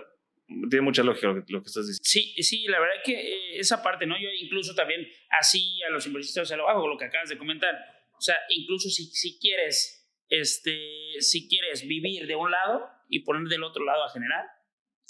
tiene 0.70 0.82
mucha 0.82 1.04
lógica 1.04 1.28
lo 1.28 1.46
que, 1.46 1.52
lo 1.52 1.60
estás 1.60 1.88
diciendo. 1.88 2.04
Sí, 2.04 2.42
sí, 2.44 2.66
la 2.68 2.80
verdad 2.80 2.96
que 3.04 3.14
eh, 3.14 3.60
esa 3.60 3.84
parte, 3.84 4.06
¿no? 4.06 4.16
Yo 4.20 4.30
incluso 4.42 4.74
también 4.74 5.06
así 5.40 5.82
a 5.84 5.92
los 5.92 6.06
inversionistas 6.08 6.48
se 6.48 6.58
lo 6.58 6.70
hago, 6.70 6.88
lo 6.88 6.98
que 6.98 7.06
acabas 7.06 7.30
de 7.30 7.38
comentar. 7.38 7.76
O 8.18 8.22
sea, 8.22 8.36
incluso 8.50 8.90
si, 8.90 9.06
si 9.06 9.38
quieres, 9.40 10.08
este, 10.30 10.78
si 11.20 11.50
quieres 11.50 11.86
vivir 11.86 12.26
de 12.28 12.36
un 12.36 12.52
lado, 12.52 12.88
y 13.16 13.24
poner 13.24 13.48
del 13.48 13.64
otro 13.64 13.86
lado 13.86 14.04
a 14.04 14.10
generar, 14.10 14.46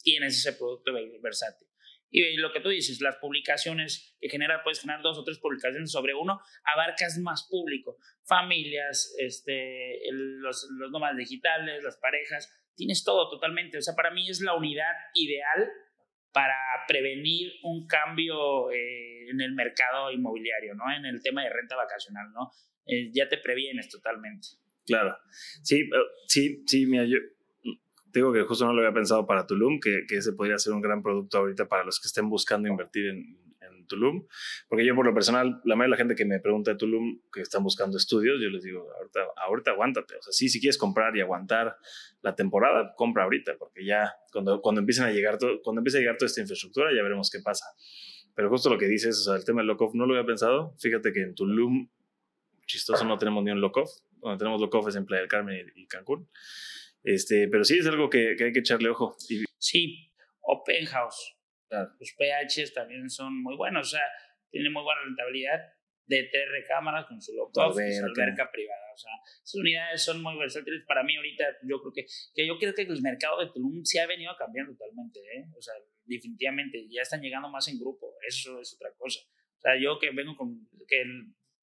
tienes 0.01 0.37
ese 0.37 0.57
producto 0.57 0.91
versátil. 1.21 1.67
Y 2.09 2.37
lo 2.37 2.51
que 2.51 2.59
tú 2.59 2.69
dices, 2.69 3.01
las 3.01 3.15
publicaciones 3.15 4.15
que 4.19 4.29
genera, 4.29 4.61
puedes 4.63 4.81
generar 4.81 5.01
dos 5.01 5.17
o 5.17 5.23
tres 5.23 5.39
publicaciones 5.39 5.91
sobre 5.91 6.13
uno, 6.13 6.39
abarcas 6.63 7.17
más 7.17 7.47
público, 7.49 7.97
familias, 8.23 9.15
este, 9.17 9.99
los, 10.11 10.67
los 10.77 10.91
nómadas 10.91 11.17
digitales, 11.17 11.81
las 11.81 11.97
parejas, 11.97 12.53
tienes 12.75 13.03
todo 13.03 13.29
totalmente. 13.31 13.79
O 13.79 13.81
sea, 13.81 13.95
para 13.95 14.11
mí 14.11 14.29
es 14.29 14.41
la 14.41 14.53
unidad 14.53 14.93
ideal 15.15 15.71
para 16.31 16.55
prevenir 16.87 17.53
un 17.63 17.87
cambio 17.87 18.71
eh, 18.71 19.29
en 19.29 19.41
el 19.41 19.53
mercado 19.53 20.11
inmobiliario, 20.11 20.75
¿no? 20.75 20.83
En 20.95 21.05
el 21.05 21.21
tema 21.21 21.43
de 21.43 21.49
renta 21.49 21.75
vacacional, 21.75 22.31
¿no? 22.31 22.51
Eh, 22.85 23.11
ya 23.11 23.27
te 23.27 23.37
previenes 23.37 23.89
totalmente. 23.89 24.49
Claro. 24.85 25.17
Sí, 25.63 25.89
sí, 26.27 26.63
sí, 26.67 26.85
mira, 26.85 27.05
yo, 27.05 27.17
digo 28.13 28.31
que 28.31 28.43
justo 28.43 28.65
no 28.65 28.73
lo 28.73 28.81
había 28.81 28.93
pensado 28.93 29.25
para 29.25 29.47
Tulum, 29.47 29.79
que, 29.79 30.05
que, 30.07 30.17
ese 30.17 30.33
podría 30.33 30.57
ser 30.57 30.73
un 30.73 30.81
gran 30.81 31.01
producto 31.01 31.39
ahorita 31.39 31.67
para 31.67 31.83
los 31.83 31.99
que 31.99 32.07
estén 32.07 32.29
buscando 32.29 32.69
invertir 32.69 33.07
en, 33.07 33.37
en, 33.61 33.87
Tulum. 33.87 34.25
Porque 34.69 34.85
yo, 34.85 34.95
por 34.95 35.05
lo 35.05 35.13
personal, 35.13 35.61
la 35.65 35.75
mayoría 35.75 35.83
de 35.83 35.89
la 35.89 35.97
gente 35.97 36.15
que 36.15 36.25
me 36.25 36.39
pregunta 36.39 36.71
de 36.71 36.77
Tulum, 36.77 37.19
que 37.33 37.41
están 37.41 37.63
buscando 37.63 37.97
estudios, 37.97 38.39
yo 38.41 38.49
les 38.49 38.63
digo, 38.63 38.87
ahorita, 38.97 39.19
ahorita 39.45 39.71
aguántate. 39.71 40.15
O 40.15 40.21
sea, 40.21 40.31
sí, 40.31 40.47
si 40.47 40.61
quieres 40.61 40.77
comprar 40.77 41.15
y 41.17 41.21
aguantar 41.21 41.75
la 42.21 42.35
temporada, 42.35 42.93
compra 42.95 43.23
ahorita, 43.23 43.57
porque 43.57 43.85
ya 43.85 44.13
cuando, 44.31 44.61
cuando, 44.61 44.79
empiecen 44.79 45.05
a 45.05 45.11
llegar 45.11 45.37
todo, 45.37 45.61
cuando 45.61 45.81
empiece 45.81 45.97
a 45.97 46.01
llegar 46.01 46.17
toda 46.17 46.27
esta 46.27 46.39
infraestructura, 46.39 46.91
ya 46.95 47.03
veremos 47.03 47.29
qué 47.29 47.39
pasa. 47.39 47.65
Pero 48.35 48.49
justo 48.49 48.69
lo 48.69 48.77
que 48.77 48.87
dices, 48.87 49.19
o 49.19 49.23
sea, 49.23 49.35
el 49.35 49.43
tema 49.43 49.61
del 49.61 49.67
lock-off, 49.67 49.93
no 49.95 50.05
lo 50.05 50.13
había 50.13 50.25
pensado. 50.25 50.75
Fíjate 50.79 51.11
que 51.11 51.21
en 51.21 51.35
Tulum, 51.35 51.89
chistoso, 52.65 53.05
no 53.05 53.17
tenemos 53.17 53.43
ni 53.43 53.51
un 53.51 53.59
lock-off. 53.59 53.89
Donde 54.21 54.37
tenemos 54.37 54.61
lock-off 54.61 54.87
es 54.87 54.95
en 54.95 55.05
Playa 55.05 55.21
del 55.21 55.29
Carmen 55.29 55.71
y, 55.75 55.81
y 55.81 55.87
Cancún. 55.87 56.29
Este, 57.03 57.47
pero 57.49 57.63
sí 57.63 57.77
es 57.79 57.87
algo 57.87 58.09
que, 58.09 58.35
que 58.37 58.45
hay 58.45 58.53
que 58.53 58.59
echarle 58.59 58.89
ojo. 58.89 59.15
Y... 59.29 59.43
Sí, 59.57 60.11
Open 60.41 60.85
House. 60.85 61.35
Los 61.69 62.13
PHs 62.17 62.73
también 62.73 63.09
son 63.09 63.41
muy 63.41 63.55
buenos, 63.55 63.87
o 63.87 63.89
sea, 63.97 64.05
tienen 64.51 64.71
muy 64.71 64.83
buena 64.83 65.01
rentabilidad 65.05 65.59
de 66.05 66.29
tres 66.31 66.49
recámaras 66.51 67.05
con 67.07 67.21
su 67.21 67.33
lock-off, 67.33 67.73
su 67.73 68.05
alberca 68.05 68.51
privada. 68.51 68.93
O 68.93 68.97
sea, 68.97 69.11
esas 69.43 69.55
unidades 69.55 70.03
son 70.03 70.21
muy 70.21 70.37
versátiles. 70.37 70.83
Para 70.85 71.03
mí 71.03 71.15
ahorita 71.15 71.45
yo 71.63 71.81
creo 71.81 71.93
que, 71.93 72.05
que 72.35 72.45
yo 72.45 72.57
creo 72.59 72.73
que 72.75 72.83
el 72.83 73.01
mercado 73.01 73.39
de 73.39 73.51
Tulum 73.51 73.83
se 73.83 73.99
ha 73.99 74.05
venido 74.05 74.35
cambiando 74.37 74.73
totalmente, 74.73 75.19
¿eh? 75.19 75.45
O 75.57 75.61
sea, 75.61 75.73
definitivamente 76.05 76.85
ya 76.89 77.01
están 77.01 77.21
llegando 77.21 77.49
más 77.49 77.67
en 77.67 77.79
grupo, 77.79 78.13
eso 78.27 78.59
es 78.59 78.75
otra 78.75 78.93
cosa. 78.97 79.21
O 79.57 79.61
sea, 79.61 79.79
yo 79.81 79.97
que 79.97 80.11
vengo 80.11 80.35
con, 80.35 80.67
que 80.87 81.03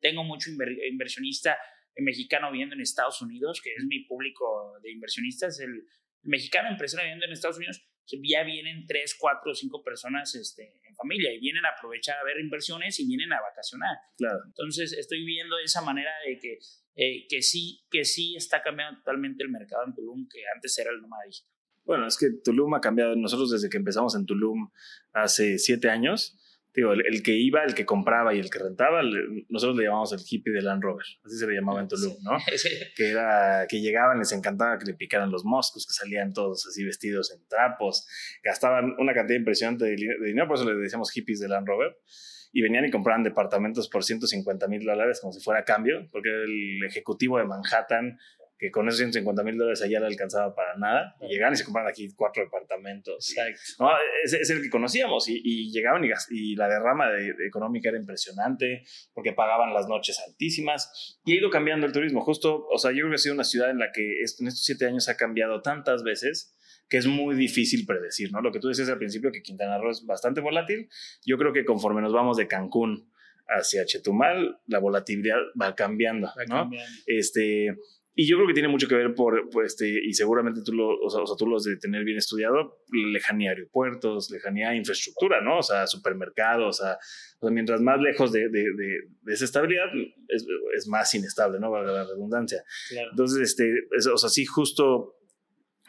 tengo 0.00 0.24
mucho 0.24 0.50
inversionista 0.50 1.58
mexicano 2.00 2.50
viviendo 2.50 2.74
en 2.74 2.80
Estados 2.80 3.20
Unidos, 3.22 3.60
que 3.62 3.70
es 3.74 3.84
mi 3.84 4.04
público 4.04 4.78
de 4.82 4.92
inversionistas, 4.92 5.60
el, 5.60 5.84
mexicano 6.22 6.68
empresario 6.68 7.04
viviendo 7.04 7.26
en 7.26 7.32
Estados 7.32 7.56
Unidos, 7.56 7.82
ya 8.24 8.42
vienen 8.42 8.86
tres, 8.86 9.16
cuatro 9.18 9.52
o 9.52 9.54
cinco 9.54 9.82
personas 9.84 10.34
este, 10.34 10.80
en 10.84 10.94
familia 10.96 11.32
y 11.32 11.38
vienen 11.38 11.64
a 11.64 11.70
aprovechar 11.76 12.18
a 12.18 12.24
ver 12.24 12.40
inversiones 12.40 12.98
y 12.98 13.06
vienen 13.06 13.32
a 13.32 13.40
vacacionar. 13.40 13.96
Claro. 14.16 14.40
Entonces 14.46 14.92
estoy 14.92 15.24
viendo 15.24 15.58
esa 15.58 15.80
manera 15.80 16.10
de 16.26 16.38
que, 16.38 16.58
eh, 16.96 17.26
que, 17.28 17.40
sí, 17.40 17.84
que 17.90 18.04
sí 18.04 18.34
está 18.36 18.62
cambiando 18.62 18.98
totalmente 18.98 19.44
el 19.44 19.50
mercado 19.50 19.84
en 19.86 19.94
Tulum, 19.94 20.26
que 20.28 20.40
antes 20.54 20.76
era 20.78 20.90
el 20.90 21.00
nómada 21.00 21.22
digital. 21.24 21.52
Bueno, 21.84 22.06
es 22.06 22.18
que 22.18 22.26
Tulum 22.44 22.74
ha 22.74 22.80
cambiado. 22.80 23.14
Nosotros 23.16 23.50
desde 23.50 23.70
que 23.70 23.76
empezamos 23.76 24.14
en 24.14 24.26
Tulum 24.26 24.70
hace 25.12 25.58
siete 25.58 25.88
años, 25.88 26.36
digo, 26.74 26.92
el, 26.92 27.22
que 27.22 27.32
iba, 27.32 27.64
el 27.64 27.74
que 27.74 27.84
compraba 27.84 28.34
y 28.34 28.38
el 28.38 28.50
que 28.50 28.58
rentaba, 28.58 29.02
nosotros 29.48 29.76
le 29.76 29.84
llamamos 29.84 30.12
el 30.12 30.20
hippie 30.20 30.52
de 30.52 30.62
Land 30.62 30.82
Rover, 30.82 31.04
así 31.24 31.36
se 31.36 31.46
le 31.46 31.54
llamaba 31.54 31.80
en 31.80 31.88
Tulum, 31.88 32.14
¿no? 32.22 32.38
Que 32.96 33.10
era, 33.10 33.66
que 33.68 33.80
llegaban, 33.80 34.18
les 34.18 34.32
encantaba 34.32 34.78
que 34.78 34.86
le 34.86 34.94
picaran 34.94 35.30
los 35.30 35.44
moscos, 35.44 35.86
que 35.86 35.92
salían 35.92 36.32
todos 36.32 36.66
así 36.66 36.84
vestidos 36.84 37.32
en 37.32 37.46
trapos, 37.48 38.06
gastaban 38.42 38.94
una 38.98 39.14
cantidad 39.14 39.38
impresionante 39.38 39.84
de, 39.84 39.96
de 39.96 40.26
dinero, 40.26 40.46
por 40.46 40.56
eso 40.56 40.70
le 40.70 40.76
decíamos 40.78 41.10
hippies 41.10 41.40
de 41.40 41.48
Land 41.48 41.66
Rover 41.66 41.96
y 42.52 42.62
venían 42.62 42.84
y 42.84 42.90
compraban 42.90 43.22
departamentos 43.22 43.88
por 43.88 44.04
150 44.04 44.66
mil 44.68 44.84
dólares 44.84 45.20
como 45.20 45.32
si 45.32 45.40
fuera 45.40 45.64
cambio, 45.64 46.06
porque 46.10 46.30
el 46.30 46.84
ejecutivo 46.86 47.38
de 47.38 47.44
Manhattan 47.44 48.18
que 48.60 48.70
con 48.70 48.86
esos 48.86 48.98
150 48.98 49.42
mil 49.42 49.56
dólares 49.56 49.80
allá 49.80 50.00
le 50.00 50.06
alcanzaba 50.06 50.54
para 50.54 50.76
nada. 50.76 51.16
Y 51.22 51.28
llegaban 51.28 51.54
y 51.54 51.56
se 51.56 51.64
compraban 51.64 51.90
aquí 51.90 52.12
cuatro 52.14 52.44
departamentos. 52.44 53.30
Exacto. 53.30 53.60
no, 53.78 53.90
es, 54.22 54.34
es, 54.34 54.50
el 54.50 54.60
que 54.60 54.68
conocíamos. 54.68 55.26
Y, 55.28 55.72
llegaban 55.72 56.04
y, 56.04 56.10
y, 56.28 56.56
la 56.56 56.68
derrama 56.68 57.08
de, 57.08 57.34
económica 57.46 57.88
era 57.88 57.98
impresionante 57.98 58.84
porque 59.14 59.32
pagaban 59.32 59.72
las 59.72 59.88
noches 59.88 60.20
altísimas. 60.26 61.18
Y 61.24 61.32
ha 61.32 61.36
ido 61.36 61.48
cambiando 61.48 61.86
el 61.86 61.92
turismo. 61.92 62.20
Justo, 62.20 62.66
o 62.70 62.76
sea, 62.76 62.90
yo 62.90 62.98
creo 62.98 63.08
que 63.08 63.14
ha 63.14 63.18
sido 63.18 63.34
una 63.34 63.44
ciudad 63.44 63.70
en 63.70 63.78
la 63.78 63.92
que 63.92 64.18
en 64.18 64.46
estos 64.46 64.62
siete 64.62 64.86
años 64.86 65.08
ha 65.08 65.16
cambiado 65.16 65.62
tantas 65.62 66.02
veces 66.02 66.54
que 66.90 66.98
es 66.98 67.06
muy 67.06 67.36
difícil 67.36 67.86
predecir, 67.86 68.30
¿no? 68.30 68.42
Lo 68.42 68.52
que 68.52 68.58
tú 68.58 68.68
decías 68.68 68.90
al 68.90 68.98
principio, 68.98 69.32
que 69.32 69.42
Quintana 69.42 69.78
Roo 69.78 69.90
es 69.90 70.04
bastante 70.04 70.42
volátil. 70.42 70.90
Yo 71.24 71.38
creo 71.38 71.54
que 71.54 71.64
conforme 71.64 72.02
nos 72.02 72.12
vamos 72.12 72.36
de 72.36 72.46
Cancún 72.46 73.10
hacia 73.46 73.86
Chetumal, 73.86 74.60
la 74.66 74.80
volatilidad 74.80 75.38
va 75.60 75.74
cambiando, 75.74 76.26
va 76.26 76.44
¿no? 76.46 76.56
Cambiando. 76.56 76.92
Este, 77.06 77.76
y 78.14 78.28
yo 78.28 78.36
creo 78.36 78.48
que 78.48 78.54
tiene 78.54 78.68
mucho 78.68 78.88
que 78.88 78.96
ver 78.96 79.14
por, 79.14 79.48
este, 79.64 79.88
y 79.88 80.12
seguramente 80.12 80.62
tú 80.64 80.72
lo, 80.72 80.98
o 80.98 81.08
sea, 81.08 81.22
tú 81.38 81.46
lo 81.46 81.56
has 81.56 81.62
de 81.62 81.76
tener 81.76 82.04
bien 82.04 82.18
estudiado, 82.18 82.82
lejanía 82.90 83.50
a 83.50 83.54
aeropuertos, 83.54 84.30
lejanía 84.30 84.70
a 84.70 84.76
infraestructura, 84.76 85.40
¿no? 85.40 85.58
O 85.58 85.62
sea, 85.62 85.86
supermercados, 85.86 86.80
o 86.80 86.82
sea, 86.82 86.98
mientras 87.50 87.80
más 87.80 88.00
lejos 88.00 88.32
de, 88.32 88.48
de, 88.48 88.64
de, 88.74 89.32
esa 89.32 89.44
estabilidad, 89.44 89.86
es, 90.28 90.46
es, 90.76 90.88
más 90.88 91.14
inestable, 91.14 91.60
¿no? 91.60 91.70
Valga 91.70 91.92
la 91.92 92.04
redundancia. 92.04 92.62
Entonces, 93.10 93.48
este, 93.48 93.72
o 94.12 94.18
sea, 94.18 94.28
sí, 94.28 94.44
justo 94.44 95.19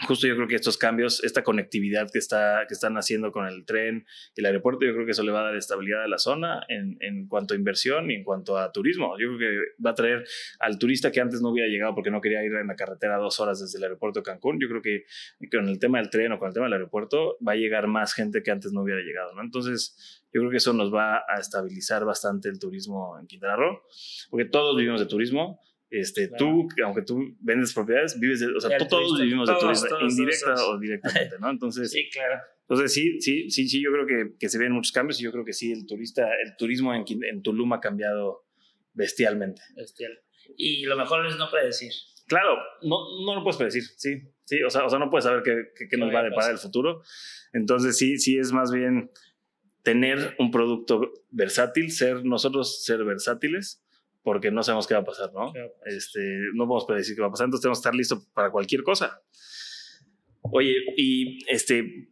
justo 0.08 0.28
yo 0.28 0.36
creo 0.36 0.48
que 0.48 0.56
estos 0.56 0.78
cambios, 0.78 1.24
esta 1.24 1.44
conectividad 1.44 2.10
que, 2.12 2.20
está, 2.20 2.66
que 2.68 2.74
están 2.74 2.98
haciendo 2.98 3.32
con 3.32 3.48
el 3.48 3.66
tren 3.66 4.06
y 4.36 4.42
el 4.42 4.46
aeropuerto, 4.48 4.86
yo 4.86 4.94
creo 4.94 5.06
que 5.06 5.12
eso 5.12 5.24
le 5.24 5.32
va 5.32 5.42
a 5.42 5.44
dar 5.46 5.56
estabilidad 5.56 6.04
a 6.04 6.08
la 6.08 6.18
zona 6.18 6.64
en, 6.68 6.98
en, 7.00 7.28
cuanto 7.28 7.54
a 7.54 7.58
inversión 7.58 8.10
y 8.12 8.16
en 8.16 8.24
cuanto 8.24 8.58
a 8.58 8.72
turismo. 8.72 9.18
Yo 9.20 9.28
creo 9.28 9.40
que 9.40 9.84
va 9.86 9.92
a 9.92 9.96
traer 9.96 10.24
al 10.60 10.78
turista 10.78 11.12
que 11.12 11.22
antes 11.22 11.42
no 11.42 11.50
hubiera 11.50 11.70
llegado 11.70 11.94
porque 11.94 12.12
no 12.12 12.22
quería 12.22 12.44
ir 12.44 12.54
en 12.54 12.68
la 12.68 12.76
carretera 12.76 13.18
dos 13.18 13.40
horas 13.40 13.60
desde 13.60 13.78
el 13.78 13.84
aeropuerto 13.84 14.20
de 14.20 14.24
Cancún. 14.24 14.60
Yo 14.60 14.68
creo 14.68 14.82
que 14.82 15.06
con 15.52 15.68
el 15.68 15.80
tema 15.80 16.00
del 16.00 16.10
tren 16.10 16.32
o 16.32 16.40
con 16.40 16.48
el 16.48 16.54
tema 16.54 16.66
del 16.66 16.74
aeropuerto 16.74 17.38
va 17.46 17.54
a 17.54 17.56
llegar 17.56 17.88
más 17.88 18.14
gente 18.14 18.42
que 18.44 18.52
antes 18.52 18.72
no 18.72 18.82
hubiera 18.82 19.02
llegado. 19.02 19.34
¿no? 19.34 19.42
Entonces, 19.42 20.22
yo 20.34 20.42
creo 20.42 20.52
que 20.52 20.58
eso 20.58 20.74
nos 20.74 20.94
va 20.94 21.18
a 21.18 21.40
estabilizar 21.40 22.06
bastante 22.06 22.50
el 22.50 22.60
turismo 22.60 23.18
en 23.20 23.28
Quintana 23.28 23.56
Roo, 23.56 23.82
porque 24.30 24.46
todos 24.46 24.78
vivimos 24.78 25.00
de 25.00 25.06
turismo 25.06 25.60
este, 25.92 26.30
Tú, 26.38 26.70
aunque 26.86 27.02
tú 27.02 27.36
vendes 27.42 27.74
propiedades, 27.74 28.18
vives 28.18 28.40
de, 28.40 28.48
o 28.48 28.62
sea, 28.62 28.78
todos 28.88 29.20
vivimos 29.20 29.48
de 29.50 29.56
turismo, 29.60 30.00
indirecta 30.00 30.54
o 30.66 30.80
directamente, 30.80 31.36
¿no? 31.38 31.50
Entonces, 31.50 31.92
sí, 31.92 32.10
claro. 32.10 32.42
Entonces, 32.62 32.94
sí, 32.94 33.20
sí, 33.20 33.52
sí, 33.52 33.68
sí, 33.68 33.84
yo 33.84 33.92
creo 33.92 34.08
que, 34.08 34.38
que 34.40 34.48
se 34.48 34.58
ven 34.58 34.72
muchos 34.72 34.94
cambios 34.94 35.20
y 35.20 35.26
yo 35.26 35.34
creo 35.34 35.44
que 35.44 35.52
sí, 35.52 35.74
el 35.74 35.86
turista, 35.86 36.30
el 36.46 36.56
turismo 36.56 36.94
en, 36.94 37.04
en 37.30 37.44
Tulum 37.44 37.74
ha 37.74 37.82
cambiado 37.82 38.46
bestialmente. 38.94 39.62
Bestial. 39.76 40.18
Y 40.56 40.86
lo 40.86 40.96
mejor 40.96 41.28
es 41.28 41.36
no 41.36 41.52
predecir. 41.52 41.92
Claro, 42.26 42.56
no, 42.84 43.26
no 43.26 43.36
lo 43.36 43.44
puedes 43.44 43.58
predecir, 43.58 43.84
sí, 43.98 44.22
sí, 44.46 44.64
o 44.64 44.70
sea, 44.70 44.86
o 44.86 44.90
sea 44.90 44.98
no 44.98 45.10
puedes 45.10 45.26
saber 45.26 45.44
qué, 45.44 45.88
qué, 45.90 45.98
nos 45.98 46.16
va 46.16 46.22
a 46.22 46.24
deparar 46.24 46.52
el 46.52 46.58
futuro. 46.58 47.02
Entonces, 47.52 47.98
sí, 47.98 48.18
sí 48.18 48.38
es 48.38 48.54
más 48.54 48.72
bien 48.72 49.12
tener 49.84 50.36
un 50.40 50.52
producto 50.52 51.12
versátil, 51.32 51.92
ser 51.92 52.24
nosotros 52.24 52.86
ser 52.86 53.04
versátiles 53.04 53.84
porque 54.24 54.52
no 54.52 54.64
sabemos 54.64 54.88
qué 54.88 54.94
va 54.94 55.02
a 55.02 55.06
pasar, 55.06 55.32
¿no? 55.34 55.52
Este, 55.86 56.20
no 56.54 56.68
podemos 56.68 56.86
predecir 56.86 57.16
qué 57.16 57.22
va 57.22 57.28
a 57.28 57.32
pasar, 57.32 57.46
entonces 57.46 57.64
tenemos 57.64 57.80
que 57.80 57.82
estar 57.82 57.96
listos 57.96 58.28
para 58.34 58.52
cualquier 58.52 58.84
cosa. 58.84 59.22
Oye, 60.42 60.76
y 60.98 61.40
este, 61.52 62.10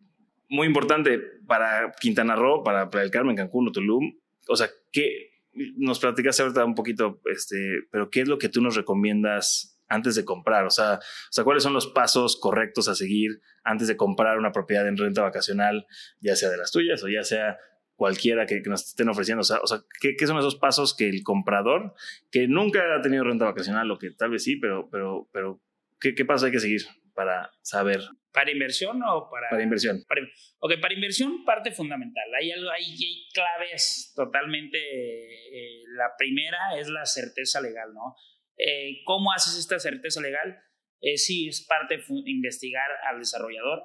muy 0.49 0.67
importante 0.67 1.19
para 1.47 1.91
Quintana 1.99 2.35
Roo, 2.35 2.63
para 2.63 2.89
Playa 2.89 3.03
del 3.03 3.11
Carmen, 3.11 3.35
Cancún 3.35 3.67
o 3.67 3.71
Tulum, 3.71 4.19
o 4.47 4.55
sea, 4.55 4.69
¿qué 4.91 5.29
nos 5.77 5.99
platicaste 5.99 6.43
ahorita 6.43 6.65
un 6.65 6.75
poquito, 6.75 7.21
este, 7.25 7.57
pero 7.91 8.09
qué 8.09 8.21
es 8.21 8.27
lo 8.27 8.37
que 8.37 8.49
tú 8.49 8.61
nos 8.61 8.75
recomiendas 8.75 9.79
antes 9.87 10.15
de 10.15 10.25
comprar? 10.25 10.65
O 10.65 10.69
sea, 10.69 10.95
o 10.95 11.31
sea, 11.31 11.43
¿cuáles 11.43 11.63
son 11.63 11.73
los 11.73 11.87
pasos 11.87 12.37
correctos 12.39 12.87
a 12.87 12.95
seguir 12.95 13.41
antes 13.63 13.87
de 13.87 13.97
comprar 13.97 14.37
una 14.37 14.51
propiedad 14.51 14.87
en 14.87 14.97
renta 14.97 15.21
vacacional, 15.21 15.85
ya 16.19 16.35
sea 16.35 16.49
de 16.49 16.57
las 16.57 16.71
tuyas 16.71 17.03
o 17.03 17.09
ya 17.09 17.23
sea 17.23 17.57
cualquiera 17.99 18.45
que, 18.45 18.61
nos 18.65 18.87
estén 18.87 19.09
ofreciendo. 19.09 19.41
O 19.41 19.43
sea, 19.43 19.59
o 19.61 19.67
sea 19.67 19.79
¿qué, 19.99 20.15
¿qué, 20.15 20.25
son 20.25 20.39
esos 20.39 20.55
pasos 20.55 20.95
que 20.95 21.09
el 21.09 21.21
comprador, 21.21 21.93
que 22.31 22.47
nunca 22.47 22.79
ha 22.95 23.01
tenido 23.01 23.25
renta 23.25 23.43
vacacional, 23.43 23.91
o 23.91 23.99
que 23.99 24.11
tal 24.11 24.31
vez 24.31 24.45
sí, 24.45 24.55
pero, 24.55 24.89
pero, 24.89 25.29
pero 25.33 25.61
¿qué, 25.99 26.15
qué 26.15 26.23
pasos 26.23 26.45
hay 26.45 26.51
que 26.53 26.61
seguir 26.61 26.83
para 27.13 27.51
saber? 27.61 27.99
¿Para 28.31 28.51
inversión 28.51 29.01
o 29.03 29.29
para...? 29.29 29.49
Para 29.49 29.63
inversión. 29.63 30.01
Para, 30.07 30.21
ok, 30.59 30.79
para 30.81 30.93
inversión 30.93 31.43
parte 31.43 31.71
fundamental. 31.73 32.23
Hay, 32.39 32.51
algo, 32.51 32.69
hay, 32.71 32.85
hay 32.85 33.27
claves 33.33 34.13
totalmente... 34.15 34.77
Eh, 34.77 35.83
la 35.97 36.11
primera 36.17 36.79
es 36.79 36.87
la 36.87 37.05
certeza 37.05 37.59
legal, 37.59 37.93
¿no? 37.93 38.15
Eh, 38.57 39.01
¿Cómo 39.03 39.33
haces 39.33 39.59
esta 39.59 39.77
certeza 39.77 40.21
legal? 40.21 40.57
Eh, 41.01 41.17
sí, 41.17 41.49
es 41.49 41.65
parte 41.65 41.97
de 41.97 42.31
investigar 42.31 42.89
al 43.09 43.19
desarrollador. 43.19 43.83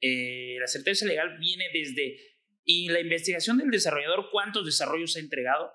Eh, 0.00 0.56
la 0.60 0.66
certeza 0.66 1.06
legal 1.06 1.38
viene 1.38 1.64
desde 1.72 2.18
y 2.66 2.88
la 2.88 3.00
investigación 3.00 3.58
del 3.58 3.70
desarrollador, 3.70 4.28
¿cuántos 4.32 4.66
desarrollos 4.66 5.16
ha 5.16 5.20
entregado? 5.20 5.72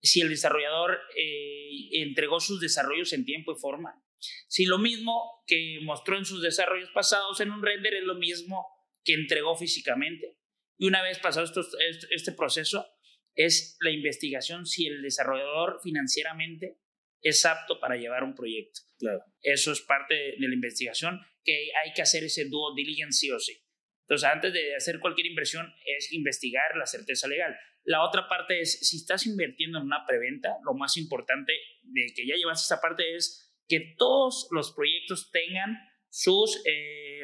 Si 0.00 0.20
el 0.20 0.28
desarrollador 0.28 1.00
eh, 1.16 2.02
entregó 2.02 2.38
sus 2.38 2.60
desarrollos 2.60 3.12
en 3.12 3.24
tiempo 3.24 3.52
y 3.52 3.60
forma. 3.60 4.00
Si 4.48 4.64
lo 4.64 4.78
mismo 4.78 5.42
que 5.46 5.80
mostró 5.82 6.16
en 6.16 6.24
sus 6.24 6.40
desarrollos 6.40 6.90
pasados 6.94 7.40
en 7.40 7.50
un 7.50 7.62
render 7.62 7.94
es 7.94 8.04
lo 8.04 8.14
mismo 8.14 8.64
que 9.02 9.14
entregó 9.14 9.56
físicamente. 9.56 10.38
Y 10.78 10.86
una 10.86 11.02
vez 11.02 11.18
pasado 11.18 11.44
esto, 11.44 11.62
este 12.10 12.32
proceso, 12.32 12.86
es 13.34 13.76
la 13.80 13.90
investigación 13.90 14.66
si 14.66 14.86
el 14.86 15.02
desarrollador 15.02 15.80
financieramente 15.82 16.78
es 17.20 17.44
apto 17.44 17.80
para 17.80 17.96
llevar 17.96 18.22
un 18.22 18.36
proyecto. 18.36 18.82
Claro. 18.98 19.20
Eso 19.42 19.72
es 19.72 19.80
parte 19.80 20.14
de 20.14 20.36
la 20.38 20.54
investigación, 20.54 21.20
que 21.42 21.70
hay 21.82 21.92
que 21.92 22.02
hacer 22.02 22.22
ese 22.22 22.44
due 22.44 22.72
diligence 22.76 23.18
sí 23.18 23.30
o 23.32 23.40
sí. 23.40 23.63
Entonces, 24.04 24.28
antes 24.28 24.52
de 24.52 24.76
hacer 24.76 25.00
cualquier 25.00 25.26
inversión, 25.26 25.72
es 25.86 26.12
investigar 26.12 26.76
la 26.76 26.86
certeza 26.86 27.26
legal. 27.26 27.56
La 27.84 28.02
otra 28.02 28.28
parte 28.28 28.60
es, 28.60 28.80
si 28.80 28.98
estás 28.98 29.26
invirtiendo 29.26 29.78
en 29.78 29.84
una 29.84 30.06
preventa, 30.06 30.56
lo 30.64 30.74
más 30.74 30.96
importante 30.96 31.52
de 31.82 32.06
que 32.14 32.26
ya 32.26 32.34
llevas 32.36 32.62
esta 32.62 32.80
parte 32.80 33.16
es 33.16 33.54
que 33.66 33.94
todos 33.96 34.48
los 34.50 34.72
proyectos 34.72 35.30
tengan 35.30 35.78
sus 36.10 36.62
eh, 36.66 37.22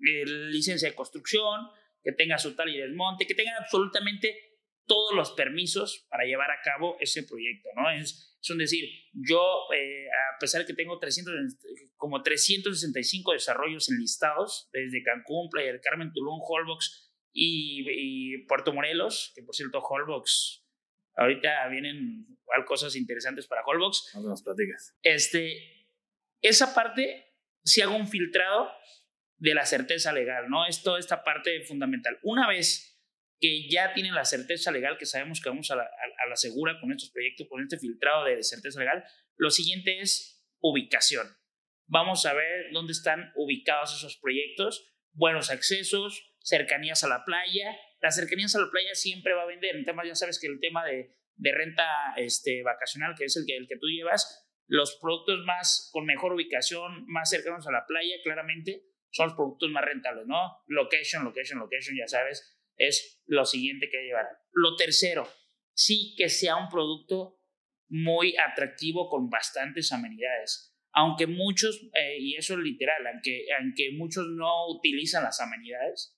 eh, 0.00 0.26
licencia 0.26 0.88
de 0.88 0.94
construcción, 0.94 1.68
que 2.02 2.12
tenga 2.12 2.38
su 2.38 2.54
tal 2.54 2.68
y 2.68 2.78
desmonte, 2.78 3.26
que 3.26 3.34
tengan 3.34 3.56
absolutamente 3.56 4.47
todos 4.88 5.14
los 5.14 5.32
permisos 5.32 6.06
para 6.10 6.24
llevar 6.24 6.50
a 6.50 6.60
cabo 6.64 6.96
ese 6.98 7.22
proyecto, 7.22 7.68
¿no? 7.76 7.90
Es, 7.90 8.36
es 8.40 8.58
decir, 8.58 8.88
yo, 9.12 9.40
eh, 9.74 10.06
a 10.08 10.38
pesar 10.40 10.62
de 10.62 10.66
que 10.66 10.74
tengo 10.74 10.98
300, 10.98 11.34
como 11.96 12.22
365 12.22 13.32
desarrollos 13.32 13.90
enlistados, 13.90 14.68
desde 14.72 15.02
Cancún, 15.02 15.50
Playa 15.50 15.72
del 15.72 15.80
Carmen, 15.80 16.12
Tulum, 16.12 16.40
Holbox 16.42 17.12
y, 17.32 18.38
Puerto 18.46 18.72
Morelos, 18.72 19.32
que 19.34 19.42
por 19.42 19.54
cierto, 19.54 19.80
Holbox, 19.80 20.64
ahorita 21.16 21.68
vienen 21.68 22.26
cosas 22.66 22.96
interesantes 22.96 23.46
para 23.46 23.62
Holbox. 23.64 24.12
No 24.14 24.22
nos 24.22 24.42
platicas. 24.42 24.96
Este, 25.02 25.86
esa 26.40 26.74
parte, 26.74 27.34
si 27.62 27.82
hago 27.82 27.94
un 27.94 28.08
filtrado 28.08 28.70
de 29.36 29.54
la 29.54 29.66
certeza 29.66 30.12
legal, 30.12 30.48
¿no? 30.48 30.66
Es 30.66 30.82
toda 30.82 30.98
esta 30.98 31.22
parte 31.22 31.62
fundamental. 31.62 32.18
Una 32.22 32.48
vez 32.48 32.97
que 33.40 33.68
ya 33.68 33.92
tienen 33.94 34.14
la 34.14 34.24
certeza 34.24 34.72
legal, 34.72 34.98
que 34.98 35.06
sabemos 35.06 35.40
que 35.40 35.48
vamos 35.48 35.70
a 35.70 35.76
la, 35.76 35.84
a, 35.84 36.28
la 36.28 36.36
segura 36.36 36.78
con 36.80 36.90
estos 36.92 37.10
proyectos, 37.10 37.46
con 37.48 37.62
este 37.62 37.78
filtrado 37.78 38.24
de 38.24 38.42
certeza 38.42 38.80
legal, 38.80 39.04
lo 39.36 39.50
siguiente 39.50 40.00
es 40.00 40.44
ubicación. 40.60 41.26
Vamos 41.86 42.26
a 42.26 42.34
ver 42.34 42.66
dónde 42.72 42.92
están 42.92 43.32
ubicados 43.36 43.94
esos 43.96 44.16
proyectos, 44.16 44.92
buenos 45.12 45.50
accesos, 45.50 46.34
cercanías 46.40 47.04
a 47.04 47.08
la 47.08 47.24
playa 47.24 47.76
las 48.00 48.14
cercanías 48.14 48.54
a 48.54 48.60
la 48.60 48.70
playa 48.70 48.94
siempre 48.94 49.34
va 49.34 49.42
a 49.42 49.46
vender. 49.46 49.76
En 49.76 49.84
temas, 49.84 50.06
ya 50.06 50.14
sabes 50.14 50.38
que 50.38 50.46
el 50.46 50.60
tema 50.60 50.84
de, 50.84 51.16
de 51.36 51.52
renta 51.52 51.84
este, 52.16 52.62
vacacional, 52.62 53.14
que 53.16 53.24
es 53.24 53.36
el 53.36 53.44
que, 53.46 53.56
el 53.56 53.66
que 53.66 53.76
tú 53.76 53.86
llevas, 53.86 54.46
los 54.66 54.98
productos 55.00 55.44
más 55.44 55.90
con 55.92 56.04
mejor 56.04 56.32
ubicación, 56.32 57.06
más 57.06 57.30
cercanos 57.30 57.66
a 57.66 57.72
la 57.72 57.86
playa, 57.86 58.16
claramente, 58.22 58.84
son 59.10 59.28
los 59.28 59.36
productos 59.36 59.70
más 59.70 59.84
rentables, 59.84 60.26
¿no? 60.26 60.62
Location, 60.66 61.24
location, 61.24 61.58
location, 61.58 61.96
ya 61.96 62.06
sabes, 62.06 62.57
es 62.78 63.20
lo 63.26 63.44
siguiente 63.44 63.88
que 63.90 64.04
llevar. 64.04 64.26
Lo 64.52 64.76
tercero, 64.76 65.28
sí 65.74 66.14
que 66.16 66.28
sea 66.28 66.56
un 66.56 66.68
producto 66.68 67.38
muy 67.88 68.34
atractivo 68.36 69.08
con 69.08 69.28
bastantes 69.28 69.92
amenidades. 69.92 70.74
Aunque 70.92 71.26
muchos, 71.26 71.90
eh, 71.94 72.18
y 72.18 72.36
eso 72.36 72.54
es 72.54 72.60
literal, 72.60 73.06
aunque, 73.06 73.46
aunque 73.60 73.90
muchos 73.92 74.26
no 74.28 74.68
utilizan 74.68 75.24
las 75.24 75.40
amenidades, 75.40 76.16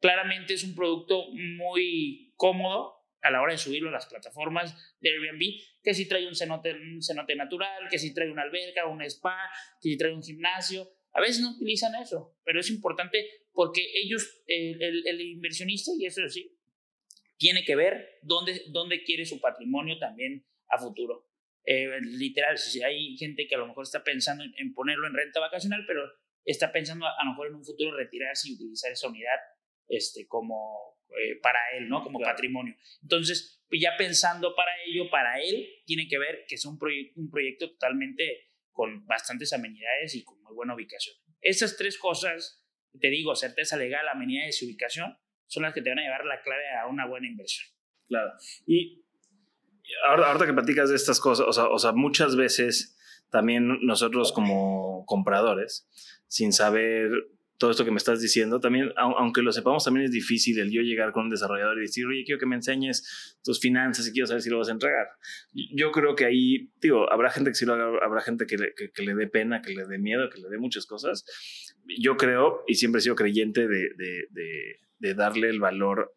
claramente 0.00 0.54
es 0.54 0.64
un 0.64 0.74
producto 0.74 1.26
muy 1.32 2.32
cómodo 2.36 3.02
a 3.22 3.30
la 3.30 3.40
hora 3.40 3.52
de 3.52 3.58
subirlo 3.58 3.88
a 3.88 3.92
las 3.92 4.06
plataformas 4.06 4.96
de 5.00 5.10
Airbnb, 5.10 5.42
que 5.82 5.94
si 5.94 6.08
trae 6.08 6.26
un 6.26 6.34
cenote, 6.34 6.74
un 6.74 7.00
cenote 7.02 7.36
natural, 7.36 7.88
que 7.88 7.98
si 7.98 8.12
trae 8.12 8.30
una 8.30 8.42
alberca, 8.42 8.86
un 8.86 9.02
spa, 9.02 9.38
que 9.80 9.90
si 9.90 9.96
trae 9.96 10.12
un 10.12 10.22
gimnasio. 10.22 10.88
A 11.12 11.20
veces 11.20 11.40
no 11.40 11.50
utilizan 11.50 11.94
eso, 11.94 12.36
pero 12.44 12.58
es 12.60 12.70
importante 12.70 13.41
porque 13.52 13.82
ellos, 13.94 14.42
el, 14.46 15.06
el, 15.06 15.20
inversionista, 15.20 15.92
y 15.98 16.06
eso 16.06 16.26
sí, 16.28 16.58
tiene 17.36 17.64
que 17.64 17.76
ver 17.76 18.18
dónde, 18.22 18.62
dónde 18.68 19.02
quiere 19.02 19.24
su 19.24 19.40
patrimonio 19.40 19.98
también 19.98 20.46
a 20.68 20.78
futuro. 20.78 21.28
Eh, 21.64 22.00
literal, 22.00 22.58
si 22.58 22.82
hay 22.82 23.16
gente 23.16 23.46
que 23.46 23.54
a 23.54 23.58
lo 23.58 23.68
mejor 23.68 23.84
está 23.84 24.02
pensando 24.02 24.44
en, 24.44 24.74
ponerlo 24.74 25.06
en 25.06 25.14
renta 25.14 25.40
vacacional, 25.40 25.84
pero 25.86 26.02
está 26.44 26.72
pensando 26.72 27.06
a, 27.06 27.24
lo 27.24 27.30
mejor 27.30 27.48
en 27.48 27.54
un 27.54 27.64
futuro 27.64 27.96
retirarse 27.96 28.48
y 28.48 28.54
utilizar 28.54 28.90
esa 28.90 29.08
unidad 29.08 29.38
este, 29.88 30.26
como, 30.26 30.98
eh, 31.10 31.36
para 31.40 31.58
él, 31.76 31.88
¿no? 31.88 32.02
Como 32.02 32.18
patrimonio. 32.18 32.74
Entonces, 33.02 33.62
pues 33.68 33.80
ya 33.80 33.96
pensando 33.96 34.54
para 34.54 34.72
ello, 34.86 35.08
para 35.10 35.40
él, 35.40 35.68
tiene 35.84 36.08
que 36.08 36.18
ver 36.18 36.44
que 36.48 36.56
es 36.56 36.64
un, 36.64 36.78
un 37.16 37.30
proyecto 37.30 37.70
totalmente 37.70 38.50
con 38.72 39.06
bastantes 39.06 39.52
amenidades 39.52 40.14
y 40.14 40.24
con 40.24 40.42
muy 40.42 40.54
buena 40.54 40.74
ubicación. 40.74 41.14
Esas 41.40 41.76
tres 41.76 41.98
cosas, 41.98 42.61
te 43.00 43.08
digo, 43.08 43.34
certeza 43.34 43.76
legal, 43.76 44.08
amenidades 44.08 44.62
y 44.62 44.66
ubicación, 44.66 45.16
son 45.46 45.64
las 45.64 45.74
que 45.74 45.82
te 45.82 45.90
van 45.90 45.98
a 45.98 46.02
llevar 46.02 46.24
la 46.24 46.40
clave 46.42 46.62
a 46.82 46.86
una 46.86 47.06
buena 47.06 47.26
inversión. 47.26 47.68
Claro. 48.08 48.32
Y 48.66 49.04
ahora, 50.08 50.28
ahorita 50.28 50.46
que 50.46 50.52
platicas 50.52 50.90
de 50.90 50.96
estas 50.96 51.20
cosas, 51.20 51.46
o 51.46 51.52
sea, 51.52 51.68
o 51.68 51.78
sea, 51.78 51.92
muchas 51.92 52.36
veces 52.36 52.98
también 53.30 53.78
nosotros 53.82 54.32
como 54.32 55.04
compradores, 55.06 55.88
sin 56.28 56.52
saber 56.52 57.10
todo 57.62 57.70
esto 57.70 57.84
que 57.84 57.92
me 57.92 57.98
estás 57.98 58.20
diciendo, 58.20 58.58
también, 58.58 58.92
aunque 58.96 59.40
lo 59.40 59.52
sepamos, 59.52 59.84
también 59.84 60.06
es 60.06 60.10
difícil 60.10 60.58
el 60.58 60.72
yo 60.72 60.82
llegar 60.82 61.12
con 61.12 61.26
un 61.26 61.30
desarrollador 61.30 61.78
y 61.78 61.82
decir, 61.82 62.04
oye, 62.04 62.24
quiero 62.24 62.40
que 62.40 62.46
me 62.46 62.56
enseñes 62.56 63.38
tus 63.44 63.60
finanzas 63.60 64.08
y 64.08 64.10
quiero 64.10 64.26
saber 64.26 64.42
si 64.42 64.50
lo 64.50 64.58
vas 64.58 64.68
a 64.68 64.72
entregar. 64.72 65.06
Yo 65.52 65.92
creo 65.92 66.16
que 66.16 66.24
ahí, 66.24 66.72
digo, 66.80 67.08
habrá 67.12 67.30
gente 67.30 67.50
que 67.50 67.54
sí 67.54 67.64
lo 67.64 67.74
haga, 67.74 68.04
habrá 68.04 68.20
gente 68.20 68.46
que 68.46 68.58
le, 68.58 68.74
que, 68.74 69.02
le 69.04 69.14
dé 69.14 69.28
pena, 69.28 69.62
que 69.62 69.72
le 69.72 69.86
dé 69.86 69.98
miedo, 69.98 70.28
que 70.28 70.40
le 70.40 70.48
dé 70.48 70.58
muchas 70.58 70.86
cosas. 70.86 71.24
Yo 72.00 72.16
creo, 72.16 72.64
y 72.66 72.74
siempre 72.74 72.98
he 72.98 73.02
sido 73.02 73.14
creyente 73.14 73.68
de, 73.68 73.90
de, 73.96 74.26
de, 74.30 74.80
de 74.98 75.14
darle 75.14 75.48
el 75.48 75.60
valor 75.60 76.12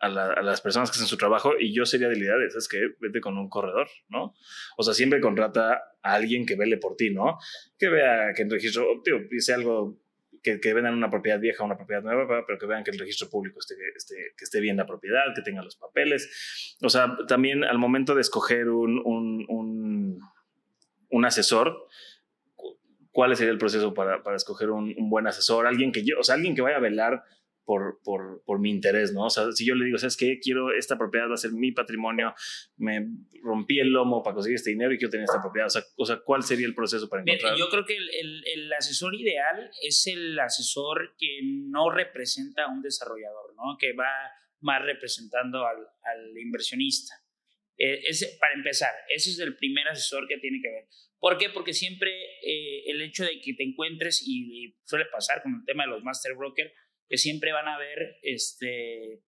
a, 0.00 0.08
las 0.42 0.60
personas 0.60 0.90
que 0.90 0.96
hacen 0.96 1.06
su 1.06 1.18
trabajo 1.18 1.52
y 1.56 1.72
yo 1.72 1.86
sería 1.86 2.08
de 2.08 2.16
la 2.16 2.24
idea 2.24 2.36
de, 2.36 2.50
¿sabes 2.50 2.66
qué? 2.66 2.80
Vete 2.98 3.20
con 3.20 3.38
un 3.38 3.48
corredor, 3.48 3.86
¿no? 4.08 4.34
O 4.76 4.82
sea, 4.82 4.92
siempre 4.92 5.20
contrata 5.20 5.74
a 6.02 6.14
alguien 6.14 6.46
que 6.46 6.56
vele 6.56 6.78
por 6.78 6.96
ti, 6.96 7.10
¿no? 7.10 7.38
Que 7.78 7.88
vea 7.88 8.32
que 8.34 8.42
en 8.42 8.50
registro, 8.50 8.86
tío, 9.04 9.20
dice 9.30 9.54
algo 9.54 10.00
que, 10.42 10.60
que, 10.60 10.74
vendan 10.74 10.94
una 10.94 11.10
propiedad 11.10 11.40
vieja 11.40 11.62
o 11.62 11.66
una 11.66 11.76
propiedad 11.76 12.02
nueva, 12.02 12.44
pero 12.46 12.58
que 12.58 12.66
vean 12.66 12.84
que 12.84 12.90
el 12.90 12.98
registro 12.98 13.28
público 13.28 13.58
esté, 13.60 13.74
esté, 13.96 14.14
que 14.36 14.44
esté 14.44 14.60
bien 14.60 14.76
la 14.76 14.86
propiedad, 14.86 15.22
que 15.34 15.42
tenga 15.42 15.62
los 15.62 15.76
papeles. 15.76 16.76
O 16.82 16.88
sea, 16.88 17.16
también 17.26 17.64
al 17.64 17.78
momento 17.78 18.14
de 18.14 18.20
escoger 18.20 18.68
un, 18.68 19.00
un, 19.04 19.46
un, 19.48 20.20
un 21.10 21.24
asesor, 21.24 21.86
¿cuál 23.10 23.36
sería 23.36 23.52
el 23.52 23.58
proceso 23.58 23.94
para, 23.94 24.22
para 24.22 24.36
escoger 24.36 24.70
un, 24.70 24.94
buen 25.10 25.26
asesor? 25.26 25.66
Alguien 25.66 25.92
que 25.92 26.04
yo, 26.04 26.20
o 26.20 26.22
sea, 26.22 26.36
alguien 26.36 26.54
que 26.54 26.62
vaya 26.62 26.76
a 26.76 26.80
velar 26.80 27.24
por, 27.68 28.00
por, 28.02 28.42
por, 28.46 28.58
mi 28.60 28.70
interés, 28.70 29.12
¿no? 29.12 29.26
O 29.26 29.30
sea, 29.30 29.52
si 29.52 29.66
yo 29.66 29.74
le 29.74 29.84
digo, 29.84 29.98
¿sabes 29.98 30.16
qué? 30.16 30.38
Quiero, 30.40 30.72
esta 30.72 30.96
propiedad 30.96 31.28
va 31.28 31.34
a 31.34 31.36
ser 31.36 31.52
mi 31.52 31.70
patrimonio, 31.70 32.32
me 32.78 33.06
rompí 33.42 33.78
el 33.78 33.88
lomo 33.88 34.22
para 34.22 34.32
conseguir 34.32 34.56
este 34.56 34.70
dinero 34.70 34.94
y 34.94 34.96
quiero 34.96 35.10
tener 35.10 35.24
esta 35.24 35.42
propiedad. 35.42 35.66
O 35.66 35.70
sea, 35.70 35.82
o 35.98 36.06
sea 36.06 36.16
¿cuál 36.24 36.42
sería 36.42 36.66
el 36.66 36.74
proceso 36.74 37.10
para 37.10 37.20
encontrar? 37.20 37.58
Yo 37.58 37.68
creo 37.68 37.84
que 37.84 37.94
el, 37.94 38.08
el, 38.08 38.42
el, 38.54 38.72
asesor 38.72 39.14
ideal 39.14 39.70
es 39.82 40.06
el 40.06 40.38
asesor 40.38 41.14
que 41.18 41.40
no 41.42 41.90
representa 41.90 42.64
a 42.64 42.68
un 42.68 42.80
desarrollador, 42.80 43.54
¿no? 43.54 43.76
Que 43.78 43.92
va 43.92 44.08
más 44.60 44.82
representando 44.82 45.66
al, 45.66 45.76
al 46.04 46.38
inversionista. 46.38 47.16
Eh, 47.76 48.00
ese, 48.08 48.38
para 48.40 48.54
empezar, 48.54 48.94
ese 49.14 49.28
es 49.28 49.38
el 49.40 49.56
primer 49.56 49.86
asesor 49.88 50.26
que 50.26 50.38
tiene 50.38 50.58
que 50.62 50.70
ver. 50.70 50.88
¿Por 51.18 51.36
qué? 51.36 51.50
Porque 51.50 51.74
siempre 51.74 52.10
eh, 52.42 52.84
el 52.86 53.02
hecho 53.02 53.24
de 53.24 53.42
que 53.42 53.52
te 53.52 53.62
encuentres, 53.62 54.22
y, 54.26 54.64
y, 54.64 54.76
suele 54.84 55.04
pasar 55.12 55.42
con 55.42 55.52
el 55.52 55.66
tema 55.66 55.84
de 55.84 55.90
los 55.90 56.02
master 56.02 56.34
brokers, 56.34 56.72
que 57.08 57.18
siempre 57.18 57.52
van 57.52 57.68
a 57.68 57.78
ver, 57.78 58.18
este, 58.22 59.22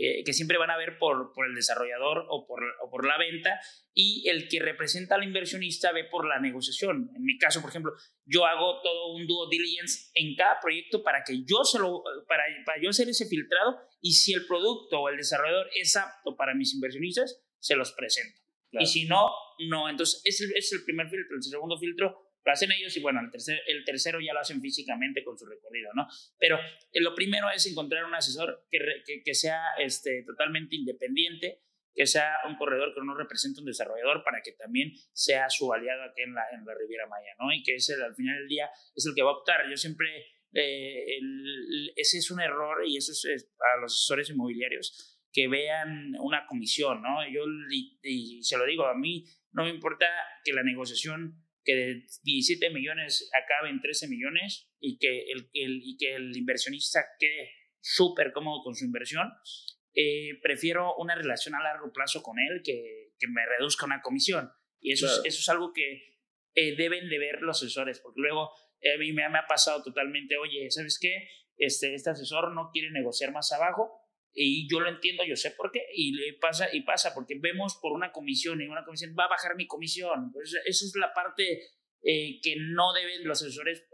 eh, 0.00 0.22
que 0.24 0.32
siempre 0.32 0.58
van 0.58 0.70
a 0.70 0.76
ver 0.76 0.96
por, 0.98 1.32
por 1.32 1.46
el 1.46 1.54
desarrollador 1.56 2.26
o 2.30 2.46
por, 2.46 2.62
o 2.84 2.88
por, 2.88 3.04
la 3.04 3.18
venta 3.18 3.60
y 3.92 4.28
el 4.28 4.48
que 4.48 4.60
representa 4.60 5.16
al 5.16 5.24
inversionista 5.24 5.90
ve 5.90 6.04
por 6.04 6.28
la 6.28 6.38
negociación. 6.38 7.10
En 7.16 7.24
mi 7.24 7.36
caso, 7.36 7.60
por 7.60 7.70
ejemplo, 7.70 7.92
yo 8.24 8.46
hago 8.46 8.80
todo 8.82 9.14
un 9.14 9.26
due 9.26 9.48
diligence 9.50 10.10
en 10.14 10.36
cada 10.36 10.60
proyecto 10.60 11.02
para 11.02 11.24
que 11.24 11.44
yo 11.44 11.64
se 11.64 11.80
lo, 11.80 12.04
para, 12.28 12.44
para 12.64 12.80
yo 12.80 12.90
hacer 12.90 13.08
ese 13.08 13.26
filtrado 13.26 13.76
y 14.00 14.12
si 14.12 14.32
el 14.32 14.46
producto 14.46 15.00
o 15.00 15.08
el 15.08 15.16
desarrollador 15.16 15.68
es 15.74 15.96
apto 15.96 16.36
para 16.36 16.54
mis 16.54 16.74
inversionistas, 16.74 17.42
se 17.58 17.74
los 17.74 17.90
presento. 17.92 18.40
Claro. 18.70 18.84
Y 18.84 18.86
si 18.86 19.04
no, 19.06 19.30
no. 19.68 19.88
Entonces, 19.88 20.20
ese 20.24 20.44
es 20.54 20.72
el 20.72 20.84
primer 20.84 21.08
filtro. 21.08 21.36
El 21.36 21.42
segundo 21.42 21.76
filtro 21.76 22.27
lo 22.44 22.52
hacen 22.52 22.72
ellos 22.72 22.96
y 22.96 23.00
bueno, 23.00 23.20
el, 23.20 23.30
tercer, 23.30 23.60
el 23.66 23.84
tercero 23.84 24.20
ya 24.20 24.32
lo 24.32 24.40
hacen 24.40 24.60
físicamente 24.60 25.22
con 25.22 25.36
su 25.38 25.46
recorrido, 25.46 25.90
¿no? 25.94 26.06
Pero 26.38 26.58
eh, 26.58 27.00
lo 27.00 27.14
primero 27.14 27.50
es 27.50 27.66
encontrar 27.66 28.04
un 28.04 28.14
asesor 28.14 28.66
que, 28.70 28.78
que, 29.04 29.22
que, 29.22 29.34
sea 29.34 29.60
este, 29.78 30.24
totalmente 30.24 30.76
independiente, 30.76 31.62
que 31.94 32.06
sea 32.06 32.36
un 32.48 32.56
corredor 32.56 32.94
que 32.94 33.00
no 33.04 33.14
represente 33.14 33.60
un 33.60 33.66
desarrollador 33.66 34.22
para 34.24 34.40
que 34.40 34.52
también 34.52 34.92
sea 35.12 35.50
su 35.50 35.72
aliado 35.72 36.04
aquí 36.04 36.22
en 36.22 36.32
la, 36.32 36.44
en 36.52 36.64
la 36.64 36.74
Riviera 36.74 37.06
Maya, 37.06 37.34
¿no? 37.38 37.52
Y 37.52 37.62
que 37.62 37.74
ese 37.74 37.94
al 37.94 38.14
final 38.14 38.38
del 38.38 38.48
día 38.48 38.70
es 38.94 39.04
el 39.04 39.14
que 39.14 39.22
va 39.22 39.30
a 39.30 39.38
optar. 39.38 39.68
Yo 39.68 39.76
siempre, 39.76 40.08
eh, 40.54 41.18
el, 41.18 41.92
ese 41.96 42.18
es 42.18 42.30
un 42.30 42.40
error 42.40 42.86
y 42.86 42.96
eso 42.96 43.12
es, 43.12 43.52
para 43.58 43.80
los 43.80 43.92
asesores 43.92 44.30
inmobiliarios 44.30 45.16
que 45.32 45.48
vean 45.48 46.14
una 46.20 46.46
comisión, 46.46 47.02
¿no? 47.02 47.28
Yo, 47.28 47.42
y, 47.70 47.98
y 48.02 48.42
se 48.42 48.56
lo 48.56 48.64
digo, 48.64 48.86
a 48.86 48.94
mí 48.94 49.24
no 49.52 49.64
me 49.64 49.70
importa 49.70 50.06
que 50.44 50.52
la 50.52 50.62
negociación 50.62 51.47
que 51.68 51.74
de 51.74 52.06
17 52.22 52.70
millones 52.70 53.28
acabe 53.44 53.68
en 53.68 53.82
13 53.82 54.08
millones 54.08 54.70
y 54.80 54.98
que 54.98 55.30
el, 55.30 55.50
el 55.52 55.82
y 55.84 55.98
que 55.98 56.14
el 56.14 56.34
inversionista 56.34 57.04
quede 57.18 57.52
súper 57.78 58.32
cómodo 58.32 58.62
con 58.64 58.74
su 58.74 58.86
inversión, 58.86 59.30
eh, 59.94 60.38
prefiero 60.40 60.96
una 60.96 61.14
relación 61.14 61.54
a 61.54 61.62
largo 61.62 61.92
plazo 61.92 62.22
con 62.22 62.38
él 62.38 62.62
que, 62.64 63.12
que 63.18 63.28
me 63.28 63.44
reduzca 63.44 63.84
una 63.84 64.00
comisión. 64.00 64.50
Y 64.80 64.92
eso, 64.92 65.08
claro. 65.08 65.20
es, 65.24 65.34
eso 65.34 65.40
es 65.40 65.48
algo 65.50 65.74
que 65.74 66.16
eh, 66.54 66.74
deben 66.74 67.10
de 67.10 67.18
ver 67.18 67.42
los 67.42 67.62
asesores, 67.62 68.00
porque 68.00 68.22
luego 68.22 68.50
eh, 68.80 68.94
a 68.94 68.96
mí 68.96 69.12
me, 69.12 69.28
me, 69.28 69.38
ha 69.38 69.46
pasado 69.46 69.82
totalmente, 69.82 70.38
oye, 70.38 70.70
¿sabes 70.70 70.98
qué? 70.98 71.28
Este, 71.58 71.94
este 71.94 72.08
asesor 72.08 72.54
no 72.54 72.70
quiere 72.72 72.90
negociar 72.92 73.30
más 73.30 73.52
abajo, 73.52 74.07
y 74.32 74.68
yo 74.70 74.80
lo 74.80 74.88
entiendo, 74.88 75.24
yo 75.24 75.36
sé 75.36 75.50
por 75.52 75.72
qué, 75.72 75.82
y 75.94 76.32
pasa, 76.40 76.68
y 76.72 76.82
pasa, 76.82 77.12
porque 77.14 77.36
vemos 77.40 77.78
por 77.80 77.92
una 77.92 78.12
comisión, 78.12 78.60
y 78.60 78.66
una 78.66 78.84
comisión 78.84 79.14
va 79.18 79.24
a 79.24 79.28
bajar 79.28 79.56
mi 79.56 79.66
comisión. 79.66 80.30
Pues 80.32 80.54
esa 80.64 80.84
es 80.84 80.92
la 80.96 81.12
parte 81.12 81.62
eh, 82.02 82.40
que 82.42 82.56
no 82.58 82.92
deben 82.92 83.26
los 83.26 83.42
asesores 83.42 83.84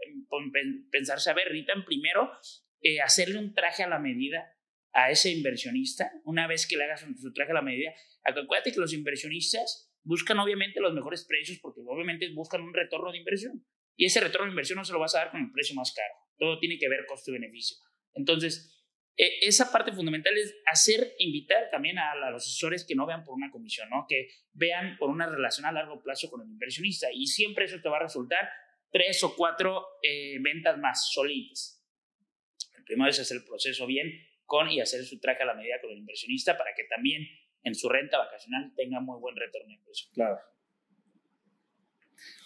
pensarse, 0.91 1.29
a 1.29 1.33
ver, 1.33 1.47
necesitan 1.47 1.85
primero 1.85 2.31
eh, 2.81 3.01
hacerle 3.01 3.39
un 3.39 3.53
traje 3.53 3.83
a 3.83 3.89
la 3.89 3.99
medida 3.99 4.51
a 4.93 5.11
ese 5.11 5.31
inversionista, 5.31 6.11
una 6.23 6.47
vez 6.47 6.67
que 6.67 6.77
le 6.77 6.85
hagas 6.85 7.05
su 7.19 7.33
traje 7.33 7.51
a 7.51 7.55
la 7.55 7.61
medida. 7.61 7.93
Acuérdate 8.23 8.71
que 8.71 8.79
los 8.79 8.93
inversionistas 8.93 9.91
buscan 10.03 10.39
obviamente 10.39 10.79
los 10.79 10.93
mejores 10.93 11.25
precios 11.25 11.59
porque 11.61 11.81
obviamente 11.85 12.31
buscan 12.33 12.61
un 12.61 12.73
retorno 12.73 13.11
de 13.11 13.17
inversión. 13.17 13.65
Y 13.97 14.05
ese 14.05 14.21
retorno 14.21 14.45
de 14.45 14.51
inversión 14.51 14.77
no 14.77 14.85
se 14.85 14.93
lo 14.93 14.99
vas 14.99 15.15
a 15.15 15.19
dar 15.19 15.31
con 15.31 15.41
el 15.41 15.51
precio 15.51 15.75
más 15.75 15.93
caro. 15.93 16.13
Todo 16.37 16.59
tiene 16.59 16.77
que 16.77 16.87
ver 16.87 17.05
costo 17.05 17.31
y 17.31 17.33
beneficio. 17.33 17.77
Entonces, 18.13 18.74
esa 19.17 19.71
parte 19.71 19.93
fundamental 19.93 20.37
es 20.37 20.55
hacer, 20.65 21.13
invitar 21.19 21.69
también 21.71 21.97
a, 21.97 22.11
a, 22.11 22.31
los 22.31 22.43
asesores 22.43 22.85
que 22.85 22.95
no 22.95 23.05
vean 23.05 23.23
por 23.23 23.33
una 23.33 23.49
comisión, 23.49 23.89
¿no? 23.89 24.05
que 24.09 24.27
vean 24.53 24.97
por 24.97 25.09
una 25.09 25.25
relación 25.27 25.65
a 25.65 25.71
largo 25.71 26.01
plazo 26.01 26.29
con 26.29 26.41
el 26.41 26.49
inversionista 26.49 27.07
y 27.13 27.27
siempre 27.27 27.65
eso 27.65 27.79
te 27.81 27.87
va 27.87 27.97
a 27.97 28.03
resultar 28.03 28.49
tres 28.91 29.23
o 29.23 29.35
cuatro 29.35 29.85
eh, 30.01 30.37
ventas 30.41 30.77
más 30.77 31.11
sólidas. 31.11 31.81
El 32.77 32.83
primero 32.83 33.09
es 33.09 33.19
hacer 33.19 33.37
el 33.37 33.43
proceso 33.43 33.85
bien 33.85 34.09
con 34.45 34.69
y 34.69 34.79
hacer 34.79 35.03
su 35.03 35.19
traje 35.19 35.43
a 35.43 35.45
la 35.45 35.53
medida 35.53 35.81
con 35.81 35.91
el 35.91 35.97
inversionista 35.97 36.57
para 36.57 36.73
que 36.75 36.83
también 36.83 37.27
en 37.63 37.75
su 37.75 37.89
renta 37.89 38.17
vacacional 38.17 38.73
tenga 38.75 38.99
muy 38.99 39.19
buen 39.19 39.35
retorno 39.35 39.67
de 39.67 39.73
inversión. 39.73 40.11
Claro. 40.13 40.39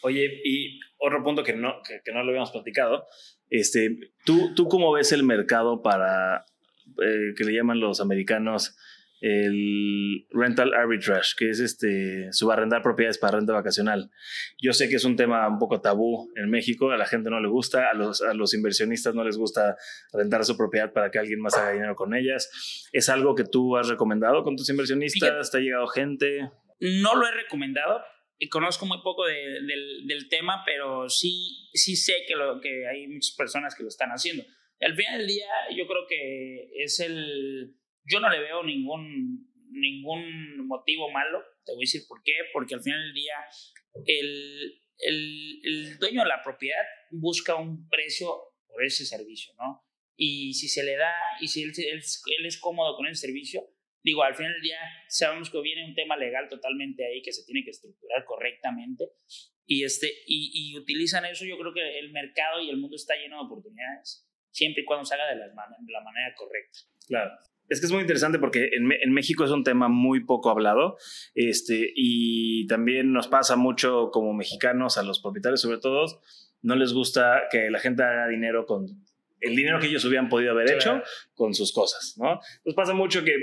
Oye, 0.02 0.42
y 0.44 0.80
otro 0.98 1.24
punto 1.24 1.44
que 1.44 1.54
no, 1.54 1.82
que, 1.84 2.02
que 2.04 2.12
no 2.12 2.24
lo 2.24 2.30
habíamos 2.30 2.52
platicado, 2.52 3.06
este, 3.50 3.98
¿tú, 4.26 4.54
¿tú 4.56 4.68
cómo 4.68 4.92
ves 4.92 5.12
el 5.12 5.24
mercado 5.24 5.82
para 5.82 6.46
eh, 7.04 7.34
que 7.36 7.44
le 7.44 7.54
llaman 7.54 7.80
los 7.80 8.02
americanos 8.02 8.76
el 9.22 10.26
rental 10.32 10.74
arbitrage, 10.74 11.34
que 11.38 11.50
es 11.50 11.60
este 11.60 12.32
subarrendar 12.32 12.82
propiedades 12.82 13.18
para 13.18 13.38
renta 13.38 13.54
vacacional. 13.54 14.12
Yo 14.62 14.72
sé 14.72 14.88
que 14.88 14.96
es 14.96 15.04
un 15.04 15.18
tema 15.18 15.48
un 15.48 15.60
poco 15.60 15.82
tabú 15.82 16.32
en 16.36 16.50
México, 16.50 16.92
a 16.92 16.98
la 16.98 17.06
gente 17.06 17.30
no 17.30 17.42
le 17.42 17.50
gusta, 17.50 17.90
a 17.90 17.94
los, 17.94 18.22
a 18.22 18.34
los 18.34 18.54
inversionistas 18.54 19.16
no 19.16 19.24
les 19.26 19.38
gusta 19.38 19.76
rentar 20.14 20.46
su 20.46 20.56
propiedad 20.56 20.94
para 20.94 21.12
que 21.12 21.20
alguien 21.20 21.42
más 21.42 21.58
haga 21.58 21.72
dinero 21.72 21.96
con 21.96 22.14
ellas. 22.16 22.90
¿Es 22.94 23.10
algo 23.10 23.36
que 23.36 23.44
tú 23.44 23.76
has 23.76 23.90
recomendado 23.90 24.44
con 24.44 24.56
tus 24.56 24.70
inversionistas? 24.70 25.52
¿Te 25.52 25.58
ha 25.58 25.62
llegado 25.62 25.88
gente? 25.88 26.50
No 26.80 27.16
lo 27.16 27.28
he 27.28 27.32
recomendado, 27.32 28.02
y 28.42 28.48
conozco 28.48 28.86
muy 28.86 29.02
poco 29.04 29.26
del, 29.26 29.68
del, 30.08 30.30
tema, 30.30 30.64
pero 30.66 31.10
sí, 31.10 31.70
sí 31.74 31.98
sé 31.98 32.24
que, 32.26 32.36
lo, 32.36 32.62
que 32.62 32.88
hay 32.88 33.06
muchas 33.08 33.36
personas 33.36 33.76
que 33.76 33.84
lo 33.84 33.90
están 33.90 34.12
haciendo. 34.12 34.44
Al 34.82 34.96
final 34.96 35.18
del 35.20 35.28
día, 35.28 35.48
yo 35.76 35.86
creo 35.88 36.08
que 36.08 36.70
es 36.84 37.00
el 37.00 37.76
yo 38.10 38.20
no 38.20 38.30
le 38.30 38.40
veo 38.40 38.64
ningún, 38.64 39.48
ningún 39.72 40.68
motivo 40.68 41.12
malo, 41.12 41.44
te 41.66 41.74
voy 41.74 41.84
a 41.84 41.88
decir 41.88 42.02
por 42.08 42.22
qué, 42.24 42.34
porque 42.52 42.76
al 42.76 42.82
final 42.82 43.02
del 43.02 43.14
día 43.14 43.36
el, 44.06 44.82
el, 44.98 45.62
el 45.64 45.98
dueño 46.00 46.24
de 46.24 46.30
la 46.30 46.44
propiedad 46.44 46.84
busca 47.12 47.56
un 47.56 47.88
precio 47.88 48.36
por 48.68 48.84
ese 48.84 49.06
servicio, 49.06 49.54
¿no? 49.58 49.86
Y 50.16 50.54
si 50.54 50.68
se 50.68 50.84
le 50.84 50.98
da, 50.98 51.14
y 51.40 51.48
si 51.48 51.64
él, 51.64 51.72
él, 51.78 52.46
es 52.46 52.60
cómodo 52.60 52.96
con 52.98 53.08
ese 53.08 53.28
servicio, 53.28 53.64
digo, 54.04 54.24
al 54.24 54.36
final 54.36 54.54
del 54.54 54.62
día 54.62 54.80
sabemos 55.08 55.50
que 55.50 55.62
viene 55.62 55.86
un 55.86 55.96
tema 55.96 56.18
legal 56.18 56.50
totalmente 56.50 57.06
ahí 57.06 57.22
que 57.22 57.32
se 57.32 57.46
tiene 57.46 57.64
que 57.64 57.72
estructurar 57.72 58.26
correctamente 58.26 59.06
y, 59.66 59.84
este, 59.84 60.12
y 60.26 60.76
utilizan 60.78 61.26
eso, 61.26 61.46
yo 61.46 61.58
creo 61.58 61.74
que 61.74 62.00
el 62.00 62.12
mercado 62.12 62.62
y 62.62 62.70
el 62.70 62.78
mundo 62.78 62.96
está 62.96 63.16
lleno 63.16 63.38
de 63.38 63.46
oportunidades, 63.46 64.29
siempre 64.52 64.84
y 64.84 64.86
cuando 64.86 65.06
se 65.06 65.16
haga 65.16 65.28
de 65.28 65.36
la, 65.36 65.48
de 65.48 65.92
la 65.92 66.02
manera 66.02 66.34
correcta. 66.36 66.80
Claro. 67.08 67.32
Es 67.70 67.80
que 67.80 67.86
es 67.86 67.92
muy 67.92 68.02
interesante 68.02 68.40
porque 68.40 68.70
en, 68.74 69.14
México 69.14 69.46
es 69.46 69.52
un 69.52 69.64
tema 69.64 69.90
muy 69.90 70.26
poco 70.26 70.50
hablado 70.50 70.98
este, 71.36 71.92
y 71.96 72.66
también 72.66 73.14
nos 73.14 73.28
pasa 73.28 73.56
mucho 73.56 74.10
como 74.12 74.34
mexicanos, 74.34 74.98
a 74.98 75.04
los 75.04 75.22
propietarios 75.22 75.62
sobre 75.62 75.78
todo, 75.78 76.06
no 76.64 76.76
les 76.76 76.94
gusta 76.94 77.44
que 77.52 77.70
la 77.70 77.80
gente 77.80 78.04
haga 78.04 78.28
dinero 78.28 78.66
con 78.66 78.88
el 79.42 79.56
dinero 79.56 79.80
que 79.80 79.88
ellos 79.88 80.04
hubieran 80.04 80.28
podido 80.28 80.52
haber 80.52 80.70
hecho 80.72 81.02
con 81.34 81.54
sus 81.54 81.72
cosas, 81.72 82.16
¿no? 82.18 82.42
Pues 82.64 82.76
pasa 82.76 82.94
mucho 82.94 83.24
que, 83.24 83.34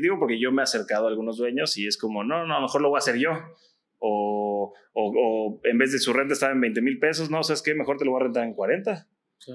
digo 0.00 0.18
porque 0.18 0.40
yo 0.40 0.50
me 0.50 0.62
he 0.62 0.64
acercado 0.64 1.06
a 1.06 1.10
algunos 1.10 1.36
dueños 1.36 1.76
y 1.76 1.86
es 1.86 1.98
como, 1.98 2.24
no, 2.24 2.46
no, 2.46 2.54
a 2.54 2.60
lo 2.60 2.62
mejor 2.62 2.80
lo 2.80 2.88
voy 2.88 2.96
a 2.96 3.00
hacer 3.00 3.18
yo. 3.18 3.32
O, 3.98 4.72
o, 4.92 5.12
o 5.12 5.60
en 5.64 5.76
vez 5.76 5.92
de 5.92 5.98
su 5.98 6.14
renta 6.14 6.32
estaba 6.32 6.52
en 6.52 6.60
20 6.60 6.80
mil 6.80 6.98
pesos, 6.98 7.30
no, 7.30 7.42
¿sabes 7.42 7.62
qué? 7.62 7.74
Mejor 7.74 7.98
te 7.98 8.06
lo 8.06 8.12
voy 8.12 8.20
a 8.20 8.24
rentar 8.24 8.44
en 8.44 8.54
40 8.54 9.08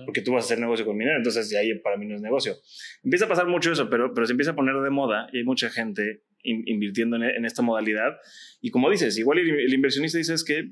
porque 0.05 0.21
tú 0.21 0.33
vas 0.33 0.43
a 0.43 0.45
hacer 0.45 0.59
negocio 0.59 0.85
con 0.85 0.97
minero, 0.97 1.17
entonces 1.17 1.49
de 1.49 1.57
ahí 1.57 1.77
para 1.79 1.97
mí 1.97 2.05
no 2.05 2.15
es 2.15 2.21
negocio. 2.21 2.55
Empieza 3.03 3.25
a 3.25 3.27
pasar 3.27 3.47
mucho 3.47 3.71
eso, 3.71 3.89
pero, 3.89 4.13
pero 4.13 4.25
se 4.25 4.33
empieza 4.33 4.51
a 4.51 4.55
poner 4.55 4.75
de 4.75 4.89
moda 4.89 5.27
y 5.33 5.39
hay 5.39 5.43
mucha 5.43 5.69
gente 5.69 6.23
invirtiendo 6.43 7.17
en, 7.17 7.45
esta 7.45 7.61
modalidad. 7.61 8.17
Y 8.61 8.71
como 8.71 8.89
dices, 8.89 9.17
igual 9.17 9.39
el, 9.39 9.73
inversionista 9.73 10.17
dice 10.17 10.33
es 10.33 10.43
que 10.43 10.71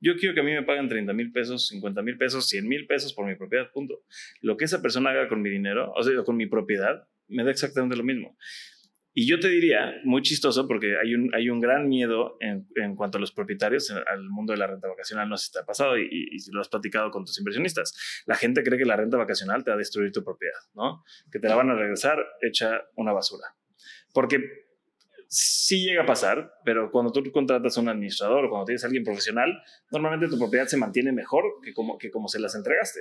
yo 0.00 0.16
quiero 0.16 0.34
que 0.34 0.40
a 0.40 0.44
mí 0.44 0.52
me 0.52 0.62
paguen 0.62 0.88
30 0.88 1.12
mil 1.12 1.32
pesos, 1.32 1.68
50 1.68 2.02
mil 2.02 2.16
pesos, 2.16 2.48
100 2.48 2.66
mil 2.66 2.86
pesos 2.86 3.12
por 3.12 3.26
mi 3.26 3.34
propiedad, 3.34 3.70
punto. 3.72 4.04
Lo 4.40 4.56
que 4.56 4.64
esa 4.64 4.80
persona 4.82 5.10
haga 5.10 5.28
con 5.28 5.42
mi 5.42 5.50
dinero, 5.50 5.92
o 5.94 6.02
sea, 6.02 6.22
con 6.24 6.36
mi 6.36 6.46
propiedad, 6.46 7.06
me 7.28 7.44
da 7.44 7.50
exactamente 7.50 7.96
lo 7.96 8.04
mismo. 8.04 8.36
Y 9.18 9.26
yo 9.26 9.40
te 9.40 9.48
diría, 9.48 9.94
muy 10.04 10.20
chistoso, 10.20 10.68
porque 10.68 10.98
hay 11.02 11.14
un, 11.14 11.34
hay 11.34 11.48
un 11.48 11.58
gran 11.58 11.88
miedo 11.88 12.36
en, 12.38 12.68
en 12.74 12.94
cuanto 12.94 13.16
a 13.16 13.20
los 13.22 13.32
propietarios 13.32 13.90
al 13.90 14.28
mundo 14.28 14.52
de 14.52 14.58
la 14.58 14.66
renta 14.66 14.88
vacacional, 14.88 15.26
no 15.26 15.38
sé 15.38 15.46
si 15.46 15.52
te 15.52 15.64
pasado 15.64 15.96
y, 15.96 16.04
y, 16.04 16.50
lo 16.52 16.60
has 16.60 16.68
platicado 16.68 17.10
con 17.10 17.24
tus 17.24 17.38
inversionistas. 17.38 17.94
La 18.26 18.34
gente 18.34 18.62
cree 18.62 18.78
que 18.78 18.84
la 18.84 18.94
renta 18.94 19.16
vacacional 19.16 19.64
te 19.64 19.70
va 19.70 19.76
a 19.76 19.78
destruir 19.78 20.12
tu 20.12 20.22
propiedad, 20.22 20.58
¿no? 20.74 21.02
Que 21.32 21.38
te 21.38 21.48
la 21.48 21.54
van 21.54 21.70
a 21.70 21.74
regresar 21.74 22.18
hecha 22.42 22.82
una 22.94 23.14
basura. 23.14 23.46
Porque 24.12 24.65
sí 25.28 25.84
llega 25.84 26.02
a 26.02 26.06
pasar, 26.06 26.52
pero 26.64 26.90
cuando 26.90 27.12
tú 27.12 27.22
contratas 27.32 27.76
a 27.76 27.80
un 27.80 27.88
administrador 27.88 28.44
o 28.44 28.50
cuando 28.50 28.66
tienes 28.66 28.84
a 28.84 28.86
alguien 28.86 29.04
profesional, 29.04 29.62
normalmente 29.90 30.28
tu 30.28 30.38
propiedad 30.38 30.66
se 30.66 30.76
mantiene 30.76 31.12
mejor 31.12 31.44
que 31.62 31.72
como, 31.72 31.98
que 31.98 32.10
como 32.10 32.28
se 32.28 32.38
las 32.38 32.54
entregaste. 32.54 33.00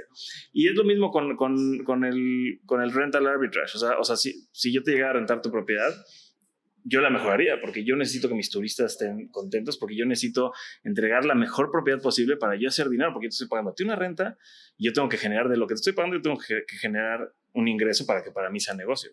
Y 0.53 0.67
es 0.67 0.75
lo 0.75 0.83
mismo 0.83 1.11
con, 1.11 1.35
con, 1.35 1.83
con 1.83 2.03
el, 2.05 2.59
con 2.65 2.81
el 2.81 2.91
rental 2.91 3.27
arbitrage. 3.27 3.77
O 3.77 3.79
sea, 3.79 3.99
o 3.99 4.03
sea 4.03 4.15
si, 4.15 4.47
si 4.51 4.73
yo 4.73 4.83
te 4.83 4.91
llegara 4.91 5.11
a 5.11 5.13
rentar 5.13 5.41
tu 5.41 5.51
propiedad, 5.51 5.93
yo 6.83 7.01
la 7.01 7.09
mejoraría 7.09 7.59
porque 7.59 7.83
yo 7.83 7.95
necesito 7.95 8.29
que 8.29 8.35
mis 8.35 8.49
turistas 8.49 8.93
estén 8.93 9.27
contentos, 9.29 9.77
porque 9.77 9.95
yo 9.95 10.05
necesito 10.05 10.53
entregar 10.83 11.25
la 11.25 11.35
mejor 11.35 11.71
propiedad 11.71 12.01
posible 12.01 12.37
para 12.37 12.55
yo 12.55 12.67
hacer 12.67 12.89
dinero, 12.89 13.11
porque 13.11 13.25
yo 13.25 13.29
estoy 13.29 13.47
pagando 13.47 13.71
a 13.71 13.83
una 13.83 13.95
renta 13.95 14.37
y 14.77 14.85
yo 14.85 14.93
tengo 14.93 15.09
que 15.09 15.17
generar 15.17 15.49
de 15.49 15.57
lo 15.57 15.67
que 15.67 15.73
te 15.73 15.79
estoy 15.79 15.93
pagando, 15.93 16.17
yo 16.17 16.21
tengo 16.21 16.37
que 16.37 16.63
generar 16.77 17.33
un 17.53 17.67
ingreso 17.67 18.05
para 18.05 18.23
que 18.23 18.31
para 18.31 18.49
mí 18.49 18.59
sea 18.59 18.75
negocio. 18.75 19.11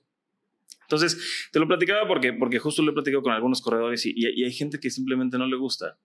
Entonces, 0.93 1.49
te 1.51 1.59
lo 1.59 1.67
platicaba 1.67 2.07
porque, 2.07 2.33
porque 2.35 2.59
justo 2.59 2.83
lo 2.83 2.91
he 2.91 2.95
platicado 2.95 3.23
con 3.23 3.33
algunos 3.33 3.63
corredores 3.63 4.05
y, 4.05 4.13
y, 4.15 4.45
hay 4.45 4.53
gente 4.53 4.79
que 4.79 4.91
simplemente 4.91 5.39
no 5.39 5.47
le 5.47 5.57
gusta. 5.57 5.99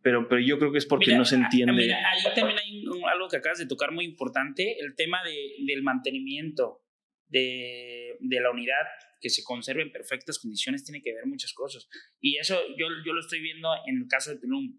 Pero, 0.00 0.28
pero 0.28 0.40
yo 0.40 0.58
creo 0.58 0.70
que 0.70 0.78
es 0.78 0.86
porque 0.86 1.16
no 1.16 1.24
se 1.24 1.36
entiende. 1.36 1.72
Mira, 1.72 1.98
ahí 2.08 2.22
también 2.34 2.58
hay 2.58 2.84
algo 3.12 3.28
que 3.28 3.36
acabas 3.36 3.58
de 3.58 3.66
tocar 3.66 3.92
muy 3.92 4.04
importante, 4.04 4.78
el 4.80 4.94
tema 4.94 5.22
de, 5.24 5.54
del 5.64 5.82
mantenimiento 5.82 6.84
de, 7.28 8.16
de, 8.20 8.40
la 8.40 8.50
unidad, 8.50 8.86
que 9.20 9.30
se 9.30 9.42
conserve 9.44 9.82
en 9.82 9.92
perfectas 9.92 10.38
condiciones, 10.38 10.84
tiene 10.84 11.02
que 11.02 11.12
ver 11.12 11.26
muchas 11.26 11.52
cosas. 11.52 11.88
Y 12.20 12.36
eso 12.36 12.60
yo, 12.76 12.86
yo 13.04 13.12
lo 13.12 13.20
estoy 13.20 13.40
viendo 13.40 13.68
en 13.86 14.02
el 14.02 14.08
caso 14.08 14.30
de 14.30 14.38
Tulum. 14.38 14.78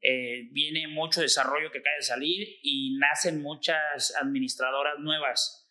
Eh, 0.00 0.48
viene 0.50 0.88
mucho 0.88 1.20
desarrollo 1.20 1.70
que 1.70 1.78
acaba 1.78 1.96
de 1.96 2.02
salir 2.02 2.58
y 2.62 2.96
nacen 2.98 3.40
muchas 3.40 4.14
administradoras 4.20 4.98
nuevas 4.98 5.61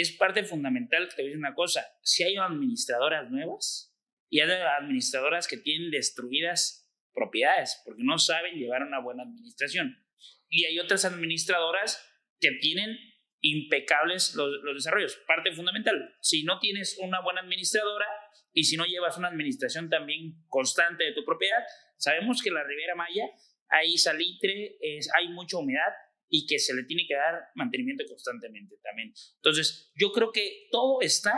es 0.00 0.12
parte 0.12 0.44
fundamental, 0.44 1.08
te 1.14 1.22
voy 1.22 1.32
a 1.32 1.36
una 1.36 1.54
cosa, 1.54 1.84
si 2.02 2.22
hay 2.22 2.36
administradoras 2.36 3.30
nuevas 3.30 3.96
y 4.30 4.40
hay 4.40 4.50
administradoras 4.50 5.48
que 5.48 5.56
tienen 5.56 5.90
destruidas 5.90 6.88
propiedades 7.14 7.80
porque 7.84 8.02
no 8.04 8.18
saben 8.18 8.54
llevar 8.54 8.82
una 8.82 9.00
buena 9.00 9.24
administración. 9.24 10.04
Y 10.48 10.64
hay 10.64 10.78
otras 10.78 11.04
administradoras 11.04 12.02
que 12.40 12.52
tienen 12.60 12.96
impecables 13.40 14.34
los, 14.34 14.50
los, 14.62 14.74
desarrollos. 14.74 15.16
Parte 15.26 15.52
fundamental, 15.52 16.14
si 16.20 16.44
no 16.44 16.58
tienes 16.58 16.98
una 17.00 17.20
buena 17.20 17.40
administradora 17.40 18.06
y 18.52 18.64
si 18.64 18.76
no 18.76 18.84
llevas 18.84 19.18
una 19.18 19.28
administración 19.28 19.88
también 19.90 20.44
constante 20.48 21.04
de 21.04 21.12
tu 21.12 21.24
propiedad, 21.24 21.64
sabemos 21.96 22.42
que 22.42 22.50
la 22.50 22.64
Riviera 22.64 22.94
Maya 22.94 23.24
hay 23.68 23.98
salitre, 23.98 24.76
es, 24.80 25.10
hay 25.16 25.28
mucha 25.28 25.58
humedad 25.58 25.92
y 26.28 26.46
que 26.46 26.58
se 26.58 26.74
le 26.74 26.84
tiene 26.84 27.06
que 27.06 27.14
dar 27.14 27.48
mantenimiento 27.54 28.04
constantemente 28.06 28.76
también. 28.82 29.12
Entonces, 29.36 29.92
yo 29.94 30.12
creo 30.12 30.30
que 30.32 30.68
todo 30.70 31.00
está 31.00 31.34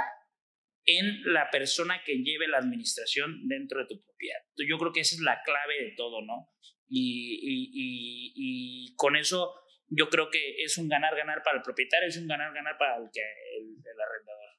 en 0.86 1.32
la 1.32 1.50
persona 1.50 2.02
que 2.04 2.22
lleve 2.22 2.48
la 2.48 2.58
administración 2.58 3.46
dentro 3.46 3.80
de 3.80 3.86
tu 3.86 4.02
propiedad. 4.02 4.40
Yo 4.68 4.78
creo 4.78 4.92
que 4.92 5.00
esa 5.00 5.14
es 5.14 5.20
la 5.20 5.40
clave 5.44 5.84
de 5.84 5.94
todo, 5.96 6.22
¿no? 6.22 6.48
Y, 6.88 7.38
y, 7.42 8.32
y, 8.34 8.96
con 8.96 9.14
eso 9.14 9.54
yo 9.88 10.08
creo 10.08 10.28
que 10.30 10.62
es 10.62 10.76
un 10.76 10.88
ganar-ganar 10.88 11.42
para 11.44 11.58
el 11.58 11.62
propietario, 11.62 12.08
es 12.08 12.16
un 12.16 12.26
ganar-ganar 12.26 12.76
para 12.78 12.96
el, 12.96 13.10
que, 13.12 13.20
el, 13.20 13.76
el 13.76 14.00
arrendador. 14.00 14.50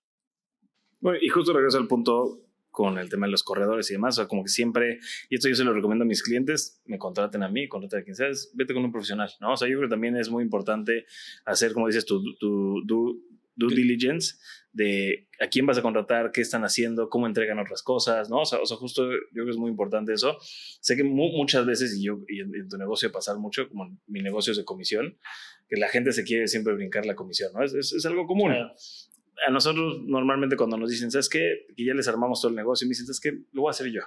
Bueno, 0.99 1.19
y 1.21 1.27
justo 1.27 1.51
regreso 1.51 1.77
al 1.77 1.87
punto 1.87 2.50
con 2.71 2.97
el 2.97 3.09
tema 3.09 3.27
de 3.27 3.31
los 3.31 3.43
corredores 3.43 3.89
y 3.91 3.93
demás. 3.93 4.15
O 4.15 4.21
sea, 4.21 4.27
como 4.27 4.43
que 4.43 4.49
siempre, 4.49 4.99
y 5.29 5.35
esto 5.35 5.47
yo 5.47 5.55
se 5.55 5.63
lo 5.63 5.73
recomiendo 5.73 6.03
a 6.03 6.07
mis 6.07 6.23
clientes, 6.23 6.81
me 6.85 6.97
contraten 6.97 7.43
a 7.43 7.49
mí, 7.49 7.67
contraten 7.67 7.99
a 7.99 8.03
quien 8.03 8.15
sea, 8.15 8.29
vete 8.53 8.73
con 8.73 8.83
un 8.83 8.91
profesional, 8.91 9.29
¿no? 9.39 9.53
O 9.53 9.57
sea, 9.57 9.67
yo 9.67 9.77
creo 9.77 9.89
que 9.89 9.93
también 9.93 10.15
es 10.17 10.29
muy 10.29 10.43
importante 10.43 11.05
hacer, 11.45 11.73
como 11.73 11.87
dices, 11.87 12.05
tu, 12.05 12.23
tu, 12.39 12.83
tu 12.87 13.21
due 13.55 13.75
diligence 13.75 14.35
de 14.73 15.27
a 15.39 15.47
quién 15.47 15.65
vas 15.65 15.77
a 15.77 15.81
contratar, 15.81 16.31
qué 16.31 16.41
están 16.41 16.63
haciendo, 16.63 17.09
cómo 17.09 17.27
entregan 17.27 17.59
otras 17.59 17.83
cosas, 17.83 18.29
¿no? 18.29 18.41
O 18.41 18.45
sea, 18.45 18.59
o 18.59 18.65
sea 18.65 18.77
justo 18.77 19.11
yo 19.11 19.17
creo 19.33 19.45
que 19.45 19.51
es 19.51 19.57
muy 19.57 19.69
importante 19.69 20.13
eso. 20.13 20.37
Sé 20.79 20.95
que 20.95 21.03
muchas 21.03 21.65
veces, 21.65 21.95
y 21.97 22.03
yo 22.03 22.19
y 22.27 22.39
en, 22.39 22.69
tu 22.69 22.77
negocio 22.77 23.11
pasar 23.11 23.37
mucho, 23.37 23.67
como 23.67 23.97
mi 24.07 24.21
negocio 24.21 24.51
es 24.51 24.57
de 24.57 24.65
comisión, 24.65 25.17
que 25.67 25.77
la 25.77 25.89
gente 25.89 26.13
se 26.13 26.23
quiere 26.23 26.47
siempre 26.47 26.73
brincar 26.73 27.05
la 27.05 27.15
comisión, 27.15 27.51
¿no? 27.53 27.63
Es, 27.63 27.73
es, 27.73 28.05
algo 28.05 28.27
común 28.27 28.53
a 29.47 29.51
nosotros 29.51 30.01
normalmente 30.03 30.55
cuando 30.55 30.77
nos 30.77 30.89
dicen, 30.89 31.11
¿sabes 31.11 31.29
qué? 31.29 31.65
Que 31.75 31.85
ya 31.85 31.93
les 31.93 32.07
armamos 32.07 32.41
todo 32.41 32.49
el 32.49 32.55
negocio 32.55 32.85
y 32.85 32.87
me 32.87 32.91
dicen, 32.91 33.05
¿sabes 33.05 33.19
qué? 33.19 33.31
Lo 33.51 33.61
voy 33.61 33.69
a 33.69 33.71
hacer 33.71 33.87
yo. 33.91 34.01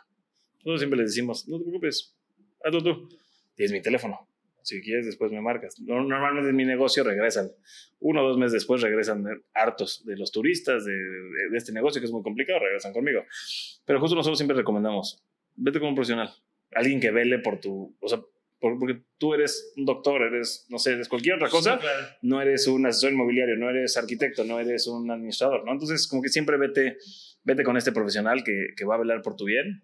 Nosotros 0.58 0.80
siempre 0.80 0.98
les 0.98 1.10
decimos, 1.10 1.48
no 1.48 1.58
te 1.58 1.64
preocupes, 1.64 2.16
hazlo 2.64 2.82
tú. 2.82 3.08
Tienes 3.54 3.72
mi 3.72 3.82
teléfono. 3.82 4.28
Si 4.62 4.80
quieres, 4.80 5.04
después 5.04 5.30
me 5.30 5.42
marcas. 5.42 5.78
Normalmente 5.78 6.48
en 6.48 6.56
mi 6.56 6.64
negocio 6.64 7.04
regresan. 7.04 7.50
Uno 8.00 8.24
o 8.24 8.28
dos 8.28 8.38
meses 8.38 8.52
después 8.52 8.80
regresan 8.80 9.24
hartos 9.52 10.04
de 10.06 10.16
los 10.16 10.32
turistas 10.32 10.86
de, 10.86 10.92
de, 10.92 11.56
este 11.56 11.70
negocio, 11.72 12.00
que 12.00 12.06
es 12.06 12.12
muy 12.12 12.22
complicado, 12.22 12.60
regresan 12.60 12.94
conmigo. 12.94 13.24
Pero 13.84 14.00
justo 14.00 14.16
nosotros 14.16 14.38
siempre 14.38 14.56
recomendamos, 14.56 15.22
vete 15.54 15.80
con 15.80 15.90
un 15.90 15.94
profesional. 15.94 16.30
Alguien 16.72 16.98
que 16.98 17.10
vele 17.10 17.38
por 17.40 17.60
tu... 17.60 17.94
O 18.00 18.08
sea, 18.08 18.20
porque 18.78 19.02
tú 19.18 19.34
eres 19.34 19.72
un 19.76 19.84
doctor, 19.84 20.22
eres, 20.22 20.66
no 20.68 20.78
sé, 20.78 20.92
eres 20.92 21.08
cualquier 21.08 21.36
otra 21.36 21.48
cosa, 21.48 21.78
no 22.22 22.40
eres 22.40 22.66
un 22.66 22.86
asesor 22.86 23.12
inmobiliario, 23.12 23.56
no 23.56 23.70
eres 23.70 23.96
arquitecto, 23.96 24.44
no 24.44 24.58
eres 24.58 24.86
un 24.86 25.10
administrador, 25.10 25.64
¿no? 25.64 25.72
Entonces, 25.72 26.08
como 26.08 26.22
que 26.22 26.28
siempre 26.28 26.56
vete, 26.56 26.96
vete 27.42 27.64
con 27.64 27.76
este 27.76 27.92
profesional 27.92 28.42
que, 28.44 28.68
que 28.76 28.84
va 28.84 28.94
a 28.94 28.98
velar 28.98 29.22
por 29.22 29.36
tu 29.36 29.44
bien. 29.44 29.82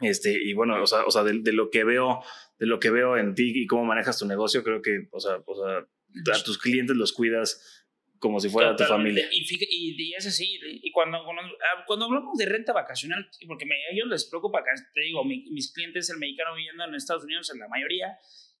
Este, 0.00 0.32
y 0.32 0.54
bueno, 0.54 0.82
o 0.82 0.86
sea, 0.86 1.04
o 1.04 1.10
sea 1.10 1.24
de, 1.24 1.40
de, 1.40 1.52
lo 1.52 1.70
que 1.70 1.84
veo, 1.84 2.20
de 2.58 2.66
lo 2.66 2.78
que 2.78 2.90
veo 2.90 3.16
en 3.16 3.34
ti 3.34 3.52
y 3.54 3.66
cómo 3.66 3.84
manejas 3.84 4.18
tu 4.18 4.26
negocio, 4.26 4.62
creo 4.62 4.80
que, 4.80 5.08
o 5.10 5.20
sea, 5.20 5.42
o 5.44 5.54
sea 5.54 5.86
a 6.32 6.42
tus 6.42 6.58
clientes 6.58 6.96
los 6.96 7.12
cuidas 7.12 7.77
como 8.18 8.40
si 8.40 8.48
fuera 8.48 8.74
tu 8.74 8.84
familia. 8.84 9.28
Y, 9.30 9.44
y, 9.70 10.14
es 10.14 10.26
así, 10.26 10.58
y 10.62 10.90
cuando, 10.90 11.18
ah, 11.18 11.84
cuando, 11.86 12.06
hablamos 12.06 12.36
de 12.36 12.46
renta 12.46 12.72
vacacional, 12.72 13.28
porque 13.46 13.64
a 13.64 13.92
ellos 13.92 14.08
les 14.08 14.28
preocupa, 14.28 14.62
te 14.94 15.00
digo, 15.00 15.24
mis 15.24 15.72
clientes, 15.72 16.10
el 16.10 16.18
mexicano 16.18 16.54
viviendo 16.54 16.84
en 16.84 16.94
Estados 16.94 17.24
Unidos, 17.24 17.50
en 17.52 17.60
la 17.60 17.68
mayoría, 17.68 18.18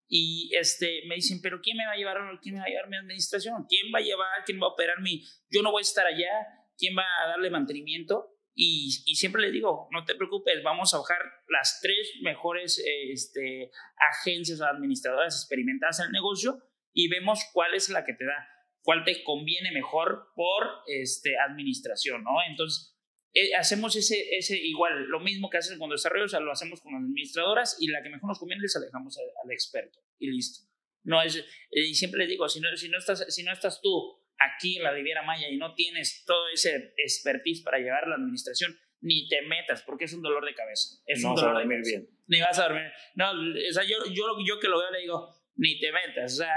y 0.08 0.50
este, 0.58 1.02
me 1.06 1.16
dicen, 1.16 1.40
pero 1.42 1.60
¿quién 1.60 1.76
me 1.76 1.84
va 1.84 1.92
a 1.92 1.96
llevar, 1.96 2.16
quién 2.40 2.54
me 2.54 2.60
va 2.60 2.66
a 2.66 2.70
llevar 2.70 2.88
mi 2.88 2.96
administración? 2.96 3.66
¿Quién 3.68 3.92
va 3.94 3.98
a 3.98 4.02
llevar, 4.02 4.44
quién 4.46 4.60
va 4.60 4.66
a 4.66 4.70
operar 4.70 5.00
mi, 5.00 5.22
yo 5.50 5.62
no 5.62 5.70
voy 5.70 5.80
a 5.80 5.82
estar 5.82 6.06
allá, 6.06 6.30
quién 6.78 6.96
va 6.96 7.04
a 7.24 7.28
darle 7.28 7.50
mantenimiento? 7.50 8.34
Y, 8.54 8.88
y 9.06 9.14
siempre 9.16 9.42
les 9.42 9.52
digo, 9.52 9.88
no 9.92 10.04
te 10.04 10.14
preocupes, 10.14 10.62
vamos 10.64 10.92
a 10.94 10.98
bajar 10.98 11.20
las 11.48 11.80
tres 11.80 12.14
mejores 12.22 12.82
este, 13.10 13.70
agencias 14.12 14.60
administradoras 14.62 15.36
experimentadas 15.36 16.00
en 16.00 16.06
el 16.06 16.12
negocio 16.12 16.58
y 16.92 17.08
vemos 17.08 17.40
cuál 17.52 17.74
es 17.74 17.88
la 17.88 18.04
que 18.04 18.14
te 18.14 18.24
da 18.24 18.57
cuál 18.88 19.04
te 19.04 19.22
conviene 19.22 19.70
mejor 19.70 20.32
por 20.34 20.66
este, 20.86 21.36
administración, 21.38 22.24
¿no? 22.24 22.30
Entonces, 22.48 22.98
eh, 23.34 23.54
hacemos 23.54 23.94
ese, 23.96 24.34
ese 24.34 24.56
igual, 24.56 25.04
lo 25.08 25.20
mismo 25.20 25.50
que 25.50 25.58
hacen 25.58 25.78
con 25.78 25.90
desarrollo, 25.90 26.24
o 26.24 26.28
sea, 26.28 26.40
lo 26.40 26.50
hacemos 26.50 26.80
con 26.80 26.94
administradoras 26.94 27.76
y 27.80 27.88
la 27.88 28.02
que 28.02 28.08
mejor 28.08 28.28
nos 28.28 28.38
conviene 28.38 28.62
les 28.62 28.74
alejamos 28.76 29.18
al, 29.18 29.52
experto 29.52 29.98
y 30.18 30.30
listo. 30.30 30.66
No 31.02 31.20
es, 31.20 31.44
y 31.70 31.94
siempre 31.96 32.20
les 32.20 32.30
digo, 32.30 32.48
si 32.48 32.60
no, 32.60 32.74
si, 32.78 32.88
no 32.88 32.96
estás, 32.96 33.26
si 33.28 33.42
no 33.42 33.52
estás 33.52 33.82
tú 33.82 34.24
aquí 34.38 34.78
en 34.78 34.84
la 34.84 34.92
Riviera 34.92 35.20
Maya 35.20 35.50
y 35.50 35.58
no 35.58 35.74
tienes 35.74 36.24
todo 36.24 36.48
ese 36.48 36.94
expertise 36.96 37.60
para 37.60 37.80
llevar 37.80 38.08
la 38.08 38.14
administración, 38.14 38.74
ni 39.02 39.28
te 39.28 39.42
metas, 39.42 39.82
porque 39.82 40.06
es 40.06 40.14
un 40.14 40.22
dolor 40.22 40.46
de 40.46 40.54
cabeza. 40.54 40.96
Es 41.04 41.20
no 41.20 41.32
un 41.32 41.36
dolor 41.36 41.52
vas 41.52 41.60
a 41.60 41.60
dormir 41.60 41.82
bien. 41.84 42.08
Ni 42.26 42.40
vas 42.40 42.58
a 42.58 42.62
dormir. 42.62 42.90
No, 43.16 43.32
o 43.32 43.72
sea, 43.74 43.84
yo, 43.84 43.98
yo, 44.14 44.38
yo 44.46 44.58
que 44.58 44.68
lo 44.68 44.78
veo 44.78 44.90
le 44.92 45.00
digo, 45.00 45.28
ni 45.56 45.78
te 45.78 45.92
metas. 45.92 46.32
O 46.32 46.36
sea, 46.36 46.56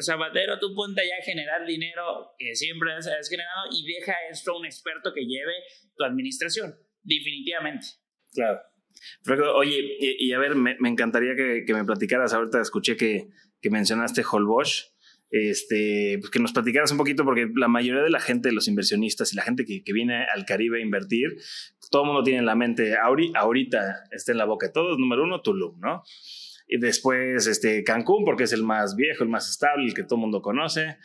Zapatero, 0.00 0.58
tú 0.58 0.74
ponte 0.74 1.02
ya 1.06 1.16
a 1.20 1.24
generar 1.24 1.66
dinero 1.66 2.32
que 2.38 2.54
siempre 2.54 2.94
has, 2.94 3.06
generado 3.28 3.66
y 3.70 3.84
deja 3.94 4.14
esto 4.30 4.52
a 4.52 4.58
un 4.58 4.64
experto 4.64 5.12
que 5.14 5.22
lleve 5.22 5.52
tu 5.96 6.04
administración, 6.04 6.74
definitivamente. 7.02 7.86
Claro. 8.32 8.60
Oye, 9.56 9.96
y, 10.00 10.32
a 10.32 10.38
ver, 10.38 10.54
me, 10.54 10.76
encantaría 10.88 11.34
que, 11.34 11.74
me 11.74 11.84
platicaras, 11.84 12.32
ahorita 12.32 12.60
escuché 12.60 12.96
que, 12.96 13.28
que 13.60 13.70
mencionaste 13.70 14.22
Holbosch, 14.30 14.92
este, 15.30 16.18
pues 16.20 16.30
que 16.30 16.38
nos 16.38 16.52
platicaras 16.52 16.92
un 16.92 16.98
poquito, 16.98 17.24
porque 17.24 17.48
la 17.54 17.68
mayoría 17.68 18.02
de 18.02 18.10
la 18.10 18.20
gente, 18.20 18.52
los 18.52 18.68
inversionistas 18.68 19.32
y 19.32 19.36
la 19.36 19.42
gente 19.42 19.64
que, 19.64 19.82
que 19.82 19.92
viene 19.92 20.26
al 20.34 20.44
Caribe 20.44 20.78
a 20.78 20.82
invertir, 20.82 21.36
todo 21.90 22.02
el 22.02 22.08
mundo 22.08 22.22
tiene 22.22 22.40
en 22.40 22.46
la 22.46 22.54
mente, 22.54 22.96
ahorita 22.96 24.04
está 24.10 24.32
en 24.32 24.38
la 24.38 24.44
boca 24.44 24.66
de 24.66 24.72
todos, 24.72 24.98
número 24.98 25.24
uno, 25.24 25.40
Tulum, 25.40 25.80
¿no? 25.80 26.02
Y 26.72 26.78
después 26.78 27.46
este, 27.46 27.84
Cancún, 27.84 28.24
porque 28.24 28.44
es 28.44 28.52
el 28.54 28.62
más 28.62 28.96
viejo, 28.96 29.22
el 29.22 29.28
más 29.28 29.50
estable, 29.50 29.84
el 29.84 29.92
que 29.92 30.04
todo 30.04 30.14
el 30.14 30.22
mundo 30.22 30.40
conoce. 30.40 30.96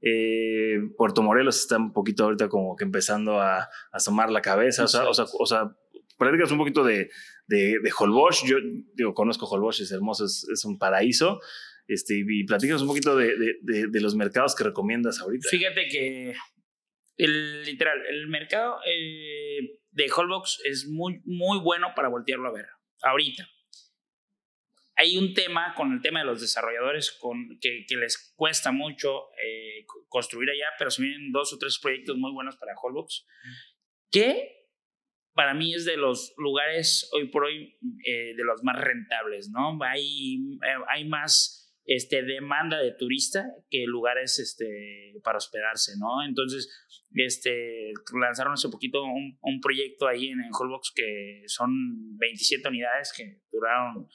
Eh, 0.00 0.78
Puerto 0.96 1.20
Morelos 1.20 1.58
está 1.58 1.78
un 1.78 1.92
poquito 1.92 2.22
ahorita 2.22 2.48
como 2.48 2.76
que 2.76 2.84
empezando 2.84 3.40
a, 3.40 3.68
asomar 3.90 4.30
la 4.30 4.40
cabeza. 4.40 4.84
O 4.84 4.86
sea, 4.86 5.08
o 5.08 5.14
sea, 5.14 5.24
o 5.36 5.44
sea 5.44 5.76
platicas 6.16 6.52
un 6.52 6.58
poquito 6.58 6.84
de, 6.84 7.10
de, 7.48 7.80
de 7.82 7.92
Holbox. 7.98 8.44
Yo 8.46 8.58
digo, 8.94 9.14
conozco 9.14 9.46
Holbox, 9.46 9.80
es 9.80 9.90
hermoso, 9.90 10.26
es, 10.26 10.64
un 10.64 10.78
paraíso. 10.78 11.40
Este, 11.88 12.14
y 12.24 12.44
platicas 12.44 12.80
un 12.82 12.86
poquito 12.86 13.16
de, 13.16 13.34
de, 13.62 13.88
de, 13.88 14.00
los 14.00 14.14
mercados 14.14 14.54
que 14.54 14.62
recomiendas 14.62 15.20
ahorita. 15.20 15.48
Fíjate 15.50 15.88
que 15.88 16.34
el 17.16 17.64
literal, 17.64 17.98
el 18.10 18.28
mercado 18.28 18.76
eh, 18.86 19.80
de 19.90 20.06
Holbox 20.08 20.60
es 20.62 20.86
muy, 20.86 21.20
muy 21.24 21.58
bueno 21.58 21.88
para 21.96 22.06
voltearlo 22.06 22.48
a 22.48 22.52
ver 22.52 22.66
ahorita 23.02 23.48
hay 24.96 25.18
un 25.18 25.34
tema 25.34 25.74
con 25.74 25.92
el 25.92 26.00
tema 26.00 26.20
de 26.20 26.26
los 26.26 26.40
desarrolladores 26.40 27.12
con, 27.12 27.58
que, 27.60 27.84
que 27.86 27.96
les 27.96 28.32
cuesta 28.34 28.72
mucho 28.72 29.28
eh, 29.32 29.84
construir 30.08 30.50
allá, 30.50 30.66
pero 30.78 30.90
se 30.90 31.02
vienen 31.02 31.32
dos 31.32 31.52
o 31.52 31.58
tres 31.58 31.78
proyectos 31.78 32.16
muy 32.16 32.32
buenos 32.32 32.56
para 32.56 32.72
Holbox, 32.80 33.26
que 34.10 34.56
para 35.34 35.52
mí 35.52 35.74
es 35.74 35.84
de 35.84 35.98
los 35.98 36.32
lugares 36.38 37.10
hoy 37.12 37.28
por 37.28 37.44
hoy 37.44 37.78
eh, 38.06 38.34
de 38.34 38.44
los 38.44 38.64
más 38.64 38.80
rentables, 38.80 39.50
¿no? 39.50 39.78
Hay, 39.82 40.36
eh, 40.64 40.84
hay 40.88 41.04
más 41.06 41.74
este, 41.84 42.22
demanda 42.22 42.80
de 42.80 42.92
turista 42.92 43.44
que 43.68 43.84
lugares 43.86 44.38
este, 44.38 45.20
para 45.22 45.36
hospedarse, 45.36 45.92
¿no? 45.98 46.24
Entonces, 46.26 46.70
este, 47.14 47.92
lanzaron 48.18 48.54
hace 48.54 48.70
poquito 48.70 49.04
un, 49.04 49.38
un 49.42 49.60
proyecto 49.60 50.08
ahí 50.08 50.28
en, 50.28 50.40
en 50.40 50.50
Holbox 50.58 50.90
que 50.96 51.42
son 51.48 52.16
27 52.16 52.66
unidades 52.68 53.12
que 53.14 53.42
duraron 53.52 54.08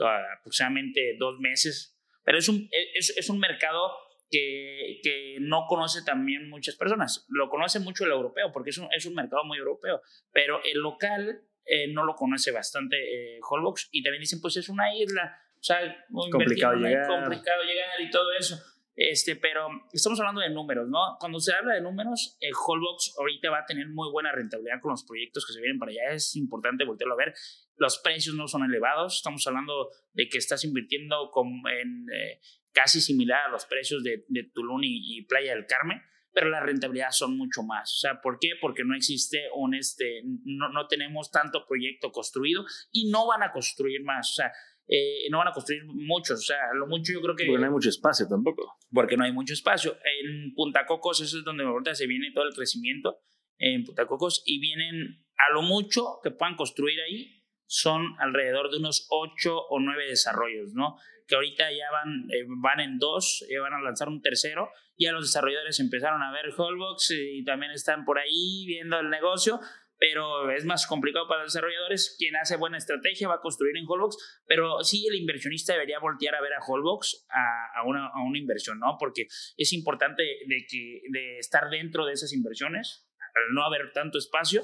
aproximadamente 0.00 1.16
dos 1.18 1.38
meses, 1.40 1.96
pero 2.24 2.38
es 2.38 2.48
un, 2.48 2.68
es, 2.94 3.14
es 3.16 3.28
un 3.28 3.38
mercado 3.38 3.92
que, 4.30 5.00
que, 5.02 5.36
no 5.40 5.66
conoce 5.68 6.02
también 6.02 6.48
muchas 6.48 6.74
personas. 6.74 7.26
Lo 7.28 7.48
conoce 7.48 7.78
mucho 7.78 8.04
el 8.04 8.10
europeo, 8.10 8.50
porque 8.52 8.70
es 8.70 8.78
un, 8.78 8.88
es 8.92 9.06
un 9.06 9.14
mercado 9.14 9.44
muy 9.44 9.58
europeo, 9.58 10.02
pero 10.32 10.60
el 10.64 10.78
local 10.78 11.42
eh, 11.64 11.88
no 11.92 12.04
lo 12.04 12.14
conoce 12.14 12.50
bastante 12.50 12.96
eh, 13.36 13.40
Holbox 13.48 13.88
y 13.92 14.02
también 14.02 14.22
dicen, 14.22 14.40
pues 14.40 14.56
es 14.56 14.68
una 14.68 14.94
isla, 14.94 15.38
o 15.58 15.62
sea, 15.62 16.04
muy 16.08 16.30
complicado 16.30 16.74
llegar. 16.74 17.06
complicado 17.06 17.62
llegar 17.62 18.00
y 18.00 18.10
todo 18.10 18.32
eso. 18.32 18.60
Este, 18.96 19.34
pero 19.34 19.66
estamos 19.92 20.20
hablando 20.20 20.40
de 20.40 20.50
números, 20.50 20.88
¿no? 20.88 21.16
Cuando 21.18 21.40
se 21.40 21.52
habla 21.52 21.74
de 21.74 21.80
números, 21.80 22.36
el 22.40 22.52
Holbox 22.54 23.16
ahorita 23.18 23.50
va 23.50 23.60
a 23.60 23.66
tener 23.66 23.88
muy 23.88 24.08
buena 24.10 24.30
rentabilidad 24.30 24.80
con 24.80 24.92
los 24.92 25.04
proyectos 25.04 25.44
que 25.44 25.52
se 25.52 25.60
vienen 25.60 25.80
para 25.80 25.90
allá. 25.90 26.14
Es 26.14 26.36
importante 26.36 26.84
voltearlo 26.84 27.14
a 27.14 27.18
ver. 27.18 27.34
Los 27.76 27.98
precios 27.98 28.36
no 28.36 28.46
son 28.46 28.62
elevados. 28.62 29.16
Estamos 29.16 29.44
hablando 29.48 29.90
de 30.12 30.28
que 30.28 30.38
estás 30.38 30.64
invirtiendo 30.64 31.30
como 31.32 31.68
en 31.68 32.06
eh, 32.14 32.40
casi 32.72 33.00
similar 33.00 33.48
a 33.48 33.50
los 33.50 33.64
precios 33.64 34.04
de, 34.04 34.24
de 34.28 34.44
Tulum 34.52 34.80
y, 34.84 35.24
Playa 35.26 35.54
del 35.54 35.66
Carmen, 35.66 36.00
pero 36.32 36.48
las 36.48 36.62
rentabilidades 36.62 37.16
son 37.16 37.36
mucho 37.36 37.62
más. 37.64 37.92
O 37.94 37.98
sea, 37.98 38.20
¿por 38.20 38.38
qué? 38.38 38.50
Porque 38.60 38.84
no 38.84 38.94
existe 38.94 39.48
un, 39.54 39.74
este, 39.74 40.22
no, 40.44 40.68
no 40.68 40.86
tenemos 40.86 41.32
tanto 41.32 41.66
proyecto 41.66 42.12
construido 42.12 42.64
y 42.92 43.10
no 43.10 43.26
van 43.26 43.42
a 43.42 43.50
construir 43.50 44.04
más. 44.04 44.30
O 44.30 44.34
sea, 44.34 44.52
eh, 44.86 45.28
no 45.30 45.38
van 45.38 45.48
a 45.48 45.52
construir 45.52 45.84
muchos, 45.86 46.38
o 46.38 46.42
sea, 46.42 46.58
lo 46.74 46.86
mucho 46.86 47.12
yo 47.12 47.22
creo 47.22 47.34
que... 47.34 47.46
Porque 47.46 47.58
no 47.58 47.66
hay 47.66 47.72
mucho 47.72 47.88
espacio 47.88 48.28
tampoco. 48.28 48.76
Porque 48.92 49.16
no 49.16 49.24
hay 49.24 49.32
mucho 49.32 49.54
espacio. 49.54 49.96
En 50.20 50.54
Punta 50.54 50.84
Cocos, 50.86 51.20
eso 51.20 51.38
es 51.38 51.44
donde 51.44 51.64
ahorita 51.64 51.94
se 51.94 52.06
viene 52.06 52.32
todo 52.34 52.44
el 52.44 52.54
crecimiento, 52.54 53.20
en 53.58 53.84
Punta 53.84 54.06
Cocos, 54.06 54.42
y 54.44 54.60
vienen 54.60 55.24
a 55.36 55.52
lo 55.54 55.62
mucho 55.62 56.20
que 56.22 56.30
puedan 56.30 56.56
construir 56.56 57.00
ahí, 57.00 57.42
son 57.66 58.14
alrededor 58.18 58.70
de 58.70 58.78
unos 58.78 59.06
8 59.10 59.56
o 59.56 59.80
9 59.80 60.06
desarrollos, 60.06 60.74
¿no? 60.74 60.96
Que 61.26 61.36
ahorita 61.36 61.72
ya 61.72 61.90
van, 61.90 62.30
eh, 62.30 62.44
van 62.62 62.80
en 62.80 62.98
dos, 62.98 63.44
ya 63.50 63.62
van 63.62 63.72
a 63.72 63.80
lanzar 63.80 64.08
un 64.08 64.20
tercero, 64.20 64.68
ya 64.98 65.12
los 65.12 65.24
desarrolladores 65.24 65.80
empezaron 65.80 66.22
a 66.22 66.30
ver 66.30 66.52
Holbox 66.56 67.10
y 67.12 67.42
también 67.44 67.72
están 67.72 68.04
por 68.04 68.18
ahí 68.18 68.64
viendo 68.66 69.00
el 69.00 69.08
negocio, 69.08 69.60
pero 69.98 70.50
es 70.50 70.64
más 70.64 70.86
complicado 70.86 71.26
para 71.28 71.42
los 71.42 71.52
desarrolladores. 71.52 72.16
Quien 72.18 72.36
hace 72.36 72.56
buena 72.56 72.78
estrategia 72.78 73.28
va 73.28 73.36
a 73.36 73.40
construir 73.40 73.76
en 73.76 73.84
Holbox, 73.88 74.42
pero 74.46 74.82
sí 74.82 75.06
el 75.08 75.16
inversionista 75.16 75.72
debería 75.72 75.98
voltear 75.98 76.34
a 76.34 76.42
ver 76.42 76.52
a 76.54 76.64
Holbox 76.64 77.26
a, 77.30 77.80
a, 77.80 77.86
una, 77.86 78.08
a 78.08 78.22
una, 78.22 78.38
inversión, 78.38 78.78
¿no? 78.78 78.96
Porque 78.98 79.26
es 79.56 79.72
importante 79.72 80.22
de, 80.22 80.66
que, 80.68 81.02
de 81.10 81.38
estar 81.38 81.70
dentro 81.70 82.04
de 82.04 82.12
esas 82.12 82.32
inversiones, 82.32 83.06
al 83.18 83.54
no 83.54 83.64
haber 83.64 83.92
tanto 83.92 84.18
espacio, 84.18 84.62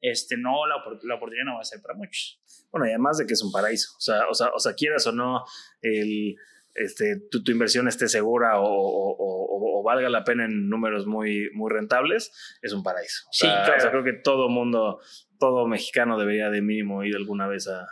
este, 0.00 0.36
no, 0.36 0.66
la, 0.66 0.76
la 1.02 1.14
oportunidad 1.16 1.44
no 1.44 1.54
va 1.56 1.60
a 1.60 1.64
ser 1.64 1.80
para 1.82 1.94
muchos. 1.94 2.40
Bueno, 2.70 2.86
y 2.86 2.90
además 2.90 3.18
de 3.18 3.26
que 3.26 3.34
es 3.34 3.42
un 3.42 3.50
paraíso, 3.50 3.94
o 3.96 4.00
sea, 4.00 4.28
o 4.28 4.34
sea, 4.34 4.48
o 4.54 4.58
sea 4.58 4.74
quieras 4.74 5.06
o 5.06 5.12
no, 5.12 5.44
el 5.80 6.36
este, 6.78 7.20
tu, 7.30 7.42
tu, 7.42 7.52
inversión 7.52 7.88
esté 7.88 8.08
segura 8.08 8.60
o, 8.60 8.64
o, 8.64 9.80
o, 9.80 9.82
valga 9.82 10.08
la 10.08 10.24
pena 10.24 10.44
en 10.44 10.68
números 10.68 11.06
muy, 11.06 11.50
muy 11.54 11.70
rentables, 11.70 12.32
es 12.62 12.72
un 12.72 12.82
paraíso. 12.82 13.26
O 13.28 13.32
sea, 13.32 13.64
sí, 13.64 13.70
claro. 13.70 13.90
creo 13.90 14.04
que 14.04 14.20
todo 14.22 14.48
mundo, 14.48 15.00
todo 15.38 15.66
mexicano 15.66 16.18
debería 16.18 16.50
de 16.50 16.62
mínimo 16.62 17.04
ir 17.04 17.16
alguna 17.16 17.46
vez 17.46 17.68
a, 17.68 17.86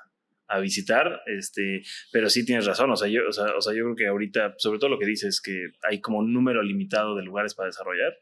a 0.49 0.61
visitar, 0.61 1.23
este, 1.27 1.83
pero 2.13 2.29
sí 2.29 2.45
tienes 2.45 2.67
razón, 2.67 2.91
o 2.91 2.97
sea, 2.97 3.09
yo, 3.09 3.23
o 3.29 3.33
sea, 3.33 3.57
o 3.57 3.61
sea, 3.61 3.75
yo 3.75 3.85
creo 3.85 3.97
que 3.97 4.07
ahorita, 4.07 4.55
sobre 4.59 4.79
todo 4.79 4.91
lo 4.91 4.99
que 4.99 5.07
dices, 5.07 5.41
que 5.41 5.71
hay 5.89 6.01
como 6.01 6.19
un 6.19 6.33
número 6.33 6.63
limitado 6.63 7.17
de 7.17 7.25
lugares 7.25 7.55
para 7.55 7.67
desarrollar, 7.67 8.13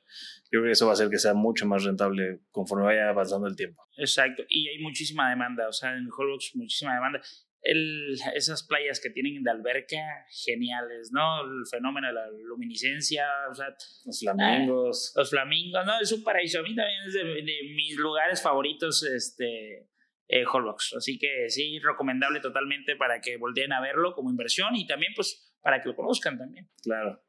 yo 0.50 0.60
creo 0.60 0.64
que 0.64 0.70
eso 0.72 0.86
va 0.86 0.92
a 0.92 0.94
hacer 0.94 1.10
que 1.10 1.18
sea 1.18 1.34
mucho 1.34 1.66
más 1.66 1.84
rentable 1.84 2.40
conforme 2.50 2.84
vaya 2.84 3.08
avanzando 3.08 3.46
el 3.46 3.56
tiempo. 3.56 3.82
Exacto, 3.96 4.42
y 4.48 4.68
hay 4.68 4.78
muchísima 4.78 5.28
demanda, 5.28 5.68
o 5.68 5.72
sea, 5.72 5.96
en 5.96 6.08
Holbox 6.10 6.52
muchísima 6.54 6.94
demanda 6.94 7.20
el, 7.64 8.14
esas 8.34 8.62
playas 8.62 9.00
que 9.00 9.08
tienen 9.08 9.42
de 9.42 9.50
alberca, 9.50 9.96
geniales, 10.44 11.10
¿no? 11.12 11.40
El 11.40 11.66
fenómeno 11.70 12.08
de 12.08 12.12
la 12.12 12.26
luminiscencia, 12.46 13.26
o 13.50 13.54
sea, 13.54 13.74
los 14.04 14.20
flamingos. 14.20 15.14
los 15.16 15.30
flamingos, 15.30 15.86
¿no? 15.86 15.92
Es 16.00 16.12
un 16.12 16.22
paraíso. 16.22 16.60
A 16.60 16.62
mí 16.62 16.74
también 16.76 17.00
es 17.06 17.14
de, 17.14 17.42
mis 17.74 17.96
lugares 17.96 18.42
favoritos, 18.42 19.02
este, 19.02 19.88
eh, 20.28 20.44
Holbox. 20.44 20.94
Así 20.98 21.18
que 21.18 21.48
sí, 21.48 21.78
recomendable 21.78 22.40
totalmente 22.40 22.96
para 22.96 23.20
que 23.22 23.38
volteen 23.38 23.72
a 23.72 23.80
verlo 23.80 24.12
como 24.12 24.30
inversión 24.30 24.76
y 24.76 24.86
también, 24.86 25.12
pues, 25.16 25.56
para 25.62 25.80
que 25.80 25.88
lo 25.88 25.96
conozcan 25.96 26.36
también. 26.36 26.68
Claro. 26.82 27.22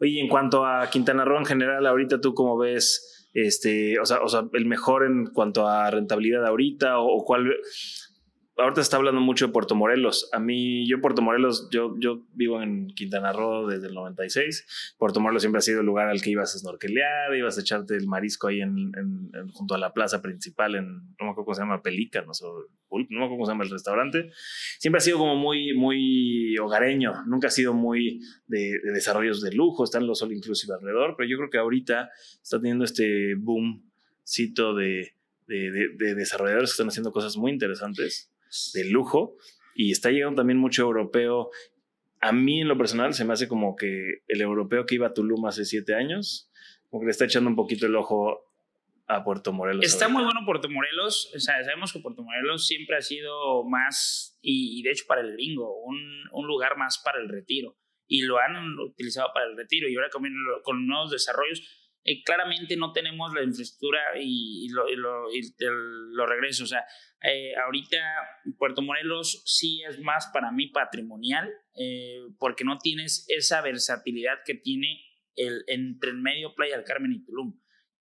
Oye, 0.00 0.20
en 0.20 0.28
cuanto 0.28 0.66
a 0.66 0.90
Quintana 0.90 1.24
Roo 1.24 1.38
en 1.38 1.46
general, 1.46 1.86
ahorita 1.86 2.20
tú 2.20 2.34
cómo 2.34 2.58
ves, 2.58 3.30
este, 3.32 3.98
o 4.00 4.04
sea, 4.04 4.22
o 4.22 4.28
sea, 4.28 4.42
el 4.52 4.66
mejor 4.66 5.04
en 5.04 5.26
cuanto 5.26 5.68
a 5.68 5.88
rentabilidad 5.88 6.44
ahorita 6.44 6.98
o, 6.98 7.06
o 7.06 7.24
cuál 7.24 7.52
ahorita 8.58 8.80
está 8.80 8.96
hablando 8.96 9.20
mucho 9.20 9.46
de 9.46 9.52
Puerto 9.52 9.74
Morelos. 9.74 10.28
A 10.32 10.40
mí, 10.40 10.86
yo 10.88 11.00
Puerto 11.00 11.22
Morelos, 11.22 11.68
yo, 11.70 11.94
yo 11.98 12.24
vivo 12.34 12.60
en 12.60 12.88
Quintana 12.88 13.32
Roo 13.32 13.68
desde 13.68 13.86
el 13.86 13.94
96. 13.94 14.94
Puerto 14.98 15.20
Morelos 15.20 15.42
siempre 15.42 15.58
ha 15.58 15.62
sido 15.62 15.80
el 15.80 15.86
lugar 15.86 16.08
al 16.08 16.20
que 16.20 16.30
ibas 16.30 16.54
a 16.54 16.58
snorkelear, 16.58 17.34
ibas 17.36 17.56
a 17.56 17.60
echarte 17.60 17.96
el 17.96 18.08
marisco 18.08 18.48
ahí 18.48 18.60
en, 18.60 18.92
junto 19.52 19.74
a 19.74 19.78
la 19.78 19.92
plaza 19.92 20.20
principal 20.20 20.74
en, 20.74 20.86
no 20.88 21.24
me 21.26 21.30
acuerdo 21.30 21.44
cómo 21.44 21.54
se 21.54 21.60
llama, 21.62 21.82
Pelícanos 21.82 22.42
o 22.42 22.64
no 22.90 22.98
me 22.98 23.16
acuerdo 23.16 23.36
cómo 23.36 23.46
se 23.46 23.52
llama 23.52 23.64
el 23.64 23.70
restaurante. 23.70 24.30
Siempre 24.78 24.98
ha 24.98 25.02
sido 25.02 25.18
como 25.18 25.36
muy, 25.36 25.74
muy 25.74 26.58
hogareño, 26.58 27.24
nunca 27.26 27.46
ha 27.48 27.50
sido 27.50 27.74
muy 27.74 28.20
de, 28.48 28.80
desarrollos 28.92 29.40
de 29.40 29.52
lujo, 29.52 29.84
están 29.84 30.06
los 30.06 30.22
all 30.22 30.32
inclusive 30.32 30.74
alrededor, 30.74 31.14
pero 31.16 31.28
yo 31.28 31.36
creo 31.36 31.50
que 31.50 31.58
ahorita 31.58 32.10
está 32.42 32.58
teniendo 32.58 32.84
este 32.84 33.36
boomcito 33.36 34.74
de, 34.74 35.14
de, 35.46 35.70
de 35.96 36.14
desarrolladores 36.16 36.70
que 36.70 36.74
están 36.74 36.88
haciendo 36.88 37.12
cosas 37.12 37.36
muy 37.36 37.52
interesantes 37.52 38.32
de 38.74 38.84
lujo 38.84 39.36
y 39.74 39.92
está 39.92 40.10
llegando 40.10 40.40
también 40.40 40.58
mucho 40.58 40.82
europeo. 40.82 41.50
A 42.20 42.32
mí 42.32 42.60
en 42.60 42.68
lo 42.68 42.76
personal 42.76 43.14
se 43.14 43.24
me 43.24 43.32
hace 43.32 43.48
como 43.48 43.76
que 43.76 44.22
el 44.26 44.40
europeo 44.40 44.86
que 44.86 44.96
iba 44.96 45.06
a 45.06 45.14
Tulum 45.14 45.46
hace 45.46 45.64
siete 45.64 45.94
años, 45.94 46.50
como 46.90 47.00
que 47.00 47.06
le 47.06 47.12
está 47.12 47.24
echando 47.24 47.48
un 47.48 47.56
poquito 47.56 47.86
el 47.86 47.94
ojo 47.94 48.48
a 49.08 49.24
Puerto 49.24 49.52
Morelos. 49.52 49.84
Está 49.84 50.08
muy 50.08 50.22
bueno 50.22 50.40
Puerto 50.44 50.68
Morelos, 50.68 51.32
o 51.34 51.40
sea, 51.40 51.62
sabemos 51.64 51.92
que 51.92 52.00
Puerto 52.00 52.22
Morelos 52.22 52.66
siempre 52.66 52.96
ha 52.96 53.00
sido 53.00 53.64
más, 53.64 54.38
y, 54.42 54.82
de 54.82 54.90
hecho 54.90 55.04
para 55.08 55.22
el 55.22 55.32
gringo, 55.32 55.80
un, 55.82 55.96
un, 56.32 56.46
lugar 56.46 56.76
más 56.76 56.98
para 56.98 57.18
el 57.18 57.28
retiro, 57.28 57.76
y 58.06 58.22
lo 58.22 58.38
han 58.38 58.78
utilizado 58.78 59.30
para 59.32 59.46
el 59.46 59.56
retiro, 59.56 59.88
y 59.88 59.96
ahora 59.96 60.10
con, 60.10 60.24
con 60.62 60.86
nuevos 60.86 61.10
desarrollos, 61.10 61.62
eh, 62.04 62.22
claramente 62.24 62.76
no 62.76 62.92
tenemos 62.92 63.32
la 63.34 63.42
infraestructura 63.42 64.00
y, 64.18 64.68
lo, 64.70 64.88
y 64.88 64.96
lo, 64.96 66.26
regreso. 66.26 66.64
O 66.64 66.66
sea, 66.66 66.84
eh, 67.22 67.52
ahorita 67.64 67.98
Puerto 68.56 68.82
Morelos 68.82 69.42
sí 69.44 69.82
es 69.88 70.00
más 70.00 70.30
para 70.32 70.52
mí 70.52 70.68
patrimonial, 70.68 71.50
eh, 71.74 72.20
porque 72.38 72.64
no 72.64 72.78
tienes 72.78 73.26
esa 73.28 73.60
versatilidad 73.60 74.38
que 74.44 74.54
tiene 74.54 75.02
el, 75.36 75.64
entre 75.66 76.10
el 76.10 76.16
medio 76.18 76.54
Playa 76.54 76.76
del 76.76 76.86
Carmen 76.86 77.12
y 77.12 77.24
Tulum. 77.24 77.60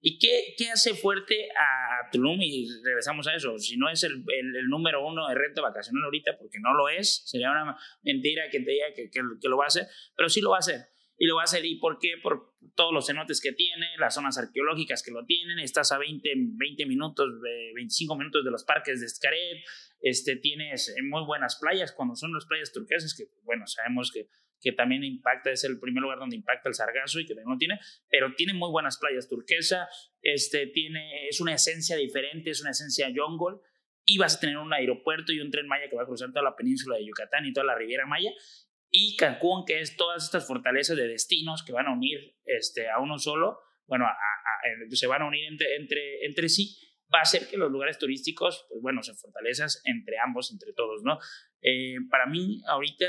¿Y 0.07 0.19
qué, 0.19 0.55
qué, 0.59 0.71
hace 0.71 0.93
fuerte 0.93 1.49
a 1.53 2.11
Tulum? 2.11 2.39
Y 2.43 2.67
regresamos 2.85 3.27
a 3.27 3.35
eso. 3.35 3.59
Si 3.59 3.79
no 3.79 3.89
es 3.89 4.03
el, 4.03 4.23
el, 4.29 4.69
número 4.69 5.07
uno 5.07 5.27
de 5.29 5.35
renta 5.35 5.63
vacacional 5.63 6.05
ahorita, 6.05 6.37
porque 6.37 6.59
no 6.61 6.75
lo 6.75 6.91
es, 6.91 7.23
sería 7.25 7.51
una 7.51 7.75
mentira 8.03 8.51
que 8.51 8.61
te 8.61 8.71
diga 8.71 8.87
que, 8.95 9.09
que, 9.09 9.21
que, 9.41 9.49
lo 9.49 9.57
va 9.57 9.65
a 9.65 9.69
hacer, 9.69 9.87
pero 10.15 10.29
sí 10.29 10.43
lo 10.43 10.51
va 10.51 10.57
a 10.57 10.59
hacer 10.59 10.94
y 11.17 11.27
lo 11.27 11.37
va 11.37 11.43
a 11.43 11.45
hacer. 11.45 11.65
¿Y 11.65 11.77
por 11.79 11.99
qué? 11.99 12.15
Por 12.23 12.55
todos 12.75 12.93
los 12.93 13.07
cenotes 13.07 13.41
que 13.41 13.53
tiene, 13.53 13.87
las 13.99 14.15
zonas 14.15 14.39
arqueológicas 14.39 15.03
que 15.03 15.13
lo 15.13 15.25
tienen. 15.25 15.59
Estás 15.59 15.93
a 15.93 15.99
20, 15.99 16.29
20 16.37 16.87
minutos, 16.87 17.29
25 17.75 18.17
minutos 18.17 18.45
de 18.45 18.51
los 18.51 18.65
parques 18.65 19.01
de 19.01 19.07
Escaret. 19.07 19.65
Este, 20.01 20.37
tienes 20.37 20.89
eh, 20.89 21.03
muy 21.03 21.25
buenas 21.25 21.59
playas, 21.61 21.93
cuando 21.93 22.15
son 22.17 22.33
las 22.33 22.47
playas 22.47 22.73
turquesas, 22.73 23.15
que 23.17 23.25
bueno, 23.45 23.67
sabemos 23.67 24.11
que, 24.13 24.29
que 24.61 24.73
también 24.73 25.03
impacta, 25.05 25.51
es 25.51 25.65
el 25.65 25.79
primer 25.81 26.03
lugar 26.03 26.19
donde 26.19 26.37
impacta 26.37 26.69
el 26.69 26.75
sargazo 26.75 27.21
y 27.21 27.27
que 27.27 27.35
no 27.35 27.57
tiene, 27.57 27.79
pero 28.11 28.35
tiene 28.35 28.53
muy 28.53 28.71
buenas 28.71 28.99
playas 28.99 29.29
turquesa, 29.29 29.89
este, 30.21 30.67
tiene, 30.67 31.29
es 31.29 31.41
una 31.41 31.55
esencia 31.55 31.97
diferente, 31.97 32.51
es 32.51 32.61
una 32.61 32.71
esencia 32.73 33.11
jungle 33.15 33.61
y 34.05 34.19
vas 34.19 34.37
a 34.37 34.41
tener 34.41 34.59
un 34.59 34.73
aeropuerto 34.75 35.33
y 35.33 35.41
un 35.41 35.51
tren 35.51 35.67
Maya 35.67 35.89
que 35.89 35.97
va 35.97 36.03
a 36.03 36.07
cruzar 36.07 36.31
toda 36.31 36.43
la 36.43 36.57
península 36.57 36.97
de 36.97 37.07
Yucatán 37.07 37.47
y 37.47 37.53
toda 37.55 37.65
la 37.65 37.75
Riviera 37.75 38.05
Maya 38.05 38.31
y 38.97 39.17
Cancún, 39.17 39.65
que 39.67 39.81
es 39.81 39.97
todas 39.97 40.23
estas 40.23 40.47
fortalezas 40.47 40.97
de 40.97 41.09
destinos 41.09 41.65
que 41.65 41.73
van 41.73 41.89
a 41.89 41.93
unir 41.93 42.37
este, 42.45 42.89
a 42.89 43.01
uno 43.01 43.19
solo, 43.19 43.59
bueno, 43.89 44.07
se 44.91 45.09
van 45.09 45.23
a 45.23 45.27
unir 45.27 45.47
entre, 45.51 45.75
entre, 45.75 46.25
entre 46.25 46.49
sí, 46.49 46.79
va 47.13 47.19
a 47.19 47.23
hacer 47.23 47.49
que 47.49 47.57
los 47.57 47.73
lugares 47.73 47.99
turísticos, 47.99 48.67
pues 48.69 48.81
bueno, 48.81 49.03
se 49.03 49.15
fortalezcan 49.15 49.69
entre 49.87 50.15
ambos, 50.25 50.53
entre 50.53 50.73
todos, 50.75 51.03
¿no? 51.03 51.19
Eh, 51.61 51.97
para 52.09 52.27
mí, 52.27 52.63
ahorita, 52.69 53.07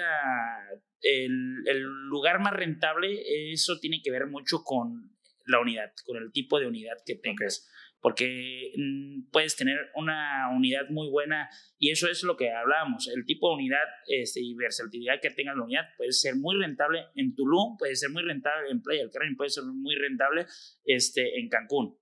el, 1.01 1.67
el, 1.67 1.83
lugar 2.09 2.39
más 2.39 2.53
rentable, 2.53 3.21
eso 3.51 3.77
tiene 3.79 4.01
que 4.03 4.09
ver 4.09 4.25
mucho 4.25 4.63
con 4.63 5.15
la 5.45 5.59
unidad, 5.59 5.93
con 6.03 6.17
el 6.17 6.31
tipo 6.31 6.59
de 6.59 6.65
unidad 6.65 6.97
que 7.05 7.13
tengas 7.13 7.69
porque 8.05 8.71
mm, 8.77 9.31
puedes 9.31 9.55
tener 9.55 9.79
una 9.95 10.51
unidad 10.55 10.87
muy 10.91 11.09
buena 11.09 11.49
y 11.79 11.89
eso 11.89 12.07
es 12.07 12.21
lo 12.21 12.37
que 12.37 12.51
hablábamos, 12.51 13.07
el 13.07 13.25
tipo 13.25 13.49
de 13.49 13.55
unidad 13.55 13.81
este, 14.05 14.41
y 14.41 14.53
versatilidad 14.53 15.19
que 15.19 15.31
tenga 15.31 15.55
la 15.55 15.63
unidad 15.63 15.85
puede 15.97 16.11
ser 16.11 16.35
muy 16.35 16.55
rentable 16.55 17.05
en 17.15 17.33
Tulum, 17.33 17.77
puede 17.77 17.95
ser 17.95 18.11
muy 18.11 18.21
rentable 18.21 18.69
en 18.69 18.83
Playa 18.83 19.01
del 19.01 19.09
Carmen, 19.09 19.35
puede 19.35 19.49
ser 19.49 19.63
muy 19.63 19.95
rentable 19.95 20.45
este, 20.85 21.39
en 21.39 21.49
Cancún. 21.49 21.97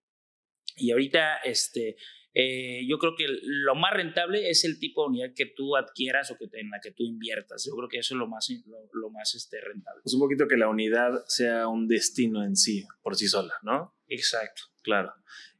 Y 0.75 0.91
ahorita, 0.91 1.37
este, 1.37 1.95
eh, 2.33 2.85
yo 2.85 2.97
creo 2.97 3.15
que 3.15 3.27
lo 3.41 3.73
más 3.75 3.93
rentable 3.93 4.49
es 4.49 4.65
el 4.65 4.79
tipo 4.79 5.03
de 5.03 5.07
unidad 5.07 5.33
que 5.33 5.45
tú 5.45 5.77
adquieras 5.77 6.31
o 6.31 6.37
que 6.37 6.49
en 6.51 6.69
la 6.69 6.81
que 6.81 6.91
tú 6.91 7.03
inviertas. 7.05 7.63
Yo 7.65 7.77
creo 7.77 7.87
que 7.87 7.99
eso 7.99 8.15
es 8.15 8.17
lo 8.17 8.27
más, 8.27 8.49
lo, 8.91 9.09
más 9.09 9.35
este, 9.35 9.61
rentable. 9.61 10.01
Pues 10.03 10.15
un 10.15 10.19
poquito 10.19 10.49
que 10.49 10.57
la 10.57 10.67
unidad 10.67 11.23
sea 11.27 11.69
un 11.69 11.87
destino 11.87 12.43
en 12.43 12.57
sí, 12.57 12.83
por 13.01 13.15
sí 13.15 13.29
sola, 13.29 13.53
¿no? 13.63 13.95
Exacto. 14.09 14.63
Claro. 14.81 15.13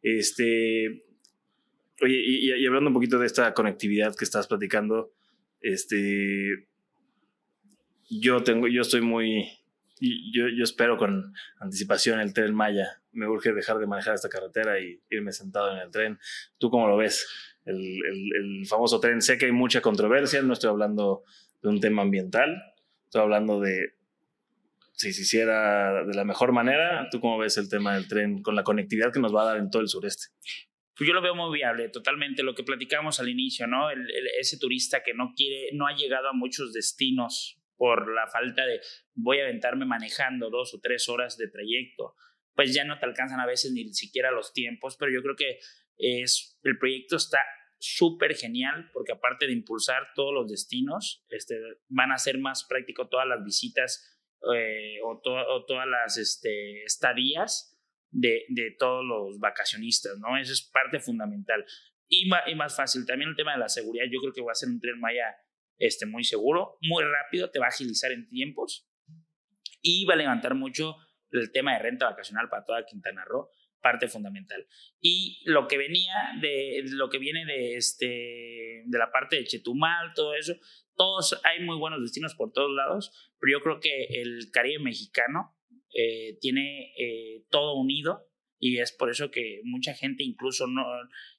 Este, 0.04 1.06
oye, 2.02 2.22
y, 2.26 2.66
hablando 2.68 2.90
un 2.90 2.94
poquito 2.94 3.18
de 3.18 3.26
esta 3.26 3.54
conectividad 3.54 4.16
que 4.16 4.26
estás 4.26 4.48
platicando, 4.48 5.14
este, 5.62 6.68
yo 8.10 8.44
tengo, 8.44 8.68
yo 8.68 8.82
estoy 8.82 9.02
muy, 9.02 9.48
yo, 10.00 10.50
yo 10.50 10.64
espero 10.64 10.98
con 10.98 11.34
anticipación 11.60 12.20
el 12.20 12.34
tren 12.34 12.54
Maya. 12.54 13.02
Me 13.14 13.28
urge 13.28 13.54
dejar 13.54 13.78
de 13.80 13.88
manejar 13.88 14.16
esta 14.16 14.30
carretera 14.30 14.80
y 14.80 15.02
irme 15.10 15.32
sentado 15.32 15.72
en 15.72 15.80
el 15.80 15.90
tren. 15.90 16.20
¿Tú 16.58 16.70
cómo 16.70 16.88
lo 16.88 16.98
ves? 16.98 17.28
El, 17.64 17.80
el 17.80 18.68
famoso 18.68 19.00
tren. 19.00 19.22
Sé 19.22 19.38
que 19.38 19.46
hay 19.46 19.52
mucha 19.54 19.82
controversia, 19.82 20.42
no 20.42 20.54
estoy 20.54 20.70
hablando 20.70 21.24
de 21.62 21.70
un 21.70 21.80
tema 21.80 22.02
ambiental, 22.02 22.62
estoy 23.06 23.22
hablando 23.22 23.62
de 23.62 23.94
se 25.12 25.22
hiciera 25.24 26.06
de 26.06 26.14
la 26.14 26.24
mejor 26.24 26.52
manera, 26.52 27.08
¿tú 27.12 27.20
cómo 27.20 27.38
ves 27.38 27.58
el 27.58 27.70
tema 27.70 27.96
del 27.96 28.08
tren 28.08 28.42
con 28.42 28.56
la 28.56 28.64
conectividad 28.64 29.12
que 29.12 29.20
nos 29.20 29.36
va 29.36 29.42
a 29.42 29.46
dar 29.46 29.58
en 29.58 29.70
todo 29.70 29.82
el 29.82 29.90
sureste? 29.90 30.28
Pues 30.96 31.08
yo 31.08 31.14
lo 31.14 31.22
veo 31.22 31.36
muy 31.36 31.58
viable, 31.58 31.90
totalmente 31.90 32.44
lo 32.44 32.54
que 32.54 32.64
platicamos 32.64 33.20
al 33.20 33.28
inicio, 33.28 33.66
¿no? 33.66 33.90
ese 34.40 34.60
turista 34.60 35.02
que 35.04 35.14
no 35.14 35.34
quiere, 35.36 35.72
no 35.74 35.88
ha 35.88 35.96
llegado 35.96 36.30
a 36.30 36.34
muchos 36.34 36.72
destinos 36.72 37.60
por 37.76 38.14
la 38.14 38.28
falta 38.28 38.66
de 38.66 38.80
voy 39.16 39.40
a 39.40 39.44
aventarme 39.44 39.86
manejando 39.86 40.50
dos 40.50 40.74
o 40.76 40.80
tres 40.80 41.10
horas 41.10 41.36
de 41.38 41.48
trayecto, 41.48 42.16
pues 42.56 42.74
ya 42.74 42.84
no 42.84 43.00
te 43.00 43.06
alcanzan 43.06 43.40
a 43.40 43.48
veces 43.48 43.72
ni 43.72 43.92
siquiera 43.94 44.32
los 44.32 44.54
tiempos, 44.54 44.96
pero 44.98 45.12
yo 45.12 45.24
creo 45.24 45.36
que 45.36 45.60
es, 45.98 46.60
el 46.64 46.78
proyecto 46.78 47.16
está 47.16 47.40
súper 47.80 48.36
genial 48.36 48.90
porque 48.94 49.12
aparte 49.12 49.46
de 49.46 49.54
impulsar 49.54 50.08
todos 50.16 50.34
los 50.34 50.50
destinos, 50.50 51.26
este, 51.30 51.60
van 51.90 52.12
a 52.12 52.18
ser 52.18 52.38
más 52.38 52.64
práctico 52.64 53.10
todas 53.10 53.28
las 53.28 53.44
visitas 53.44 54.13
eh, 54.56 55.00
o, 55.04 55.22
todas 55.22 55.88
las 55.88 56.18
este, 56.18 56.84
estadías 56.84 57.80
de, 58.12 58.46
de, 58.50 58.76
todos 58.78 59.04
los 59.06 59.40
vacacionistas, 59.40 60.18
¿no? 60.20 60.38
Eso 60.38 60.54
es 60.54 60.62
parte 60.62 61.00
fundamental. 61.00 61.66
Y, 62.08 62.30
y, 62.48 62.56
más 62.56 62.76
fácil, 62.76 63.06
también 63.06 63.30
el 63.30 63.36
tema 63.36 63.54
de 63.54 63.60
la 63.60 63.70
seguridad, 63.70 64.06
yo 64.12 64.20
creo 64.20 64.34
que 64.34 64.42
va 64.42 64.52
a 64.52 64.56
ser 64.56 64.70
un 64.70 64.80
tren 64.80 65.00
Maya 65.00 65.36
este, 65.78 66.06
muy 66.06 66.24
seguro, 66.24 66.78
muy 66.82 67.04
rápido, 67.04 67.50
te 67.50 67.60
va 67.60 67.66
a 67.66 67.70
agilizar 67.70 68.12
en 68.12 68.28
tiempos 68.28 68.88
y 69.82 70.06
va 70.06 70.14
a 70.14 70.18
levantar 70.18 70.56
mucho 70.56 70.96
el 71.32 71.52
tema 71.52 71.74
de 71.74 71.80
renta 71.80 72.10
vacacional 72.10 72.50
para 72.50 72.64
toda 72.64 72.86
Quintana 72.86 73.26
Roo 73.26 73.50
parte 73.84 74.08
fundamental. 74.08 74.66
Y 75.00 75.42
lo 75.46 75.68
que 75.68 75.78
venía 75.78 76.16
de 76.42 76.84
lo 76.88 77.10
que 77.10 77.20
viene 77.20 77.46
de 77.46 77.76
este 77.76 78.84
de 78.86 78.98
la 78.98 79.12
parte 79.12 79.36
de 79.36 79.46
Chetumal, 79.46 80.14
todo 80.16 80.34
eso, 80.34 80.56
todos 80.96 81.40
hay 81.44 81.64
muy 81.64 81.78
buenos 81.78 82.02
destinos 82.02 82.34
por 82.34 82.52
todos 82.52 82.72
lados, 82.72 83.12
pero 83.40 83.60
yo 83.60 83.64
creo 83.64 83.80
que 83.80 84.22
el 84.22 84.50
Caribe 84.52 84.82
mexicano 84.82 85.56
eh, 85.94 86.40
tiene 86.42 86.94
eh, 86.98 87.46
todo 87.52 87.76
unido 87.76 88.28
y 88.58 88.80
es 88.80 88.92
por 88.94 89.12
eso 89.12 89.30
que 89.30 89.60
mucha 89.66 89.94
gente 89.94 90.24
incluso 90.24 90.66
no 90.68 90.84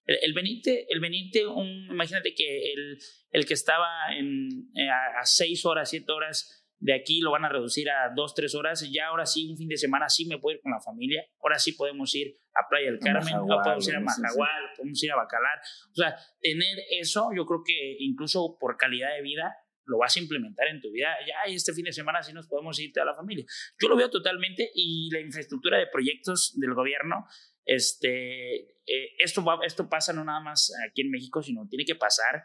el, 0.07 0.19
el 0.23 0.33
venirte 0.35 0.87
el 0.91 1.01
venirte 1.01 1.47
un 1.47 1.87
imagínate 1.91 2.35
que 2.35 2.73
el, 2.73 2.99
el 3.31 3.47
que 3.47 3.55
estaba 3.55 4.15
en 4.15 4.71
eh, 4.77 4.89
a 4.91 5.25
seis 5.25 5.65
horas 5.65 5.91
siete 5.91 6.13
horas 6.13 6.64
de 6.79 6.95
aquí 6.95 7.21
lo 7.21 7.31
van 7.31 7.45
a 7.45 7.49
reducir 7.49 7.89
a 7.91 8.13
dos, 8.15 8.35
tres 8.35 8.55
horas, 8.55 8.89
ya 8.93 9.09
ahora 9.09 9.27
sí, 9.27 9.49
un 9.51 9.57
fin 9.57 9.69
de 9.69 9.77
semana 9.77 10.09
sí 10.09 10.27
me 10.27 10.39
puedo 10.39 10.57
ir 10.57 10.63
con 10.63 10.73
la 10.73 10.81
familia, 10.81 11.25
ahora 11.41 11.59
sí 11.59 11.73
podemos 11.73 12.15
ir 12.15 12.39
a 12.55 12.69
Playa 12.69 12.91
del 12.91 13.01
Carmen, 13.01 13.35
podemos 13.47 13.89
ir 13.89 13.97
a 13.97 14.01
Majagual, 14.01 14.63
podemos 14.77 15.03
ir 15.03 15.13
a 15.13 15.17
Bacalar, 15.17 15.59
o 15.91 15.95
sea, 15.95 16.17
tener 16.41 16.79
eso, 17.01 17.31
yo 17.35 17.47
creo 17.47 17.63
que 17.65 17.97
incluso 18.01 18.57
por 18.61 18.77
calidad 18.77 19.15
de 19.17 19.23
vida, 19.23 19.57
lo 19.87 19.99
vas 19.99 20.17
a 20.17 20.21
implementar 20.21 20.69
en 20.69 20.81
tu 20.81 20.91
vida, 20.91 21.09
ya 21.27 21.53
este 21.53 21.73
fin 21.73 21.85
de 21.85 21.93
semana 21.93 22.23
sí 22.23 22.33
nos 22.33 22.49
podemos 22.49 22.79
ir 22.81 22.99
a 22.99 23.05
la 23.05 23.15
familia. 23.15 23.45
Yo 23.81 23.89
lo 23.89 23.97
veo 23.97 24.11
totalmente 24.11 24.71
y 24.75 25.11
la 25.13 25.21
infraestructura 25.21 25.79
de 25.79 25.87
proyectos 25.87 26.55
del 26.59 26.75
gobierno, 26.75 27.27
este, 27.67 28.55
eh, 28.87 29.15
esto, 29.19 29.45
va, 29.45 29.59
esto 29.65 29.89
pasa 29.89 30.13
no 30.13 30.25
nada 30.25 30.41
más 30.41 30.73
aquí 30.89 31.03
en 31.03 31.11
México, 31.11 31.43
sino 31.43 31.67
tiene 31.69 31.85
que 31.85 31.95
pasar 31.95 32.45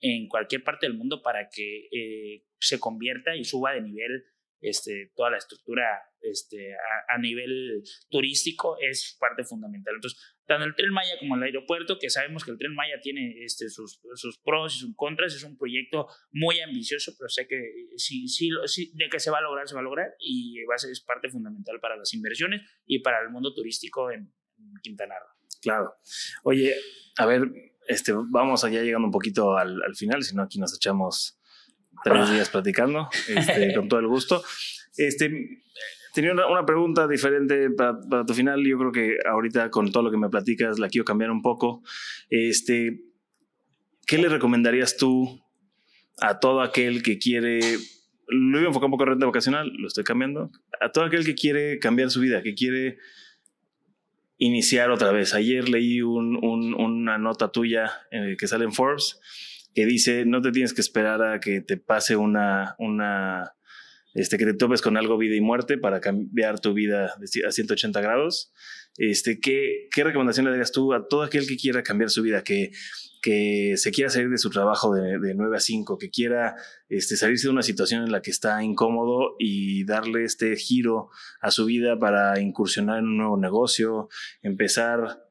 en 0.00 0.28
cualquier 0.28 0.64
parte 0.64 0.86
del 0.86 0.96
mundo 0.96 1.22
para 1.22 1.48
que 1.48 1.88
eh, 1.92 2.44
se 2.58 2.78
convierta 2.80 3.36
y 3.36 3.44
suba 3.44 3.72
de 3.72 3.82
nivel 3.82 4.24
este, 4.60 5.12
toda 5.16 5.30
la 5.30 5.38
estructura 5.38 5.84
este, 6.20 6.74
a, 7.08 7.18
nivel 7.18 7.82
turístico 8.10 8.76
es 8.78 9.16
parte 9.18 9.42
fundamental. 9.44 9.94
Entonces, 9.94 10.20
tanto 10.46 10.66
el 10.66 10.74
tren 10.74 10.92
Maya 10.92 11.18
como 11.18 11.36
el 11.36 11.42
aeropuerto, 11.42 11.98
que 11.98 12.10
sabemos 12.10 12.44
que 12.44 12.50
el 12.50 12.58
tren 12.58 12.74
Maya 12.74 13.00
tiene 13.02 13.42
este, 13.42 13.70
sus, 13.70 14.00
pros 14.44 14.76
y 14.76 14.78
sus 14.80 14.94
contras, 14.96 15.34
es 15.34 15.44
un 15.44 15.56
proyecto 15.56 16.08
muy 16.30 16.60
ambicioso, 16.60 17.12
pero 17.18 17.28
sé 17.28 17.46
que 17.46 17.58
sí, 17.96 18.28
sí, 18.28 18.50
de 18.94 19.08
que 19.08 19.20
se 19.20 19.30
va 19.30 19.38
a 19.38 19.42
lograr, 19.42 19.66
se 19.66 19.74
va 19.74 19.80
a 19.80 19.84
lograr 19.84 20.14
y 20.18 20.62
va 20.64 20.74
a 20.74 20.78
ser 20.78 20.90
es 20.90 21.00
parte 21.00 21.30
fundamental 21.30 21.80
para 21.80 21.96
las 21.96 22.12
inversiones 22.12 22.60
y 22.84 22.98
para 23.00 23.22
el 23.22 23.30
mundo 23.30 23.54
turístico 23.54 24.10
en, 24.10 24.32
Quintana 24.82 25.14
Roo. 25.18 25.48
Claro. 25.62 25.94
Oye, 26.42 26.74
a 27.16 27.24
ver, 27.24 27.40
este, 27.90 28.12
vamos 28.14 28.62
allá 28.64 28.82
llegando 28.82 29.06
un 29.06 29.12
poquito 29.12 29.56
al, 29.56 29.82
al 29.82 29.96
final, 29.96 30.22
si 30.22 30.36
no 30.36 30.42
aquí 30.42 30.58
nos 30.58 30.74
echamos 30.74 31.40
tres 32.04 32.30
días 32.30 32.48
platicando, 32.48 33.08
este, 33.28 33.74
con 33.76 33.88
todo 33.88 34.00
el 34.00 34.06
gusto. 34.06 34.42
Este, 34.96 35.62
tenía 36.14 36.32
una, 36.32 36.64
pregunta 36.64 37.08
diferente 37.08 37.70
para, 37.70 38.24
tu 38.24 38.34
final. 38.34 38.64
Yo 38.64 38.78
creo 38.78 38.92
que 38.92 39.16
ahorita 39.28 39.70
con 39.70 39.90
todo 39.90 40.04
lo 40.04 40.10
que 40.10 40.16
me 40.16 40.28
platicas 40.28 40.78
la 40.78 40.88
quiero 40.88 41.04
cambiar 41.04 41.30
un 41.30 41.42
poco. 41.42 41.82
Este, 42.28 43.00
¿Qué 44.06 44.18
le 44.18 44.28
recomendarías 44.28 44.96
tú 44.96 45.42
a 46.20 46.38
todo 46.38 46.60
aquel 46.60 47.02
que 47.02 47.18
quiere, 47.18 47.60
lo 48.28 48.58
iba 48.58 48.66
a 48.66 48.68
enfocar 48.68 48.86
un 48.86 48.92
poco 48.92 49.04
en 49.04 49.10
renta 49.10 49.26
vocacional, 49.26 49.72
lo 49.78 49.88
estoy 49.88 50.04
cambiando, 50.04 50.50
a 50.80 50.92
todo 50.92 51.04
aquel 51.04 51.24
que 51.24 51.34
quiere 51.34 51.78
cambiar 51.78 52.10
su 52.10 52.20
vida, 52.20 52.42
que 52.42 52.54
quiere 52.54 52.98
iniciar 54.40 54.90
otra 54.90 55.12
vez. 55.12 55.34
Ayer 55.34 55.68
leí 55.68 56.00
una 56.02 57.18
nota 57.18 57.52
tuya 57.52 57.92
eh, 58.10 58.36
que 58.36 58.48
sale 58.48 58.64
en 58.64 58.72
Forbes 58.72 59.20
que 59.74 59.86
dice, 59.86 60.24
no 60.26 60.42
te 60.42 60.50
tienes 60.50 60.74
que 60.74 60.80
esperar 60.80 61.22
a 61.22 61.38
que 61.38 61.60
te 61.60 61.76
pase 61.76 62.16
una, 62.16 62.74
una, 62.78 63.52
este, 64.14 64.36
que 64.36 64.46
te 64.46 64.54
topes 64.54 64.82
con 64.82 64.96
algo 64.96 65.16
vida 65.16 65.36
y 65.36 65.40
muerte 65.40 65.78
para 65.78 66.00
cambiar 66.00 66.58
tu 66.58 66.74
vida 66.74 67.14
a 67.46 67.52
180 67.52 68.00
grados. 68.00 68.52
Este, 68.96 69.38
¿qué, 69.38 69.86
¿Qué 69.92 70.02
recomendación 70.02 70.46
le 70.46 70.50
darías 70.50 70.72
tú 70.72 70.92
a 70.92 71.06
todo 71.06 71.22
aquel 71.22 71.46
que 71.46 71.56
quiera 71.56 71.84
cambiar 71.84 72.10
su 72.10 72.22
vida, 72.22 72.42
que, 72.42 72.72
que 73.20 73.74
se 73.76 73.90
quiera 73.90 74.10
salir 74.10 74.30
de 74.30 74.38
su 74.38 74.50
trabajo 74.50 74.94
de, 74.94 75.18
de 75.18 75.34
9 75.34 75.56
a 75.56 75.60
5, 75.60 75.98
que 75.98 76.10
quiera 76.10 76.56
este, 76.88 77.16
salirse 77.16 77.46
de 77.46 77.52
una 77.52 77.62
situación 77.62 78.04
en 78.04 78.12
la 78.12 78.22
que 78.22 78.30
está 78.30 78.62
incómodo 78.62 79.36
y 79.38 79.84
darle 79.84 80.24
este 80.24 80.56
giro 80.56 81.10
a 81.40 81.50
su 81.50 81.66
vida 81.66 81.98
para 81.98 82.40
incursionar 82.40 82.98
en 82.98 83.06
un 83.06 83.16
nuevo 83.18 83.36
negocio, 83.36 84.08
empezar, 84.42 85.26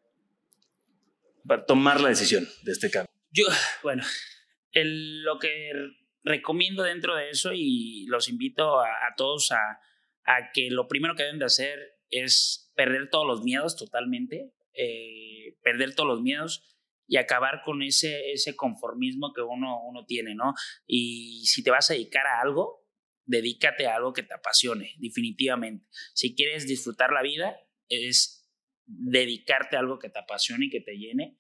para 1.48 1.66
tomar 1.66 2.00
la 2.00 2.10
decisión 2.10 2.48
de 2.64 2.72
este 2.72 2.92
cambio? 2.92 3.12
Yo, 3.32 3.46
bueno, 3.84 4.04
lo 4.74 5.40
que 5.40 5.72
recomiendo 6.24 6.84
dentro 6.84 7.16
de 7.16 7.30
eso 7.30 7.52
y 7.54 8.06
los 8.08 8.30
invito 8.30 8.80
a, 8.80 8.88
todos 9.18 9.52
a, 9.52 9.80
a, 10.26 10.52
que 10.54 10.70
lo 10.70 10.88
primero 10.88 11.16
que 11.16 11.24
deben 11.24 11.40
de 11.40 11.46
hacer 11.46 11.80
es 12.10 12.72
perder 12.76 13.10
todos 13.10 13.26
los 13.26 13.44
miedos 13.44 13.76
totalmente, 13.76 14.54
eh, 14.74 15.58
perder 15.64 15.96
todos 15.96 16.08
los 16.08 16.22
miedos 16.22 16.64
y 17.10 17.18
acabar 17.18 17.64
con 17.66 17.82
ese, 17.82 18.32
ese 18.32 18.55
conformismo 18.55 19.34
que 19.34 19.41
uno, 19.41 19.82
uno 19.84 20.05
tiene, 20.05 20.36
¿no? 20.36 20.53
Y 20.86 21.43
si 21.47 21.64
te 21.64 21.72
vas 21.72 21.89
a 21.89 21.95
dedicar 21.95 22.28
a 22.28 22.39
algo, 22.39 22.88
dedícate 23.26 23.88
a 23.88 23.95
algo 23.95 24.14
que 24.14 24.22
te 24.22 24.36
apasione, 24.36 24.93
definitivamente. 24.99 25.88
Si 26.14 26.36
quieres 26.36 26.68
disfrutar 26.68 27.12
la 27.12 27.24
vida, 27.24 27.57
es 27.89 28.47
dedicarte 28.86 29.76
a 29.76 29.80
algo 29.80 29.97
que 29.97 30.10
te 30.10 30.20
apasione 30.20 30.68
y 30.68 30.70
que 30.70 30.82
te 30.82 30.97
llene 30.97 31.39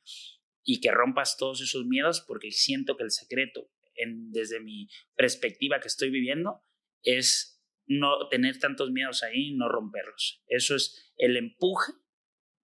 y 0.63 0.81
que 0.81 0.89
rompas 0.89 1.37
todos 1.37 1.61
esos 1.61 1.85
miedos, 1.85 2.25
porque 2.27 2.51
siento 2.51 2.97
que 2.97 3.03
el 3.03 3.11
secreto, 3.11 3.71
en, 3.93 4.31
desde 4.31 4.59
mi 4.59 4.87
perspectiva 5.15 5.79
que 5.79 5.87
estoy 5.87 6.09
viviendo, 6.09 6.63
es 7.03 7.61
no 7.85 8.27
tener 8.29 8.57
tantos 8.57 8.89
miedos 8.89 9.21
ahí 9.21 9.49
y 9.49 9.55
no 9.55 9.69
romperlos. 9.69 10.43
Eso 10.47 10.75
es 10.75 11.13
el 11.17 11.37
empuje 11.37 11.93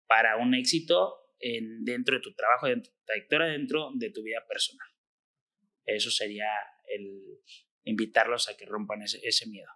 para 0.08 0.38
un 0.38 0.56
éxito 0.56 1.25
en, 1.40 1.84
dentro 1.84 2.16
de 2.16 2.22
tu 2.22 2.34
trabajo, 2.34 2.68
dentro 2.68 2.92
de 2.92 2.98
tu 2.98 3.06
trayectoria, 3.06 3.48
dentro 3.48 3.92
de 3.96 4.10
tu 4.10 4.24
vida 4.24 4.40
personal. 4.48 4.88
Eso 5.86 6.10
sería 6.10 6.48
el 6.88 7.40
invitarlos 7.84 8.50
a 8.50 8.58
que 8.58 8.66
rompan 8.66 9.04
ese, 9.04 9.20
ese 9.24 9.48
miedo. 9.48 9.70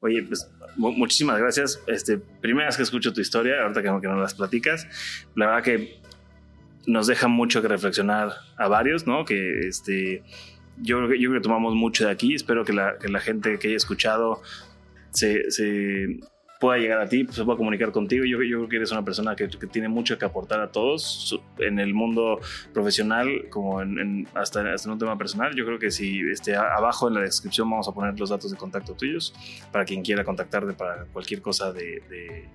Oye, 0.00 0.22
pues 0.22 0.48
muchísimas 0.76 1.38
gracias. 1.38 1.82
Este, 1.86 2.18
primera 2.18 2.66
vez 2.66 2.76
que 2.76 2.82
escucho 2.82 3.12
tu 3.12 3.20
historia, 3.20 3.62
ahorita 3.62 3.82
que, 3.82 4.00
que 4.00 4.08
las 4.08 4.34
platicas, 4.34 4.86
la 5.34 5.46
verdad 5.46 5.64
que 5.64 6.00
nos 6.86 7.06
deja 7.06 7.28
mucho 7.28 7.62
que 7.62 7.68
reflexionar 7.68 8.32
a 8.56 8.68
varios, 8.68 9.06
¿no? 9.06 9.24
Que 9.24 9.66
este, 9.66 10.22
yo, 10.78 11.00
yo 11.14 11.30
creo 11.30 11.32
que 11.34 11.40
tomamos 11.40 11.74
mucho 11.74 12.06
de 12.06 12.12
aquí. 12.12 12.34
Espero 12.34 12.64
que 12.64 12.72
la, 12.72 12.98
que 12.98 13.08
la 13.08 13.20
gente 13.20 13.58
que 13.58 13.68
haya 13.68 13.76
escuchado 13.76 14.42
se, 15.10 15.50
se, 15.50 16.20
pueda 16.58 16.78
llegar 16.78 17.00
a 17.00 17.08
ti, 17.08 17.24
pues, 17.24 17.36
se 17.36 17.44
pueda 17.44 17.56
comunicar 17.56 17.92
contigo. 17.92 18.24
Yo, 18.24 18.42
yo 18.42 18.58
creo 18.58 18.68
que 18.68 18.76
eres 18.76 18.92
una 18.92 19.04
persona 19.04 19.36
que, 19.36 19.48
que, 19.48 19.66
tiene 19.66 19.88
mucho 19.88 20.18
que 20.18 20.24
aportar 20.24 20.60
a 20.60 20.70
todos 20.70 21.38
en 21.58 21.78
el 21.78 21.94
mundo 21.94 22.40
profesional 22.72 23.48
como 23.50 23.82
en, 23.82 24.26
hasta, 24.34 24.60
en 24.60 24.90
un 24.90 24.98
tema 24.98 25.16
personal. 25.18 25.54
Yo 25.54 25.64
creo 25.66 25.78
que 25.78 25.90
si 25.90 26.20
este, 26.30 26.56
abajo 26.56 27.08
en 27.08 27.14
la 27.14 27.20
descripción 27.20 27.68
vamos 27.70 27.88
a 27.88 27.92
poner 27.92 28.18
los 28.18 28.30
datos 28.30 28.50
de 28.50 28.56
contacto 28.56 28.94
tuyos 28.94 29.34
para 29.72 29.84
quien 29.84 30.02
quiera 30.02 30.24
contactarte 30.24 30.72
para 30.72 31.04
cualquier 31.12 31.42
cosa 31.42 31.72
de, 31.72 32.02
de 32.08 32.48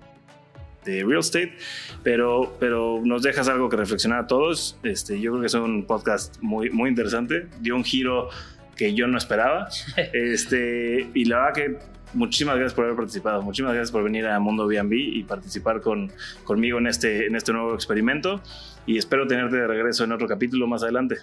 de 0.84 1.04
real 1.04 1.20
estate, 1.20 1.56
pero, 2.02 2.56
pero 2.58 3.00
nos 3.04 3.22
dejas 3.22 3.48
algo 3.48 3.68
que 3.68 3.76
reflexionar 3.76 4.24
a 4.24 4.26
todos. 4.26 4.76
Este, 4.82 5.20
yo 5.20 5.30
creo 5.30 5.40
que 5.42 5.46
es 5.46 5.54
un 5.54 5.86
podcast 5.86 6.38
muy, 6.40 6.70
muy 6.70 6.90
interesante, 6.90 7.46
dio 7.60 7.76
un 7.76 7.84
giro 7.84 8.30
que 8.76 8.94
yo 8.94 9.06
no 9.06 9.18
esperaba. 9.18 9.68
Este, 10.12 11.08
y 11.14 11.24
la 11.26 11.36
verdad 11.36 11.54
que 11.54 11.78
muchísimas 12.14 12.56
gracias 12.56 12.74
por 12.74 12.84
haber 12.84 12.96
participado, 12.96 13.42
muchísimas 13.42 13.74
gracias 13.74 13.92
por 13.92 14.02
venir 14.04 14.26
a 14.26 14.38
Mundo 14.38 14.66
B&B 14.66 14.96
y 14.96 15.22
participar 15.24 15.80
con, 15.80 16.12
conmigo 16.44 16.78
en 16.78 16.86
este, 16.86 17.26
en 17.26 17.36
este 17.36 17.52
nuevo 17.52 17.74
experimento 17.74 18.42
y 18.86 18.98
espero 18.98 19.26
tenerte 19.26 19.56
de 19.56 19.66
regreso 19.66 20.04
en 20.04 20.12
otro 20.12 20.26
capítulo 20.26 20.66
más 20.66 20.82
adelante. 20.82 21.16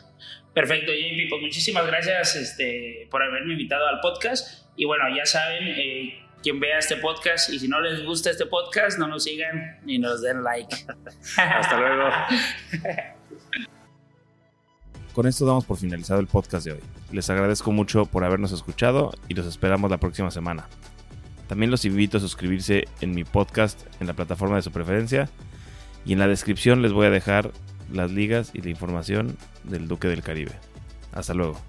Perfecto, 0.53 0.91
JP, 0.91 1.29
pues 1.29 1.41
muchísimas 1.41 1.85
gracias 1.87 2.35
este, 2.35 3.07
por 3.11 3.23
haberme 3.23 3.53
invitado 3.53 3.87
al 3.87 3.99
podcast 3.99 4.67
y 4.75 4.85
bueno, 4.85 5.03
ya 5.15 5.25
saben, 5.25 5.67
eh, 5.67 6.19
quien 6.41 6.59
vea 6.59 6.79
este 6.79 6.95
podcast 6.97 7.49
y 7.49 7.59
si 7.59 7.67
no 7.67 7.81
les 7.81 8.03
gusta 8.03 8.29
este 8.29 8.45
podcast, 8.45 8.97
no 8.97 9.07
nos 9.07 9.23
sigan 9.25 9.79
ni 9.83 9.99
nos 9.99 10.21
den 10.21 10.43
like. 10.43 10.75
Hasta 11.37 11.77
luego. 11.77 12.09
Con 15.19 15.27
esto 15.27 15.45
damos 15.45 15.65
por 15.65 15.75
finalizado 15.75 16.21
el 16.21 16.27
podcast 16.27 16.65
de 16.65 16.71
hoy. 16.71 16.79
Les 17.11 17.29
agradezco 17.29 17.73
mucho 17.73 18.05
por 18.05 18.23
habernos 18.23 18.53
escuchado 18.53 19.11
y 19.27 19.33
los 19.33 19.45
esperamos 19.47 19.91
la 19.91 19.97
próxima 19.97 20.31
semana. 20.31 20.69
También 21.47 21.71
los 21.71 21.83
invito 21.83 22.15
a 22.15 22.21
suscribirse 22.21 22.87
en 23.01 23.13
mi 23.13 23.25
podcast 23.25 23.81
en 23.99 24.07
la 24.07 24.13
plataforma 24.13 24.55
de 24.55 24.61
su 24.61 24.71
preferencia 24.71 25.29
y 26.05 26.13
en 26.13 26.19
la 26.19 26.27
descripción 26.29 26.81
les 26.81 26.93
voy 26.93 27.07
a 27.07 27.09
dejar 27.09 27.51
las 27.91 28.11
ligas 28.11 28.51
y 28.53 28.61
la 28.61 28.69
información 28.69 29.35
del 29.65 29.89
Duque 29.89 30.07
del 30.07 30.23
Caribe. 30.23 30.53
Hasta 31.11 31.33
luego. 31.33 31.59